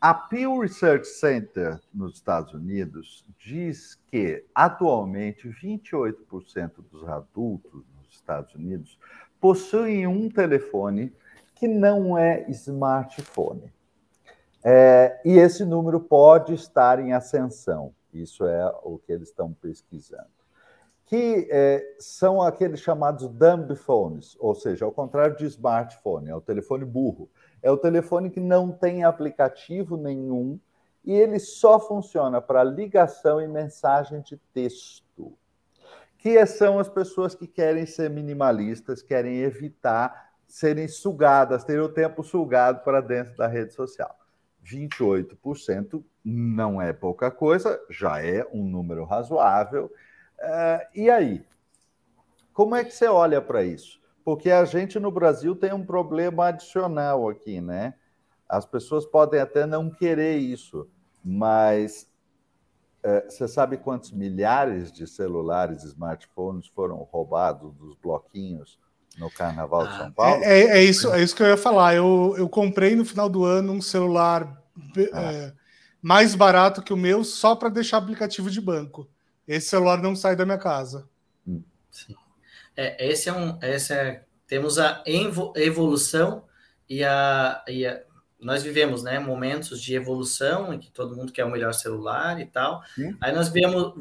[0.00, 8.54] A Pew Research Center nos Estados Unidos diz que atualmente 28% dos adultos nos Estados
[8.54, 8.98] Unidos
[9.40, 11.12] possuem um telefone
[11.54, 13.72] que não é smartphone.
[14.62, 17.92] É, e esse número pode estar em ascensão.
[18.12, 20.28] Isso é o que eles estão pesquisando.
[21.06, 26.40] Que é, são aqueles chamados dumb phones, ou seja, ao contrário de smartphone, é o
[26.40, 27.30] telefone burro
[27.62, 30.58] é o telefone que não tem aplicativo nenhum
[31.04, 35.36] e ele só funciona para ligação e mensagem de texto.
[36.18, 42.22] Que são as pessoas que querem ser minimalistas, querem evitar serem sugadas, ter o tempo
[42.22, 44.16] sugado para dentro da rede social.
[44.64, 49.86] 28% não é pouca coisa, já é um número razoável.
[50.38, 51.44] Uh, e aí?
[52.52, 53.98] Como é que você olha para isso?
[54.28, 57.94] porque a gente no Brasil tem um problema adicional aqui, né?
[58.46, 60.86] As pessoas podem até não querer isso,
[61.24, 62.06] mas
[63.02, 68.78] é, você sabe quantos milhares de celulares e smartphones foram roubados dos bloquinhos
[69.16, 70.44] no Carnaval de ah, São Paulo?
[70.44, 71.94] É, é, é, isso, é isso que eu ia falar.
[71.94, 74.62] Eu, eu comprei no final do ano um celular
[75.14, 75.32] ah.
[75.32, 75.54] é,
[76.00, 79.08] mais barato que o meu só para deixar aplicativo de banco.
[79.46, 81.08] Esse celular não sai da minha casa.
[81.90, 82.14] Sim.
[82.76, 83.58] É, esse é um.
[83.62, 86.44] Esse é, temos a evolução
[86.88, 88.00] e a, e a,
[88.40, 92.46] nós vivemos né, momentos de evolução em que todo mundo quer o melhor celular e
[92.46, 92.82] tal.
[92.94, 93.16] Sim.
[93.20, 93.94] Aí nós vemos,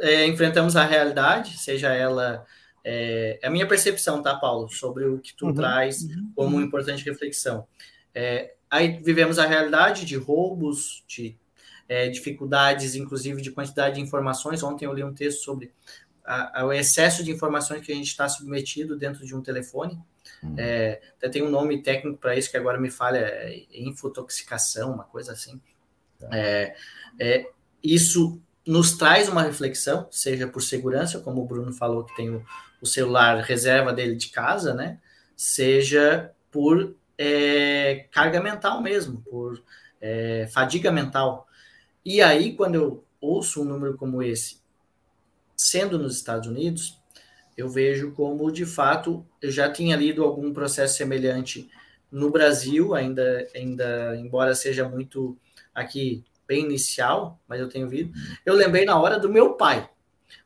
[0.00, 2.46] é, enfrentamos a realidade, seja ela.
[2.84, 5.54] É, é, a minha percepção, tá, Paulo, sobre o que tu uhum.
[5.54, 6.32] traz uhum.
[6.36, 7.66] como uma importante reflexão.
[8.14, 11.36] É, aí vivemos a realidade de roubos, de
[11.88, 14.62] é, dificuldades, inclusive de quantidade de informações.
[14.62, 15.72] Ontem eu li um texto sobre
[16.24, 19.98] a, a, o excesso de informações que a gente está submetido dentro de um telefone.
[20.42, 20.54] Uhum.
[20.58, 25.04] É, até tem um nome técnico para isso que agora me falha, é infotoxicação, uma
[25.04, 25.60] coisa assim.
[26.18, 26.28] Tá.
[26.32, 26.76] É,
[27.18, 27.50] é,
[27.82, 32.44] isso nos traz uma reflexão, seja por segurança, como o Bruno falou, que tem o,
[32.82, 35.00] o celular reserva dele de casa, né?
[35.34, 39.62] Seja por é, carga mental mesmo, por
[40.00, 41.46] é, fadiga mental.
[42.04, 44.58] E aí, quando eu ouço um número como esse,
[45.56, 46.98] sendo nos Estados Unidos,
[47.56, 51.68] eu vejo como, de fato, eu já tinha lido algum processo semelhante
[52.10, 55.36] no Brasil, ainda, ainda embora seja muito
[55.74, 58.12] aqui bem inicial, mas eu tenho visto.
[58.46, 59.90] Eu lembrei na hora do meu pai,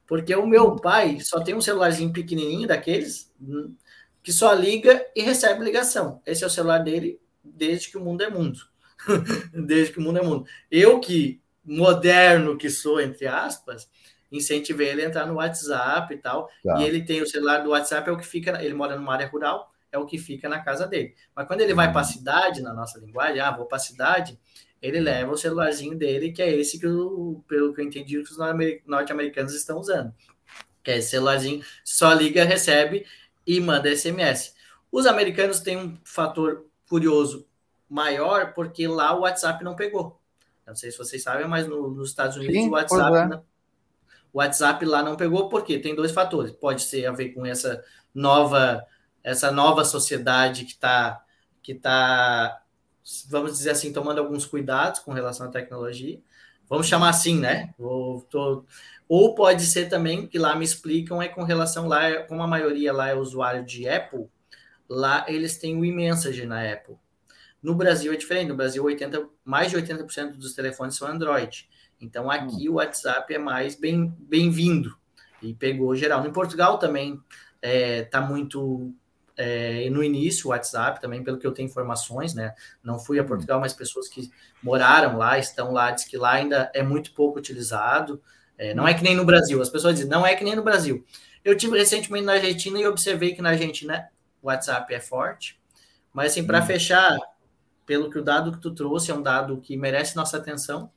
[0.07, 3.75] porque o meu pai só tem um celularzinho pequenininho daqueles hum,
[4.23, 6.21] que só liga e recebe ligação.
[6.25, 8.61] Esse é o celular dele desde que o mundo é mundo.
[9.53, 10.47] desde que o mundo é mundo.
[10.71, 13.89] Eu que moderno que sou entre aspas,
[14.31, 16.49] incentivei ele a entrar no WhatsApp e tal.
[16.65, 16.81] Tá.
[16.81, 19.27] E ele tem o celular do WhatsApp, é o que fica, ele mora numa área
[19.27, 21.15] rural, é o que fica na casa dele.
[21.37, 22.11] Mas quando ele vai para a uhum.
[22.11, 24.39] cidade, na nossa linguagem, ah, vou para a cidade,
[24.81, 28.33] ele leva o celularzinho dele, que é esse que, eu, pelo que eu entendi, que
[28.33, 28.39] os
[28.87, 30.13] norte-americanos estão usando.
[30.83, 33.07] Que é esse celularzinho, só liga, recebe
[33.47, 34.55] e manda SMS.
[34.91, 37.47] Os americanos têm um fator curioso
[37.89, 40.21] maior, porque lá o WhatsApp não pegou.
[40.67, 43.27] Não sei se vocês sabem, mas no, nos Estados Unidos Sim, o WhatsApp é.
[43.27, 43.45] não,
[44.33, 46.53] o WhatsApp lá não pegou, porque tem dois fatores.
[46.53, 48.85] Pode ser a ver com essa nova,
[49.23, 51.23] essa nova sociedade que está,
[51.63, 52.63] que tá,
[53.29, 56.19] vamos dizer assim, tomando alguns cuidados com relação à tecnologia.
[56.69, 57.75] Vamos chamar assim, né?
[57.79, 58.65] Ou, tô,
[59.15, 62.95] ou pode ser também que lá me explicam é com relação lá, como a maioria
[62.95, 64.25] lá é usuário de Apple,
[64.89, 66.95] lá eles têm o iMessage na Apple.
[67.63, 68.49] No Brasil é diferente.
[68.49, 71.69] No Brasil, 80, mais de 80% dos telefones são Android.
[72.01, 72.73] Então aqui hum.
[72.73, 74.97] o WhatsApp é mais bem-vindo
[75.43, 76.25] bem e pegou geral.
[76.25, 77.21] No Portugal também
[77.61, 78.95] está é, tá muito
[79.37, 82.55] é, no início o WhatsApp também, pelo que eu tenho informações, né?
[82.83, 83.27] Não fui a hum.
[83.27, 84.31] Portugal, mas pessoas que
[84.63, 88.19] moraram lá, estão lá, diz que lá ainda é muito pouco utilizado.
[88.63, 89.61] É, não é que nem no Brasil.
[89.61, 91.05] As pessoas dizem, não é que nem no Brasil.
[91.45, 94.09] Eu tive recentemente na Argentina e observei que na Argentina
[94.41, 95.61] o WhatsApp é forte.
[96.13, 96.67] Mas assim, para hum.
[96.67, 97.19] fechar,
[97.85, 100.89] pelo que o dado que tu trouxe é um dado que merece nossa atenção.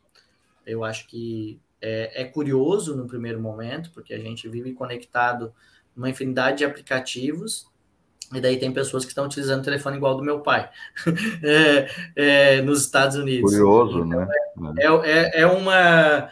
[0.64, 5.52] Eu acho que é, é é no primeiro momento, porque a gente vive conectado
[5.96, 7.68] numa infinidade de aplicativos,
[8.34, 10.70] e daí tem pessoas que estão utilizando o telefone igual do meu pai
[11.44, 13.52] é, é, nos Estados Unidos.
[13.52, 14.28] Curioso, então, né?
[14.80, 16.30] É, é, é, uma.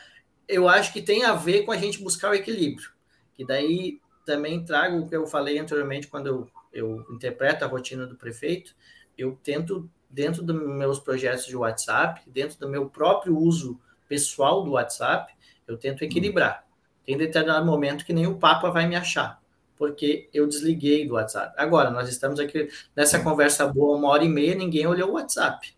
[0.48, 2.90] Eu acho que tem a ver com a gente buscar o equilíbrio.
[3.34, 8.06] Que daí também trago o que eu falei anteriormente quando eu, eu interpreto a rotina
[8.06, 8.76] do prefeito.
[9.18, 14.72] Eu tento, dentro dos meus projetos de WhatsApp, dentro do meu próprio uso pessoal do
[14.72, 15.34] WhatsApp,
[15.68, 16.65] eu tento equilibrar.
[17.06, 19.41] Tem determinado momento que nem o Papa vai me achar,
[19.76, 21.53] porque eu desliguei do WhatsApp.
[21.57, 25.76] Agora, nós estamos aqui nessa conversa boa, uma hora e meia, ninguém olhou o WhatsApp.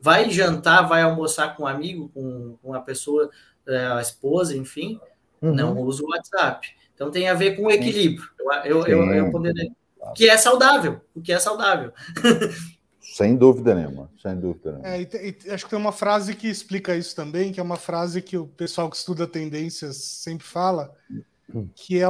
[0.00, 3.30] Vai jantar, vai almoçar com um amigo, com uma pessoa,
[3.68, 5.00] a esposa, enfim,
[5.40, 5.54] uhum.
[5.54, 6.68] não usa o WhatsApp.
[6.94, 8.28] Então tem a ver com o equilíbrio.
[8.64, 9.70] Eu, eu, eu, eu poderia...
[10.14, 11.92] Que é saudável, o que é saudável.
[13.14, 14.88] Sem dúvida nenhuma, sem dúvida nenhuma.
[14.88, 17.76] É, e, e, acho que tem uma frase que explica isso também, que é uma
[17.76, 20.92] frase que o pessoal que estuda tendências sempre fala,
[21.76, 22.06] que é,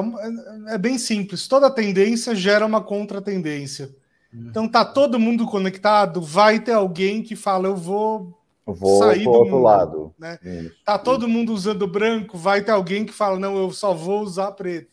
[0.68, 1.46] é bem simples.
[1.46, 3.94] Toda tendência gera uma contra-tendência.
[4.32, 4.46] Uhum.
[4.48, 8.32] Então tá todo mundo conectado, vai ter alguém que fala, eu vou,
[8.72, 10.14] vou sair do outro mundo, lado.
[10.18, 10.38] Né?
[10.42, 11.04] Isso, tá isso.
[11.04, 14.90] todo mundo usando branco, vai ter alguém que fala, não, eu só vou usar preto.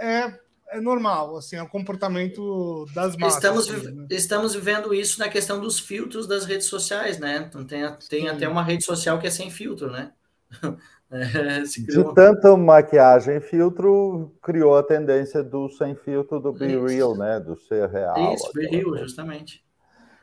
[0.00, 0.32] É,
[0.70, 3.36] é normal, assim, é o comportamento das massas.
[3.36, 4.06] Estamos, assim, né?
[4.10, 7.46] estamos vivendo isso na questão dos filtros das redes sociais, né?
[7.48, 10.12] Então, tem, tem até uma rede social que é sem filtro, né?
[11.10, 16.84] É, De tanta maquiagem e filtro, criou a tendência do sem filtro do Be isso.
[16.84, 17.40] Real, né?
[17.40, 18.34] Do ser real.
[18.34, 19.64] Isso, Be Real, justamente.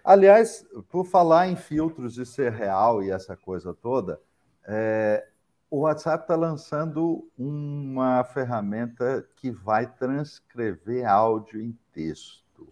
[0.06, 4.22] Aliás, por falar em filtros e ser real e essa coisa toda,
[4.64, 5.28] é,
[5.68, 12.72] o WhatsApp está lançando uma ferramenta que vai transcrever áudio em texto,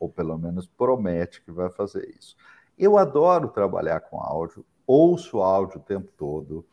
[0.00, 2.34] ou pelo menos promete que vai fazer isso.
[2.76, 6.66] Eu adoro trabalhar com áudio, ouço áudio o tempo todo,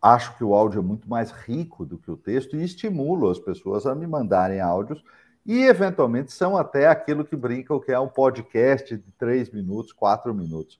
[0.00, 3.40] acho que o áudio é muito mais rico do que o texto e estimulo as
[3.40, 5.02] pessoas a me mandarem áudios
[5.46, 10.34] e, eventualmente, são até aquilo que brincam que é um podcast de três minutos, quatro
[10.34, 10.78] minutos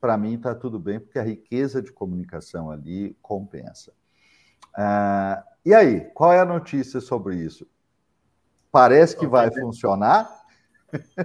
[0.00, 3.92] para mim está tudo bem, porque a riqueza de comunicação ali compensa.
[4.74, 7.68] Ah, e aí, qual é a notícia sobre isso?
[8.72, 10.40] Parece que vai funcionar?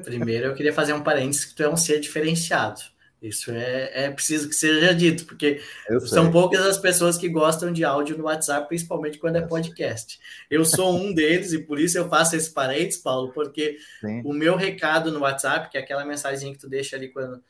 [0.03, 2.81] Primeiro, eu queria fazer um parênteses que tu é um ser diferenciado.
[3.21, 5.61] Isso é, é preciso que seja dito, porque
[6.05, 10.19] são poucas as pessoas que gostam de áudio no WhatsApp, principalmente quando é podcast.
[10.49, 14.21] Eu sou um deles e por isso eu faço esse parênteses, Paulo, porque Sim.
[14.23, 17.41] o meu recado no WhatsApp, que é aquela mensagem que tu deixa ali quando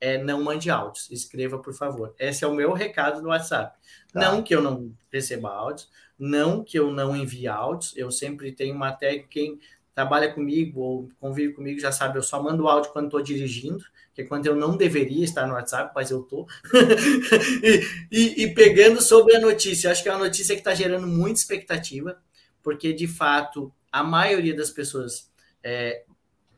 [0.00, 2.14] é, não mande áudios, escreva por favor.
[2.18, 3.76] Esse é o meu recado no WhatsApp.
[4.12, 4.20] Tá.
[4.20, 5.88] Não que eu não receba áudios,
[6.18, 9.58] não que eu não envie áudios, eu sempre tenho uma técnica, quem
[9.94, 13.84] trabalha comigo ou convive comigo já sabe, eu só mando áudio quando estou dirigindo,
[14.14, 16.46] que é quando eu não deveria estar no WhatsApp, mas eu estou.
[17.62, 17.80] e,
[18.10, 21.40] e, e, pegando sobre a notícia, acho que é uma notícia que está gerando muita
[21.40, 22.16] expectativa,
[22.62, 25.28] porque de fato a maioria das pessoas
[25.62, 26.04] é,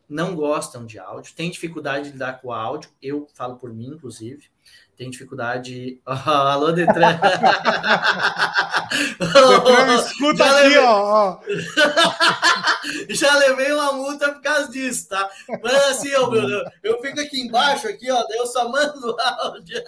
[0.08, 4.50] não gostam de áudio, tem dificuldade de lidar com áudio, eu falo por mim, inclusive,
[4.96, 6.00] tem dificuldade.
[6.06, 7.18] Oh, alô, Detran!
[9.20, 10.78] Detran, escuta já aqui, levei...
[10.78, 11.38] ó.
[13.10, 15.30] já levei uma multa por causa disso, tá?
[15.62, 19.82] Mas assim, ó, Bruno, eu fico aqui embaixo, aqui, ó, daí eu só mando áudio.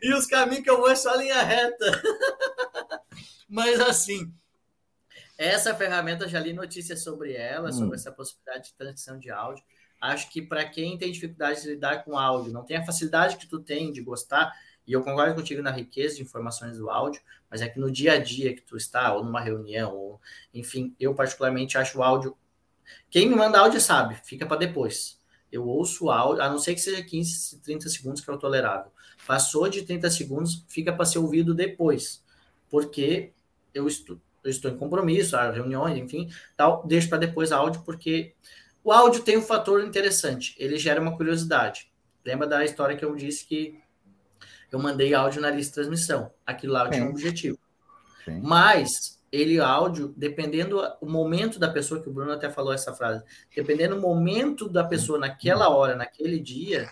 [0.00, 2.02] e os caminhos que eu vou é só linha reta.
[3.48, 4.32] Mas assim,
[5.36, 7.72] essa ferramenta, já li notícias sobre ela, hum.
[7.72, 9.64] sobre essa possibilidade de transição de áudio.
[10.00, 13.46] Acho que para quem tem dificuldade de lidar com áudio, não tem a facilidade que
[13.46, 14.52] tu tem de gostar,
[14.86, 17.20] e eu concordo contigo na riqueza de informações do áudio,
[17.50, 20.20] mas é que no dia a dia que tu está, ou numa reunião, ou
[20.54, 22.36] enfim, eu particularmente acho o áudio.
[23.10, 25.18] Quem me manda áudio sabe, fica para depois.
[25.50, 28.38] Eu ouço o áudio, a não ser que seja 15, 30 segundos que é o
[28.38, 28.92] tolerável.
[29.26, 32.22] Passou de 30 segundos, fica para ser ouvido depois.
[32.70, 33.32] Porque
[33.74, 33.86] eu
[34.44, 38.34] eu estou em compromisso, há reuniões, enfim, tal, deixo para depois áudio, porque
[38.88, 41.92] o áudio tem um fator interessante, ele gera uma curiosidade.
[42.24, 43.78] Lembra da história que eu disse que
[44.72, 46.32] eu mandei áudio na lista de transmissão?
[46.46, 47.58] Aquilo lá tinha um objetivo.
[48.24, 48.40] Sim.
[48.42, 53.22] Mas ele áudio, dependendo o momento da pessoa, que o Bruno até falou essa frase,
[53.54, 56.88] dependendo do momento da pessoa naquela hora, naquele dia,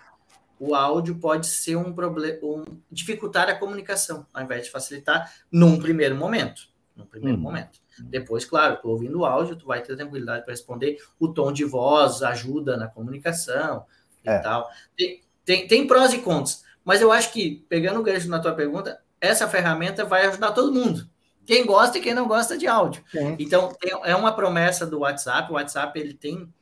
[0.61, 2.63] o áudio pode ser um problema, um,
[2.93, 7.43] dificultar a comunicação, ao invés de facilitar num primeiro momento no primeiro hum.
[7.43, 7.79] momento.
[7.99, 10.99] Depois, claro, tu ouvindo o áudio, tu vai ter tranquilidade para responder.
[11.21, 13.85] O tom de voz ajuda na comunicação
[14.25, 14.39] e é.
[14.39, 14.69] tal.
[14.97, 18.55] Tem, tem, tem prós e contras, mas eu acho que, pegando o gancho na tua
[18.55, 21.09] pergunta, essa ferramenta vai ajudar todo mundo.
[21.45, 23.05] Quem gosta e quem não gosta de áudio.
[23.11, 23.37] Sim.
[23.39, 25.51] Então, é uma promessa do WhatsApp.
[25.51, 26.53] O WhatsApp ele tem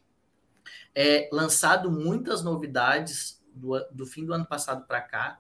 [0.94, 5.38] é, lançado muitas novidades do, do fim do ano passado para cá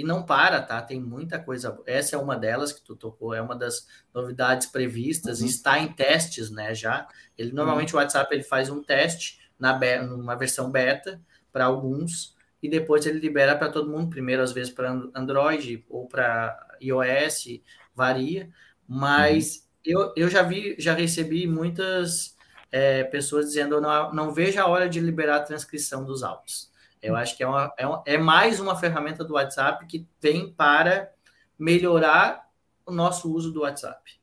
[0.00, 0.80] e não para, tá?
[0.80, 1.78] Tem muita coisa.
[1.84, 5.46] Essa é uma delas que tu tocou, é uma das novidades previstas, uhum.
[5.46, 6.74] está em testes, né?
[6.74, 7.06] Já.
[7.36, 8.00] Ele normalmente uhum.
[8.00, 11.20] o WhatsApp ele faz um teste na numa versão beta
[11.52, 16.06] para alguns e depois ele libera para todo mundo, primeiro às vezes para Android ou
[16.06, 17.60] para iOS,
[17.94, 18.48] varia,
[18.88, 19.56] mas
[19.86, 19.92] uhum.
[19.92, 22.38] eu, eu já vi, já recebi muitas
[22.72, 26.69] é, pessoas dizendo não, não vejo a hora de liberar a transcrição dos áudios.
[27.02, 30.52] Eu acho que é, uma, é, uma, é mais uma ferramenta do WhatsApp que tem
[30.52, 31.10] para
[31.58, 32.48] melhorar
[32.84, 34.20] o nosso uso do WhatsApp.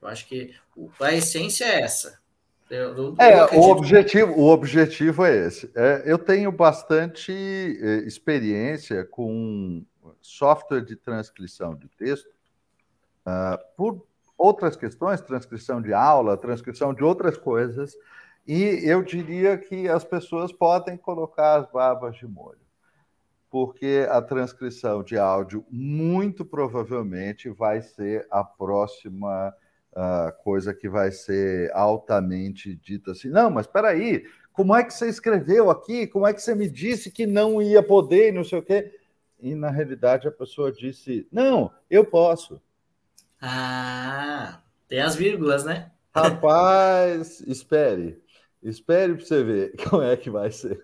[0.00, 0.54] Eu acho que
[1.00, 2.20] a essência é essa.
[2.70, 5.70] Eu, eu, é, o objetivo, o objetivo é esse.
[5.74, 9.84] É, eu tenho bastante é, experiência com
[10.20, 12.28] software de transcrição de texto
[13.26, 14.06] uh, por
[14.38, 17.94] outras questões, transcrição de aula, transcrição de outras coisas,
[18.46, 22.60] e eu diria que as pessoas podem colocar as barbas de molho,
[23.50, 29.54] porque a transcrição de áudio muito provavelmente vai ser a próxima
[29.92, 33.28] uh, coisa que vai ser altamente dita assim.
[33.28, 36.06] Não, mas espera aí, como é que você escreveu aqui?
[36.06, 38.98] Como é que você me disse que não ia poder e não sei o quê?
[39.40, 42.60] E na realidade a pessoa disse: Não, eu posso.
[43.40, 45.90] Ah, tem as vírgulas, né?
[46.14, 48.20] Rapaz, espere.
[48.62, 50.78] Espere para você ver como é que vai ser.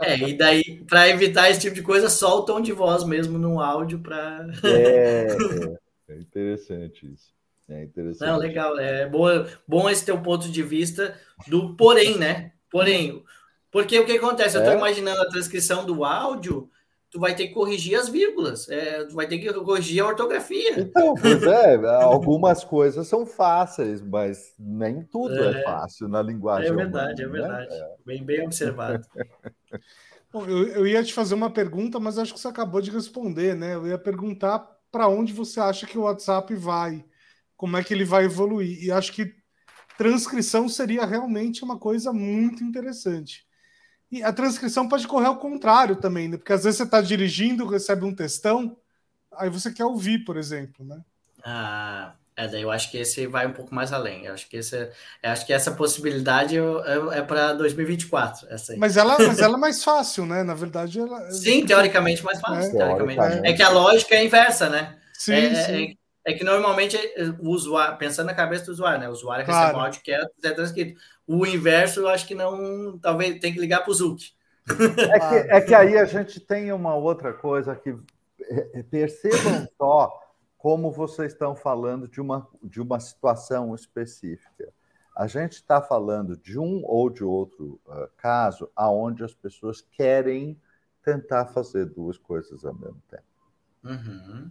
[0.00, 3.36] É, e daí, para evitar esse tipo de coisa, só o tom de voz mesmo
[3.38, 4.46] no áudio para.
[4.62, 5.26] É,
[6.08, 7.32] é, é, interessante isso.
[7.68, 8.28] É interessante.
[8.28, 8.78] Não, legal.
[8.78, 9.26] É bom,
[9.66, 12.52] bom esse teu ponto de vista do porém, né?
[12.70, 13.22] Porém,
[13.70, 14.56] porque o que acontece?
[14.56, 14.78] Eu estou é?
[14.78, 16.70] imaginando a transcrição do áudio
[17.10, 20.78] tu vai ter que corrigir as vírgulas, é, tu vai ter que corrigir a ortografia.
[20.78, 26.70] Então, pois é, algumas coisas são fáceis, mas nem tudo é, é fácil na linguagem.
[26.70, 27.80] É verdade, humana, é verdade.
[27.80, 27.88] Né?
[28.04, 29.06] Bem, bem observado.
[30.30, 33.56] Bom, eu, eu ia te fazer uma pergunta, mas acho que você acabou de responder,
[33.56, 33.74] né?
[33.74, 34.58] Eu ia perguntar
[34.90, 37.02] para onde você acha que o WhatsApp vai,
[37.56, 38.84] como é que ele vai evoluir.
[38.84, 39.32] E acho que
[39.96, 43.47] transcrição seria realmente uma coisa muito interessante.
[44.10, 46.36] E a transcrição pode correr ao contrário também, né?
[46.36, 48.76] Porque às vezes você está dirigindo, recebe um textão,
[49.36, 51.00] aí você quer ouvir, por exemplo, né?
[51.44, 54.26] Ah, é, daí eu acho que esse vai um pouco mais além.
[54.26, 58.46] Eu acho que, esse, eu acho que essa possibilidade é, é para 2024.
[58.48, 60.44] Essa mas, ela, mas ela é mais fácil, né?
[60.44, 61.32] Na verdade, ela.
[61.32, 62.80] Sim, teoricamente mais fácil.
[62.80, 63.44] É, teoricamente.
[63.44, 64.96] é que a lógica é inversa, né?
[65.12, 65.96] Sim, é, sim.
[66.24, 66.96] É, é, que normalmente
[67.40, 69.08] o usuário, pensando na cabeça do usuário, né?
[69.08, 69.60] O usuário claro.
[69.60, 71.00] recebe um áudio que é, é transcrito.
[71.28, 72.98] O inverso, eu acho que não.
[72.98, 74.32] Talvez tem que ligar para o Zuc.
[74.70, 77.90] É que, é que aí a gente tem uma outra coisa que
[78.40, 80.18] é, é, percebam só
[80.56, 84.72] como vocês estão falando de uma, de uma situação específica.
[85.14, 90.58] A gente está falando de um ou de outro uh, caso aonde as pessoas querem
[91.04, 93.22] tentar fazer duas coisas ao mesmo tempo.
[93.84, 94.50] Uhum.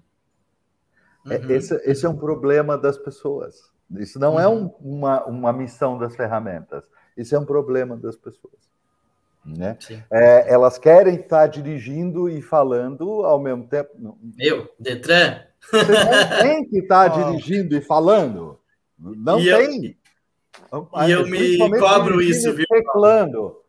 [1.26, 1.50] Uhum.
[1.50, 3.72] Esse, esse, é um problema das pessoas.
[3.92, 4.54] Isso não é uhum.
[4.82, 6.84] é um, uma, uma missão das ferramentas.
[7.16, 8.54] Isso é um problema das pessoas.
[9.46, 9.78] Né?
[10.12, 14.18] É, elas querem estar dirigindo e falando ao mesmo tempo.
[14.36, 15.42] Meu, Detran.
[15.72, 17.32] Você tem que estar oh.
[17.32, 18.60] dirigindo e falando.
[19.00, 19.98] Não e tem.
[20.72, 22.66] Eu, e eu me cobro isso, viu?
[22.68, 23.62] Teclando.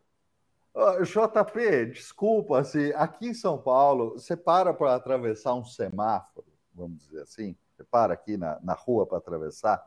[1.01, 7.21] JP, desculpa, assim, aqui em São Paulo, você para para atravessar um semáforo, vamos dizer
[7.21, 9.83] assim, você para aqui na, na rua para atravessar,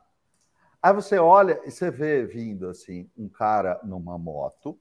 [0.82, 4.76] Aí você olha e você vê vindo assim um cara numa moto,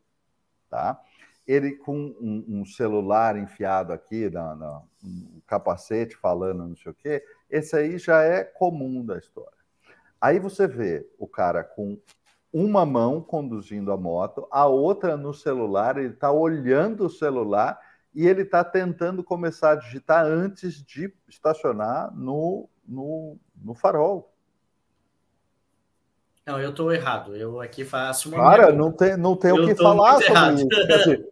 [0.67, 0.99] tá?
[1.45, 7.23] Ele com um, um celular enfiado aqui, na, um capacete falando não sei o quê.
[7.49, 9.57] Esse aí já é comum da história.
[10.19, 11.99] Aí você vê o cara com
[12.51, 17.79] uma mão conduzindo a moto, a outra no celular, ele está olhando o celular
[18.13, 24.30] e ele está tentando começar a digitar antes de estacionar no, no, no farol.
[26.45, 27.35] Não, eu estou errado.
[27.35, 28.37] Eu aqui faço uma.
[28.37, 30.57] Cara, não tem, não tem o que falar sobre errado.
[30.57, 31.31] isso.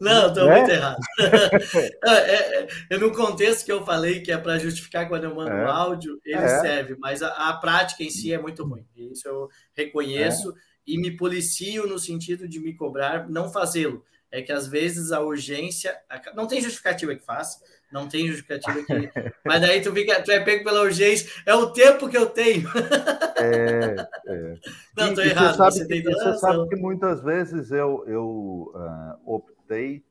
[0.00, 0.56] Não, estou né?
[0.56, 0.98] muito errado.
[2.08, 5.50] é, é, é, no contexto que eu falei que é para justificar quando eu mando
[5.50, 5.66] é.
[5.66, 6.60] um áudio, ele é.
[6.60, 8.86] serve, mas a, a, prática em si é muito ruim.
[8.96, 10.54] Isso eu reconheço é.
[10.86, 14.02] e me policio no sentido de me cobrar não fazê-lo.
[14.32, 15.94] É que às vezes a urgência.
[16.34, 17.60] Não tem justificativa que faça,
[17.92, 19.10] não tem justificativa aqui.
[19.44, 21.30] Mas daí tu, fica, tu é pego pela urgência.
[21.44, 22.68] É o tempo que eu tenho.
[23.40, 23.96] É,
[24.26, 24.54] é.
[24.96, 25.56] Não, estou errado.
[25.56, 30.04] Você, sabe que, você sabe que muitas vezes eu, eu uh, optei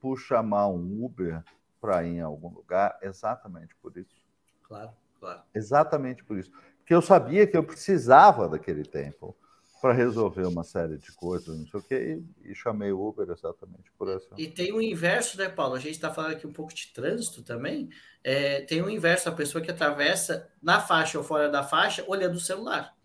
[0.00, 1.42] por chamar um Uber
[1.80, 4.24] para ir em algum lugar exatamente por isso.
[4.64, 4.90] Claro,
[5.20, 5.42] claro.
[5.54, 6.50] Exatamente por isso.
[6.78, 9.36] Porque eu sabia que eu precisava daquele tempo
[9.82, 13.28] para resolver uma série de coisas, não sei o quê, e, e chamei o Uber
[13.28, 14.28] exatamente por essa.
[14.38, 15.74] E tem o inverso, né, Paulo?
[15.74, 17.90] A gente está falando aqui um pouco de trânsito também.
[18.22, 22.36] É, tem o inverso, a pessoa que atravessa na faixa ou fora da faixa olhando
[22.36, 22.96] o celular.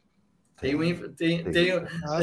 [0.62, 0.78] Tem,
[1.16, 2.20] tem, tem, tem, ah,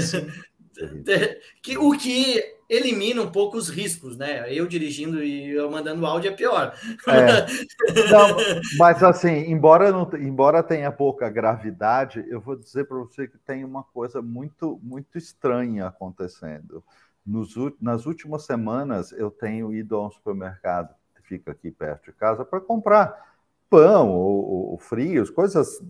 [1.60, 4.52] que, o que elimina um pouco os riscos, né?
[4.52, 6.74] Eu dirigindo e eu mandando áudio é pior.
[7.06, 7.46] É.
[8.10, 8.36] Não,
[8.78, 13.64] mas assim, embora, não, embora tenha pouca gravidade, eu vou dizer para você que tem
[13.64, 16.82] uma coisa muito, muito estranha acontecendo.
[17.24, 22.12] Nos, nas últimas semanas, eu tenho ido a um supermercado que fica aqui perto de
[22.12, 23.34] casa para comprar
[23.70, 25.80] pão ou, ou frios, coisas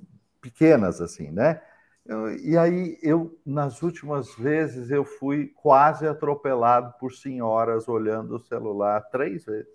[0.40, 1.60] pequenas assim, né?
[2.06, 8.40] Eu, e aí, eu, nas últimas vezes, eu fui quase atropelado por senhoras olhando o
[8.40, 9.72] celular três vezes.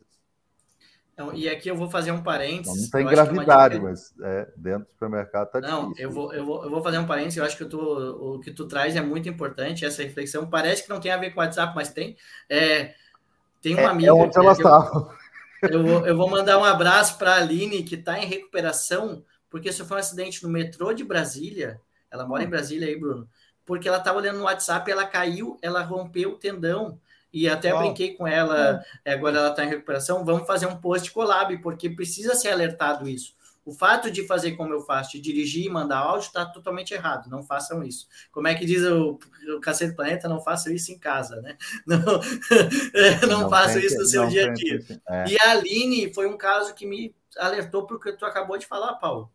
[1.12, 2.84] Então, e aqui eu vou fazer um parênteses.
[2.84, 5.82] Não, tem é gravidade, é mas é, dentro do supermercado está difícil.
[5.82, 7.38] Não, eu vou, eu, vou, eu vou fazer um parênteses.
[7.38, 10.48] Eu acho que tu, o que tu traz é muito importante, essa reflexão.
[10.48, 12.16] Parece que não tem a ver com o WhatsApp, mas tem.
[12.48, 12.94] É,
[13.62, 14.10] tem uma é, amiga.
[14.10, 15.18] É onde ela estava.
[15.64, 19.22] Eu, eu, vou, eu vou mandar um abraço para a Aline, que está em recuperação,
[19.50, 21.82] porque sofreu um acidente no metrô de Brasília
[22.12, 22.50] ela mora em hum.
[22.50, 23.28] Brasília aí, Bruno.
[23.66, 27.00] Porque ela estava olhando no WhatsApp, ela caiu, ela rompeu o tendão.
[27.32, 27.84] E até Uau.
[27.84, 30.26] brinquei com ela, é, agora ela está em recuperação.
[30.26, 33.38] Vamos fazer um post collab, porque precisa ser alertado isso.
[33.70, 37.30] O fato de fazer como eu faço, de dirigir e mandar áudio, está totalmente errado.
[37.30, 38.08] Não façam isso.
[38.32, 39.20] Como é que diz o,
[39.56, 40.28] o Cacete Planeta?
[40.28, 41.56] Não façam isso em casa, né?
[41.86, 42.00] Não,
[43.30, 44.80] não, não façam isso no seu dia a dia.
[45.08, 45.26] É.
[45.28, 49.32] E a Aline foi um caso que me alertou porque tu acabou de falar, Paulo.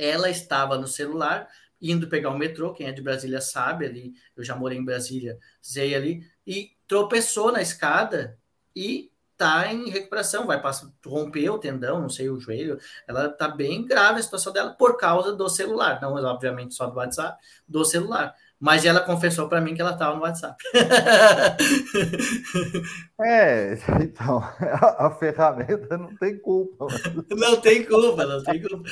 [0.00, 1.48] Ela estava no celular,
[1.80, 5.38] indo pegar o metrô, quem é de Brasília sabe ali, eu já morei em Brasília,
[5.60, 8.38] sei ali, e tropeçou na escada
[8.74, 12.78] e tá em recuperação, vai passar, romper o tendão, não sei, o joelho.
[13.08, 16.96] Ela tá bem grave a situação dela por causa do celular, não obviamente só do
[16.96, 18.34] WhatsApp, do celular.
[18.60, 20.62] Mas ela confessou para mim que ela estava no WhatsApp.
[23.18, 26.86] é, então, a, a, ferramenta não tem culpa.
[27.30, 28.84] Não tem culpa, não tem culpa.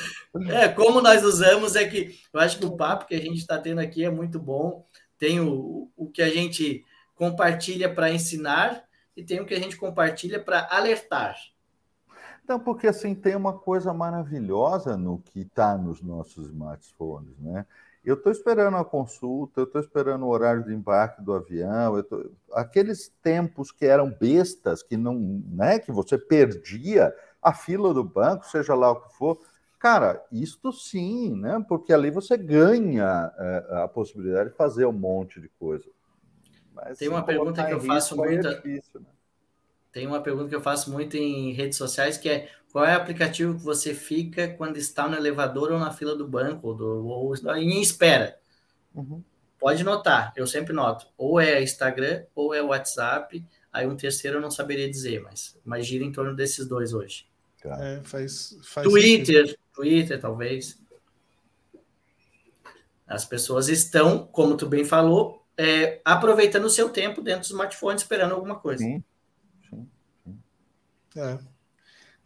[0.51, 3.59] É, como nós usamos é que eu acho que o papo que a gente está
[3.59, 4.87] tendo aqui é muito bom.
[5.19, 6.83] Tem o, o que a gente
[7.13, 8.83] compartilha para ensinar
[9.15, 11.35] e tem o que a gente compartilha para alertar.
[12.43, 17.67] Então, porque assim tem uma coisa maravilhosa no que está nos nossos smartphones, né?
[18.03, 22.31] Eu estou esperando a consulta, eu estou esperando o horário de embarque do avião, tô...
[22.53, 25.15] aqueles tempos que eram bestas, que não,
[25.47, 29.39] né, que você perdia a fila do banco, seja lá o que for.
[29.77, 31.63] Cara, isto sim, né?
[31.67, 35.85] Porque ali você ganha é, a possibilidade de fazer um monte de coisa.
[36.73, 38.45] Mas, Tem uma pergunta que eu faço muito.
[38.45, 39.07] É difícil, né?
[39.91, 43.01] Tem uma pergunta que eu faço muito em redes sociais que é qual é o
[43.01, 47.07] aplicativo que você fica quando está no elevador ou na fila do banco ou, do,
[47.07, 48.39] ou em espera?
[48.93, 49.23] Uhum.
[49.57, 51.07] Pode notar, eu sempre noto.
[51.17, 53.43] Ou é Instagram ou é WhatsApp.
[53.73, 57.27] Aí um terceiro eu não saberia dizer, mas, mas gira em torno desses dois hoje.
[57.61, 57.77] Tá.
[57.83, 59.59] É, faz, faz Twitter, sentido.
[59.73, 60.79] Twitter talvez.
[63.05, 67.97] As pessoas estão, como tu bem falou, é, aproveitando o seu tempo dentro do smartphone
[67.97, 68.83] esperando alguma coisa.
[68.83, 69.03] Sim.
[69.69, 69.89] Sim.
[70.23, 70.39] Sim.
[71.17, 71.39] É.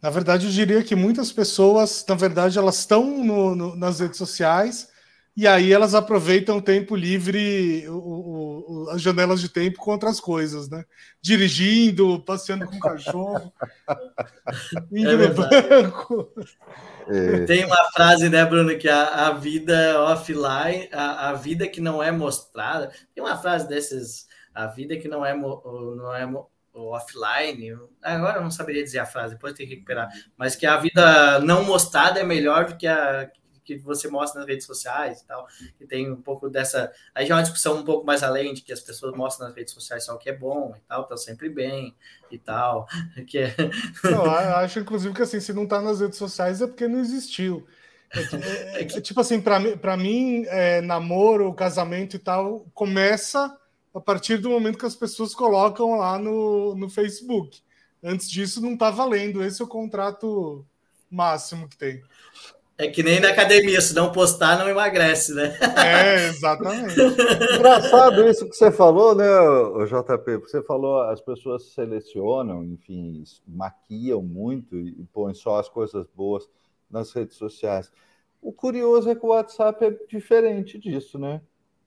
[0.04, 4.18] Na verdade, eu diria que muitas pessoas, na verdade, elas estão no, no, nas redes
[4.18, 4.92] sociais
[5.34, 10.20] e aí elas aproveitam o tempo livre, o, o, as janelas de tempo com outras
[10.20, 10.84] coisas, né?
[11.22, 13.50] Dirigindo, passeando com o cachorro,
[14.92, 16.30] indo é no banco.
[17.08, 17.46] É.
[17.46, 22.02] Tem uma frase, né, Bruno, que a, a vida offline, a, a vida que não
[22.02, 22.92] é mostrada.
[23.14, 26.26] Tem uma frase desses, a vida que não é, não é
[26.74, 30.76] offline, agora eu não saberia dizer a frase, depois tem que recuperar, mas que a
[30.76, 33.30] vida não mostrada é melhor do que a
[33.64, 35.46] que você mostra nas redes sociais e tal,
[35.78, 38.60] que tem um pouco dessa, aí já é uma discussão um pouco mais além de
[38.60, 41.16] que as pessoas mostram nas redes sociais só o que é bom e tal, tá
[41.16, 41.94] sempre bem
[42.30, 42.86] e tal,
[43.26, 43.54] que é...
[44.04, 47.00] Não, eu acho inclusive que assim, se não tá nas redes sociais é porque não
[47.00, 47.66] existiu.
[48.12, 48.20] É,
[48.76, 53.58] é, é, é tipo assim, para mim, é, namoro, casamento e tal, começa
[53.94, 57.60] a partir do momento que as pessoas colocam lá no, no Facebook.
[58.02, 59.42] Antes disso, não está valendo.
[59.42, 60.66] Esse é o contrato
[61.08, 62.02] máximo que tem.
[62.76, 65.56] É que nem na academia, se não postar, não emagrece, né?
[65.76, 66.98] É, exatamente.
[67.54, 69.24] Engraçado isso que você falou, né,
[69.86, 70.38] JP?
[70.38, 76.48] Você falou, as pessoas selecionam, enfim, maquiam muito e põem só as coisas boas
[76.90, 77.92] nas redes sociais.
[78.42, 81.40] O curioso é que o WhatsApp é diferente disso, né?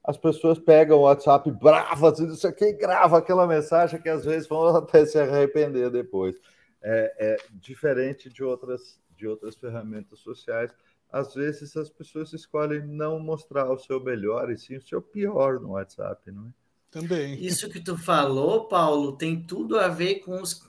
[0.08, 4.48] As pessoas pegam o WhatsApp bravas e isso aqui grava aquela mensagem que às vezes
[4.48, 6.34] vão até se arrepender depois.
[6.80, 10.72] É, é, diferente de outras, de outras ferramentas sociais.
[11.12, 15.60] Às vezes as pessoas escolhem não mostrar o seu melhor e sim o seu pior
[15.60, 16.50] no WhatsApp, não é?
[16.90, 17.34] Também.
[17.44, 20.66] Isso que tu falou, Paulo, tem tudo a ver com os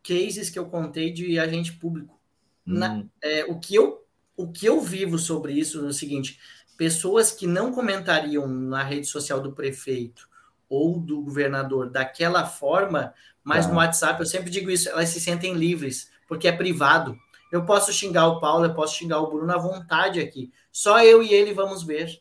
[0.00, 2.20] cases que eu contei de agente público.
[2.64, 2.74] Hum.
[2.78, 4.06] Na, é, o, que eu,
[4.36, 6.38] o que eu vivo sobre isso é o seguinte:
[6.76, 10.28] pessoas que não comentariam na rede social do prefeito
[10.68, 13.68] ou do governador daquela forma, mas ah.
[13.68, 17.16] no WhatsApp eu sempre digo isso, elas se sentem livres, porque é privado.
[17.50, 20.52] Eu posso xingar o Paulo, eu posso xingar o Bruno à vontade aqui.
[20.72, 22.20] Só eu e ele vamos ver.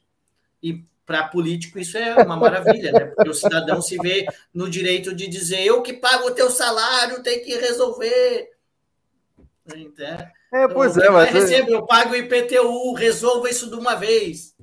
[0.61, 3.06] E para político isso é uma maravilha, né?
[3.06, 7.23] Porque o cidadão se vê no direito de dizer eu que pago o teu salário,
[7.23, 8.55] tem que resolver.
[9.74, 11.32] Então, é, pois é, mas.
[11.32, 14.56] Recebo, eu pago o IPTU, resolva isso de uma vez.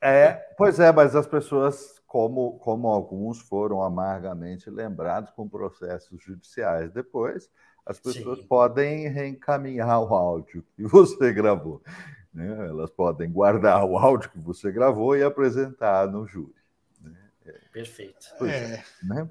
[0.00, 6.92] É, pois é, mas as pessoas, como, como alguns foram amargamente lembrados com processos judiciais
[6.92, 7.48] depois,
[7.86, 8.46] as pessoas Sim.
[8.46, 11.80] podem reencaminhar o áudio que você gravou.
[12.34, 12.48] Né?
[12.68, 16.54] Elas podem guardar o áudio que você gravou e apresentar no júri.
[17.00, 17.16] Né?
[17.72, 18.26] Perfeito.
[18.40, 18.84] É, é.
[19.02, 19.30] Né?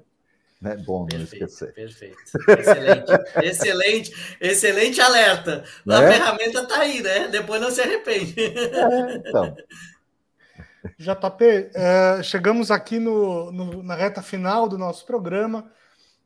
[0.64, 1.74] É bom perfeito, não esquecer.
[1.74, 2.18] Perfeito.
[2.48, 3.12] Excelente.
[3.42, 5.64] excelente, excelente alerta.
[5.84, 5.96] Né?
[5.96, 7.28] A ferramenta está aí, né?
[7.28, 8.34] Depois não se arrepende.
[8.38, 9.56] É, então.
[10.98, 15.70] JP, é, chegamos aqui no, no, na reta final do nosso programa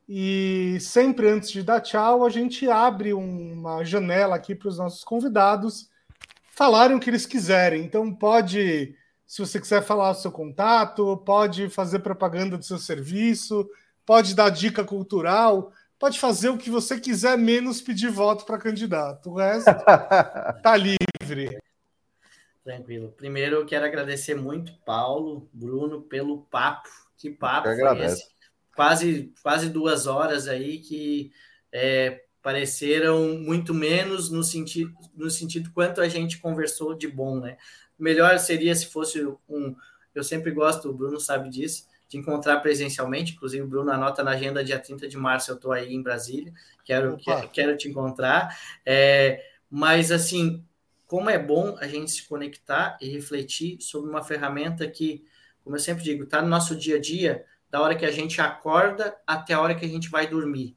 [0.09, 5.03] e sempre antes de dar tchau, a gente abre uma janela aqui para os nossos
[5.05, 5.91] convidados
[6.53, 7.85] falarem o que eles quiserem.
[7.85, 8.95] Então, pode,
[9.27, 13.69] se você quiser falar o seu contato, pode fazer propaganda do seu serviço
[14.07, 19.31] pode dar dica cultural, pode fazer o que você quiser, menos pedir voto para candidato.
[19.31, 19.71] O resto
[20.63, 21.59] tá livre.
[22.65, 23.13] Tranquilo.
[23.17, 26.89] Primeiro, eu quero agradecer muito, Paulo, Bruno, pelo papo.
[27.19, 28.25] Que papo foi esse?
[28.75, 31.33] Quase, quase duas horas aí que
[31.73, 37.57] é, pareceram muito menos no sentido, no sentido quanto a gente conversou de bom, né?
[37.99, 39.75] Melhor seria se fosse um.
[40.15, 43.35] Eu sempre gosto, o Bruno sabe disso, de encontrar presencialmente.
[43.35, 46.53] Inclusive, o Bruno anota na agenda dia 30 de março, eu estou aí em Brasília,
[46.85, 48.57] quero, quero, quero te encontrar.
[48.85, 50.65] É, mas, assim,
[51.07, 55.25] como é bom a gente se conectar e refletir sobre uma ferramenta que,
[55.63, 58.41] como eu sempre digo, está no nosso dia a dia, da hora que a gente
[58.41, 60.77] acorda até a hora que a gente vai dormir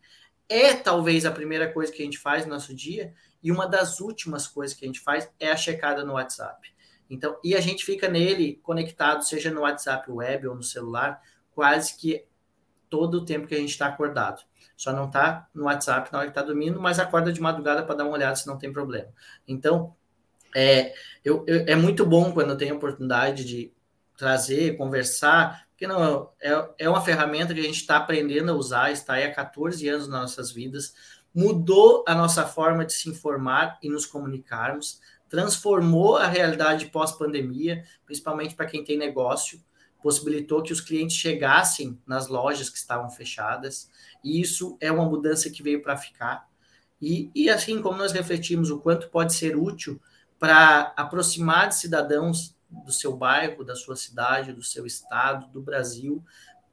[0.49, 3.99] é talvez a primeira coisa que a gente faz no nosso dia e uma das
[3.99, 6.73] últimas coisas que a gente faz é a checada no WhatsApp.
[7.09, 11.21] Então, e a gente fica nele conectado, seja no WhatsApp web ou no celular,
[11.51, 12.25] quase que
[12.89, 14.41] todo o tempo que a gente está acordado.
[14.75, 17.95] Só não está no WhatsApp na hora que está dormindo, mas acorda de madrugada para
[17.95, 19.09] dar uma olhada se não tem problema.
[19.47, 19.95] Então,
[20.55, 23.73] é, eu, eu, é muito bom quando eu tenho a oportunidade de
[24.17, 28.91] trazer, conversar, porque não é, é uma ferramenta que a gente está aprendendo a usar,
[28.91, 30.93] está aí há 14 anos nas nossas vidas,
[31.33, 34.99] mudou a nossa forma de se informar e nos comunicarmos,
[35.29, 39.63] transformou a realidade pós-pandemia, principalmente para quem tem negócio,
[40.01, 43.89] possibilitou que os clientes chegassem nas lojas que estavam fechadas,
[44.23, 46.47] e isso é uma mudança que veio para ficar.
[47.01, 50.01] E, e assim como nós refletimos o quanto pode ser útil
[50.37, 56.23] para aproximar de cidadãos do seu bairro, da sua cidade, do seu estado, do Brasil,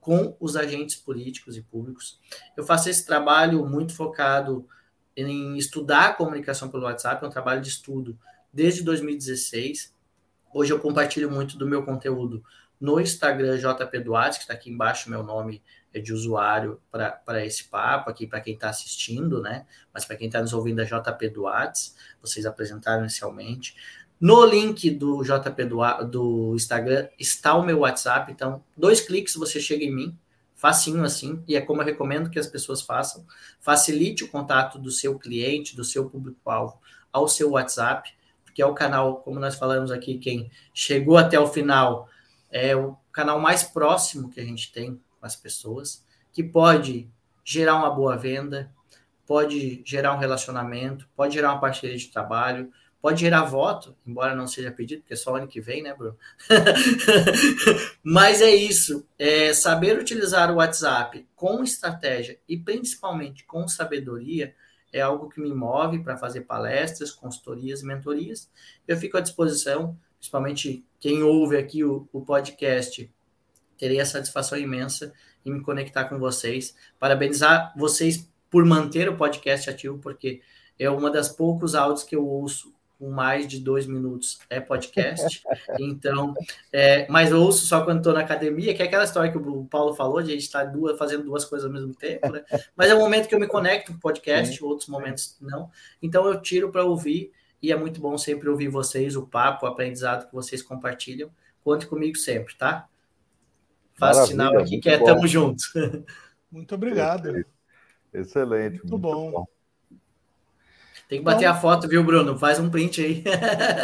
[0.01, 2.20] com os agentes políticos e públicos.
[2.57, 4.69] Eu faço esse trabalho muito focado
[5.16, 8.19] em estudar a comunicação pelo WhatsApp, é um trabalho de estudo
[8.57, 9.95] desde 2016.
[10.53, 12.43] Hoje eu compartilho muito do meu conteúdo
[12.81, 15.62] no Instagram JP Duarte, que está aqui embaixo, meu nome
[15.93, 19.66] é de usuário para esse papo aqui, para quem está assistindo, né?
[19.93, 23.77] Mas para quem está nos ouvindo é JP Duarte, vocês apresentaram inicialmente.
[24.19, 29.61] No link do JP do, do Instagram está o meu WhatsApp, então dois cliques você
[29.61, 30.19] chega em mim,
[30.55, 33.27] facinho assim, e é como eu recomendo que as pessoas façam.
[33.61, 36.78] Facilite o contato do seu cliente, do seu público-alvo
[37.12, 38.15] ao seu WhatsApp,
[38.57, 42.09] que é o canal, como nós falamos aqui, quem chegou até o final,
[42.51, 46.03] é o canal mais próximo que a gente tem com as pessoas,
[46.33, 47.07] que pode
[47.45, 48.73] gerar uma boa venda,
[49.27, 54.49] pode gerar um relacionamento, pode gerar uma parceria de trabalho, Pode gerar voto, embora não
[54.49, 56.19] seja pedido, porque é só ano que vem, né, Bruno?
[58.03, 59.07] Mas é isso.
[59.16, 64.57] É saber utilizar o WhatsApp com estratégia e principalmente com sabedoria
[64.97, 68.51] é algo que me move para fazer palestras, consultorias, mentorias.
[68.89, 73.10] Eu fico à disposição, principalmente quem ouve aqui o, o podcast,
[73.77, 75.12] terei a satisfação imensa
[75.44, 76.74] em me conectar com vocês.
[76.98, 80.40] Parabenizar vocês por manter o podcast ativo, porque
[80.78, 85.43] é uma das poucos áudios que eu ouço com mais de dois minutos é podcast.
[85.78, 86.32] Então,
[86.73, 89.64] é, mas eu ouço só quando estou na academia, que é aquela história que o
[89.66, 92.43] Paulo falou, de a gente estar tá duas, fazendo duas coisas ao mesmo tempo, né?
[92.74, 95.70] Mas é um momento que eu me conecto com o podcast, outros momentos não.
[96.02, 97.32] Então eu tiro para ouvir
[97.62, 101.31] e é muito bom sempre ouvir vocês, o papo, o aprendizado que vocês compartilham.
[101.62, 102.89] Conte comigo sempre, tá?
[103.94, 105.05] Faço sinal aqui que é bom.
[105.05, 105.64] tamo junto.
[106.51, 107.44] Muito obrigado.
[108.12, 108.78] Excelente.
[108.78, 109.31] Muito, muito bom.
[109.31, 109.56] bom.
[111.09, 112.37] Tem que bater então, a foto, viu, Bruno?
[112.37, 113.24] Faz um print aí.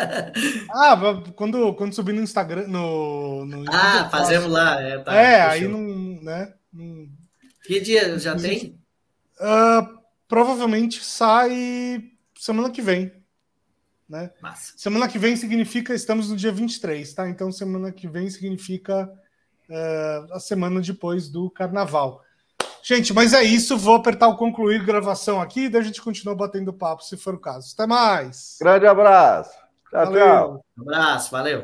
[0.74, 4.82] ah, quando, quando subir no Instagram, no, no Ah, fazemos lá.
[4.82, 5.80] É, tá, é aí não,
[6.22, 6.52] né?
[6.72, 7.08] Não...
[7.64, 8.76] Que dia já tem?
[9.40, 13.12] Uh, provavelmente sai semana que vem.
[14.08, 14.30] Né?
[14.42, 14.74] Massa.
[14.76, 17.28] Semana que vem significa, estamos no dia 23, tá?
[17.28, 19.08] Então semana que vem significa
[19.68, 22.21] uh, a semana depois do carnaval.
[22.82, 23.78] Gente, mas é isso.
[23.78, 27.40] Vou apertar o concluir gravação aqui, daí a gente continua batendo papo, se for o
[27.40, 27.72] caso.
[27.74, 28.56] Até mais.
[28.60, 29.52] Grande abraço.
[29.90, 30.26] Tchau, valeu.
[30.26, 30.64] tchau.
[30.78, 31.60] Um abraço, valeu.